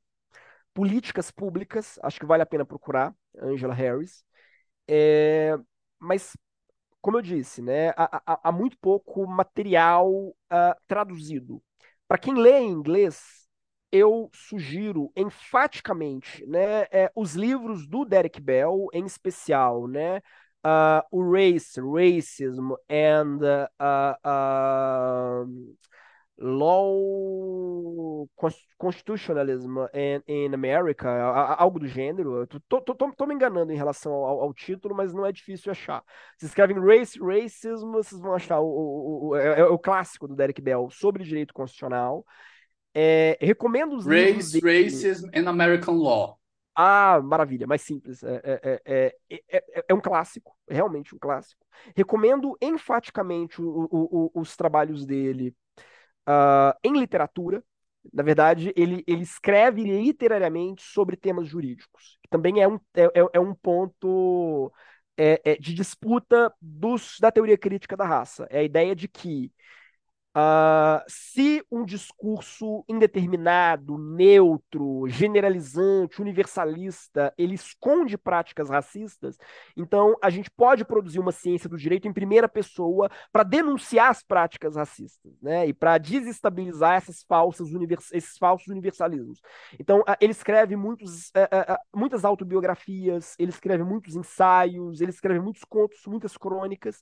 [0.73, 4.23] políticas públicas, acho que vale a pena procurar, Angela Harris,
[4.88, 5.56] é,
[5.99, 6.36] mas
[6.99, 10.36] como eu disse, né, há, há, muito pouco material uh,
[10.86, 11.61] traduzido.
[12.07, 13.38] Para quem lê em inglês,
[13.91, 20.21] eu sugiro enfaticamente né, é, os livros do Derek Bell, em especial, né,
[20.65, 23.39] uh, o Race, Racism and
[23.79, 25.77] uh, uh,
[26.41, 28.29] Law
[28.77, 31.09] Constitutionalism in, in America,
[31.57, 32.47] algo do gênero.
[32.47, 36.01] Tô me enganando em relação ao, ao, título, mas não é difícil achar.
[36.37, 40.35] Se escrevem Race, Racism, vocês vão achar o, o, o, é, é o clássico do
[40.35, 42.25] Derek Bell sobre direito constitucional.
[42.93, 44.83] É, recomendo os Race, livros dele.
[44.83, 46.39] Racism and American Law.
[46.75, 48.23] Ah, maravilha, mais simples.
[48.23, 51.65] É é, é, é, é, um clássico, realmente um clássico.
[51.95, 55.53] Recomendo enfaticamente o, o, o, os trabalhos dele
[56.27, 57.63] uh, em literatura.
[58.13, 63.39] Na verdade, ele, ele escreve literariamente sobre temas jurídicos, que também é um, é, é
[63.39, 64.71] um ponto
[65.59, 68.47] de disputa dos, da teoria crítica da raça.
[68.49, 69.51] É a ideia de que
[70.38, 79.39] Uh, se um discurso indeterminado, neutro, generalizante, universalista, ele esconde práticas racistas,
[79.76, 84.22] então a gente pode produzir uma ciência do direito em primeira pessoa para denunciar as
[84.22, 85.68] práticas racistas, né?
[85.68, 89.41] E para desestabilizar essas falsas univers esses falsos universalismos.
[89.80, 95.64] Então uh, ele escreve muitos, uh, muitas autobiografias, ele escreve muitos ensaios, ele escreve muitos
[95.64, 97.01] contos, muitas crônicas.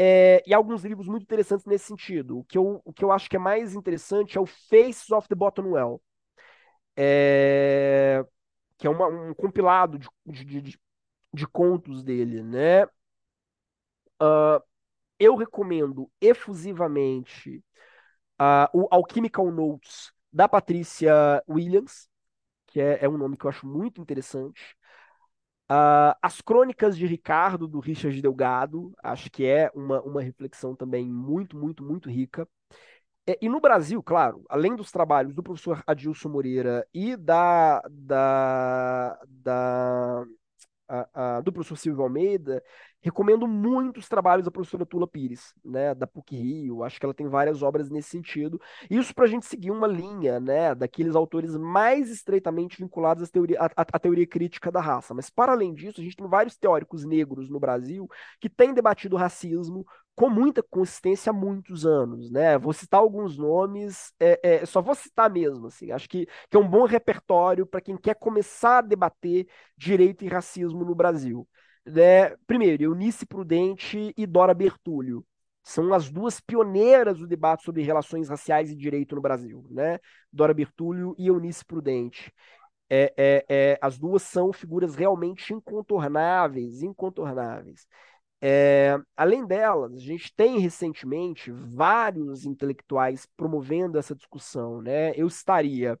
[0.00, 2.38] É, e alguns livros muito interessantes nesse sentido.
[2.38, 5.28] O que, eu, o que eu acho que é mais interessante é o Faces of
[5.28, 6.00] the Bottom Well,
[6.96, 8.24] é,
[8.78, 10.80] que é uma, um compilado de, de, de,
[11.34, 12.84] de, contos dele, né?
[14.20, 14.62] Uh,
[15.18, 17.62] eu recomendo efusivamente
[18.40, 22.08] uh, o Alchemical Notes da Patrícia Williams,
[22.68, 24.77] que é, é um nome que eu acho muito interessante.
[25.70, 31.06] Uh, as Crônicas de Ricardo, do Richard Delgado, acho que é uma, uma reflexão também
[31.06, 32.48] muito, muito, muito rica.
[33.26, 39.18] É, e no Brasil, claro, além dos trabalhos do professor Adilson Moreira e da, da,
[39.28, 40.24] da
[40.88, 42.62] a, a, do professor Silvio Almeida,
[43.00, 47.14] recomendo muito os trabalhos da professora Tula Pires, né, da PUC Rio, acho que ela
[47.14, 48.60] tem várias obras nesse sentido,
[48.90, 53.58] isso para a gente seguir uma linha, né, daqueles autores mais estreitamente vinculados à teoria,
[53.60, 57.04] à, à teoria crítica da raça, mas para além disso, a gente tem vários teóricos
[57.04, 58.08] negros no Brasil
[58.40, 59.86] que têm debatido racismo
[60.18, 62.58] com muita consistência há muitos anos, né?
[62.58, 65.92] Vou citar alguns nomes, é, é, só vou citar mesmo, assim.
[65.92, 69.46] Acho que, que é um bom repertório para quem quer começar a debater
[69.76, 71.46] direito e racismo no Brasil.
[71.88, 72.36] Né?
[72.46, 75.24] Primeiro, Eunice Prudente e Dora Bertulho
[75.62, 79.98] São as duas pioneiras do debate sobre relações raciais e direito no Brasil, né?
[80.32, 82.32] Dora Bertulio e Eunice Prudente.
[82.90, 87.86] É, é, é, as duas são figuras realmente incontornáveis, incontornáveis.
[88.40, 94.80] É, além delas, a gente tem recentemente vários intelectuais promovendo essa discussão.
[94.82, 95.12] Né?
[95.16, 95.98] Eu estaria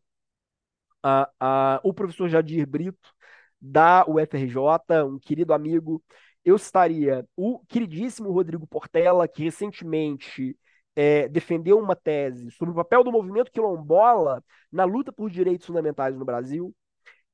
[1.02, 3.14] a, a, o professor Jadir Brito,
[3.60, 6.02] da UFRJ, um querido amigo.
[6.44, 10.56] Eu estaria o queridíssimo Rodrigo Portela, que recentemente
[10.96, 16.16] é, defendeu uma tese sobre o papel do movimento quilombola na luta por direitos fundamentais
[16.16, 16.74] no Brasil.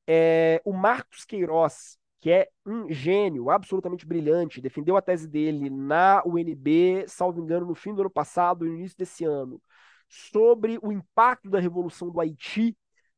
[0.06, 6.22] É, o Marcos Queiroz, que é um gênio absolutamente brilhante, defendeu a tese dele na
[6.26, 9.60] UNB, salvo engano, no fim do ano passado, no início desse ano,
[10.08, 12.76] sobre o impacto da Revolução do Haiti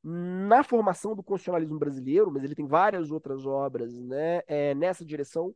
[0.08, 5.48] na formação do constitucionalismo brasileiro, mas ele tem várias outras obras né, é, nessa direção.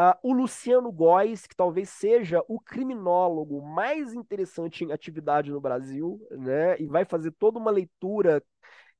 [0.00, 6.24] Uh, o Luciano Góes, que talvez seja o criminólogo mais interessante em atividade no Brasil,
[6.30, 8.40] né, e vai fazer toda uma leitura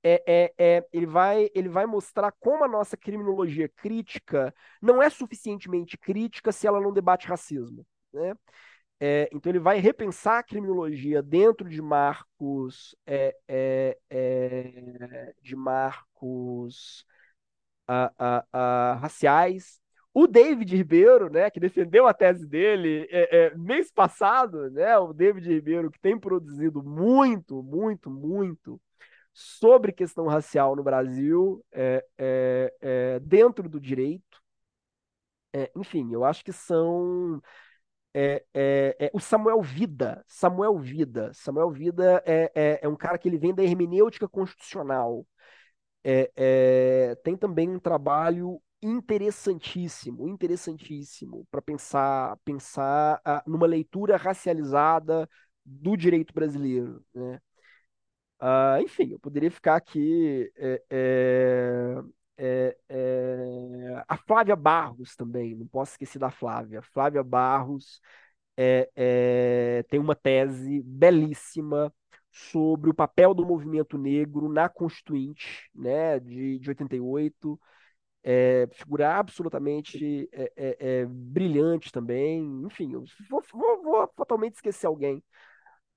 [0.02, 5.10] é, é, é, ele, vai, ele vai mostrar como a nossa criminologia crítica não é
[5.10, 7.86] suficientemente crítica se ela não debate racismo.
[8.12, 8.34] Né?
[9.00, 17.06] É, então ele vai repensar a criminologia dentro de marcos é, é, é de marcos
[19.00, 19.80] raciais.
[20.12, 25.48] O David Ribeiro, né, que defendeu a tese dele é, mês passado, né, o David
[25.48, 28.80] Ribeiro que tem produzido muito, muito, muito
[29.32, 34.38] sobre questão racial no Brasil, é, é, é, dentro do direito.
[35.54, 37.40] É, enfim, eu acho que são.
[38.14, 40.24] É, é, o Samuel Vida.
[40.26, 41.32] Samuel Vida.
[41.34, 45.26] Samuel Vida é, é, um cara que ele vem da hermenêutica constitucional.
[47.22, 55.28] tem também um trabalho interessantíssimo, interessantíssimo para pensar, pensar numa leitura racializada
[55.64, 57.40] do direito brasileiro, né?
[58.40, 60.50] Uh, enfim, eu poderia ficar aqui.
[60.56, 61.94] É, é,
[62.38, 66.80] é, é, a Flávia Barros também, não posso esquecer da Flávia.
[66.82, 68.00] Flávia Barros
[68.56, 71.92] é, é, tem uma tese belíssima
[72.30, 77.60] sobre o papel do movimento negro na Constituinte né, de, de 88.
[78.22, 82.40] É, figura absolutamente é, brilhante também.
[82.64, 85.22] Enfim, eu vou, vou, vou fatalmente esquecer alguém.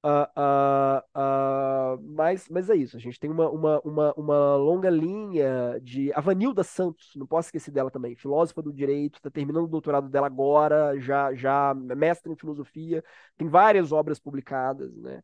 [0.04, 4.90] Uh, uh, uh, mas, mas é isso, a gente tem uma, uma, uma, uma longa
[4.90, 6.12] linha de.
[6.14, 10.10] A Vanilda Santos, não posso esquecer dela também, filósofa do direito, está terminando o doutorado
[10.10, 13.04] dela agora, já, já mestre em filosofia,
[13.38, 15.22] tem várias obras publicadas, né?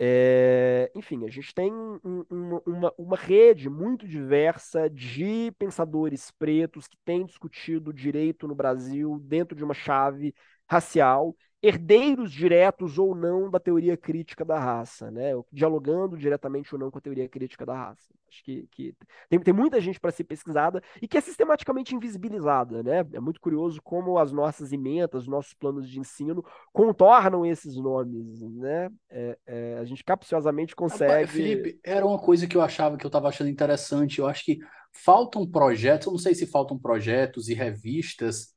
[0.00, 6.86] É, enfim, a gente tem um, um, uma, uma rede muito diversa de pensadores pretos
[6.86, 10.34] que têm discutido direito no Brasil dentro de uma chave
[10.70, 15.32] racial herdeiros diretos ou não da teoria crítica da raça, né?
[15.52, 18.14] dialogando diretamente ou não com a teoria crítica da raça.
[18.30, 18.94] Acho que, que
[19.28, 22.82] tem, tem muita gente para ser pesquisada e que é sistematicamente invisibilizada.
[22.82, 23.04] Né?
[23.12, 28.40] É muito curioso como as nossas emendas, nossos planos de ensino contornam esses nomes.
[28.40, 28.90] Né?
[29.10, 31.26] É, é, a gente capciosamente consegue.
[31.26, 34.20] Felipe, era uma coisa que eu achava que eu estava achando interessante.
[34.20, 34.58] Eu acho que
[34.92, 38.54] faltam projetos, eu não sei se faltam projetos e revistas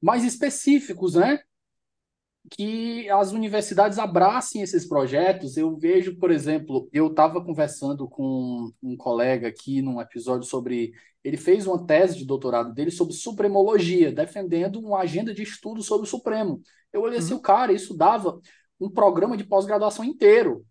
[0.00, 1.40] mais específicos, né?
[2.50, 5.56] Que as universidades abracem esses projetos.
[5.56, 10.92] Eu vejo, por exemplo, eu estava conversando com um colega aqui num episódio sobre.
[11.22, 16.06] Ele fez uma tese de doutorado dele sobre supremologia, defendendo uma agenda de estudo sobre
[16.06, 16.62] o Supremo.
[16.92, 17.38] Eu olhei assim, uhum.
[17.38, 18.40] o cara, isso dava
[18.80, 20.64] um programa de pós-graduação inteiro.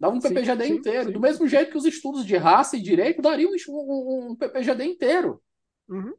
[0.00, 1.06] Dava um sim, PPGD sim, inteiro.
[1.06, 1.12] Sim.
[1.12, 4.84] Do mesmo jeito que os estudos de raça e direito dariam um, um, um PPGD
[4.84, 5.40] inteiro.
[5.88, 6.14] Uhum.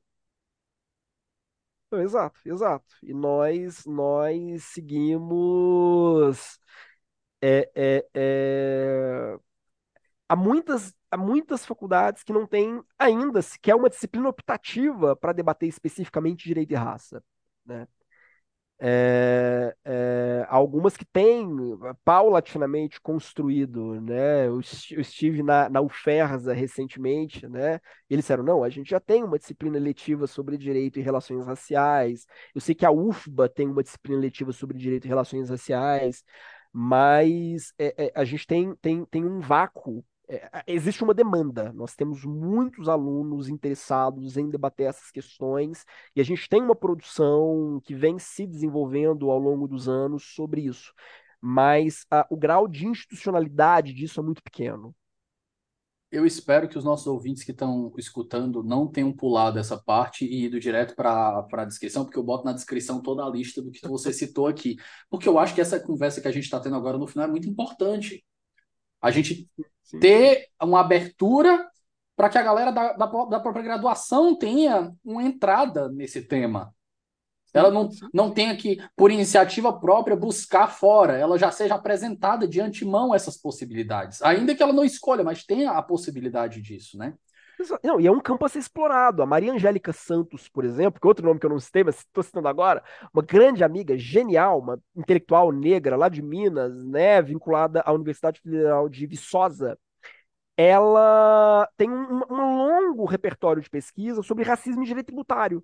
[2.02, 2.96] Exato, exato.
[3.04, 6.60] E nós, nós seguimos.
[7.42, 9.38] É, é, é...
[10.30, 15.70] Há, muitas, há muitas faculdades que não têm ainda sequer uma disciplina optativa para debater
[15.70, 17.24] especificamente direito e raça.
[17.66, 17.88] Né?
[18.78, 21.48] É, é, algumas que têm
[22.04, 24.48] paulatinamente construído, né?
[24.48, 27.80] Eu, estive na, na UFERSA recentemente, né?
[28.10, 32.26] eles disseram, não, a gente já tem uma disciplina letiva sobre direito e relações raciais.
[32.54, 36.24] Eu sei que a UFBA tem uma disciplina letiva sobre direito e relações raciais,
[36.72, 41.72] mas é a gente tem, tem, tem um vácuo é, existe uma demanda.
[41.74, 45.86] Nós temos muitos alunos interessados em debater essas questões
[46.16, 50.62] e a gente tem uma produção que vem se desenvolvendo ao longo dos anos sobre
[50.62, 50.94] isso.
[51.42, 54.96] Mas a, o grau de institucionalidade disso é muito pequeno.
[56.12, 60.46] Eu espero que os nossos ouvintes que estão escutando não tenham pulado essa parte e
[60.46, 63.86] ido direto para a descrição, porque eu boto na descrição toda a lista do que
[63.88, 64.78] você citou aqui.
[65.10, 67.32] Porque eu acho que essa conversa que a gente está tendo agora no final é
[67.32, 68.24] muito importante.
[69.06, 69.48] A gente
[69.84, 70.00] Sim.
[70.00, 71.70] ter uma abertura
[72.16, 76.74] para que a galera da, da, da própria graduação tenha uma entrada nesse tema.
[77.54, 82.60] Ela não, não tenha que, por iniciativa própria, buscar fora, ela já seja apresentada de
[82.60, 84.24] antemão essas possibilidades.
[84.24, 87.14] Ainda que ela não escolha, mas tenha a possibilidade disso, né?
[87.84, 89.22] Não, e é um campo a ser explorado.
[89.22, 92.00] A Maria Angélica Santos, por exemplo, que é outro nome que eu não citei, mas
[92.00, 92.84] estou citando agora,
[93.14, 98.90] uma grande amiga, genial, uma intelectual negra lá de Minas, né, vinculada à Universidade Federal
[98.90, 99.78] de Viçosa,
[100.58, 105.64] ela tem um, um longo repertório de pesquisa sobre racismo e direito tributário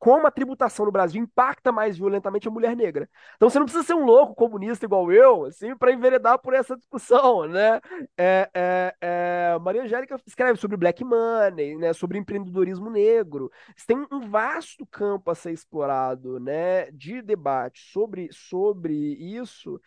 [0.00, 3.08] como a tributação no Brasil impacta mais violentamente a mulher negra.
[3.36, 6.76] Então você não precisa ser um louco comunista igual eu, assim, para enveredar por essa
[6.76, 7.80] discussão, né?
[8.16, 11.92] É, é, é, Maria Angélica escreve sobre black money, né?
[11.92, 13.52] Sobre empreendedorismo negro.
[13.86, 16.90] Tem um vasto campo a ser explorado, né?
[16.92, 19.80] De debate sobre, sobre isso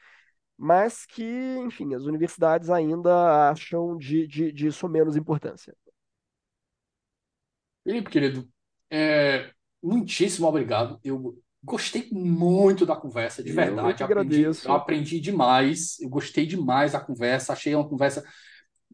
[0.57, 5.75] mas que, enfim, as universidades ainda acham de, de, disso menos importância.
[7.83, 8.49] Felipe, querido,
[8.89, 9.51] é,
[9.83, 10.99] muitíssimo obrigado.
[11.03, 14.01] Eu gostei muito da conversa, de verdade.
[14.01, 18.23] Eu aprendi, eu aprendi demais, eu gostei demais da conversa, achei uma conversa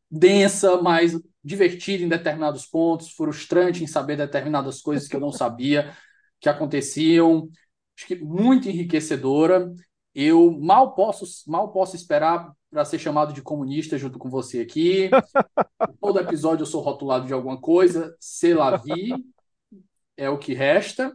[0.09, 5.95] densa, mas divertida em determinados pontos, frustrante em saber determinadas coisas que eu não sabia
[6.39, 7.49] que aconteciam.
[7.97, 9.71] Acho que muito enriquecedora.
[10.13, 15.09] Eu mal posso, mal posso esperar para ser chamado de comunista junto com você aqui.
[15.99, 19.13] Todo episódio eu sou rotulado de alguma coisa, sei lá vi,
[20.19, 21.13] é o que resta.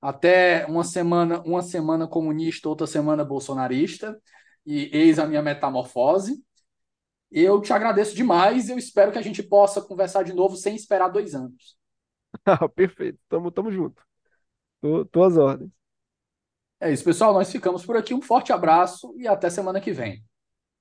[0.00, 4.20] Até uma semana, uma semana comunista, outra semana bolsonarista,
[4.66, 6.42] e eis a minha metamorfose.
[7.30, 8.68] Eu te agradeço demais.
[8.68, 11.76] Eu espero que a gente possa conversar de novo sem esperar dois anos.
[12.74, 14.02] Perfeito, tamo, tamo junto.
[14.80, 15.70] Tô, tô às ordens.
[16.80, 17.32] É isso, pessoal.
[17.32, 18.14] Nós ficamos por aqui.
[18.14, 20.22] Um forte abraço e até semana que vem.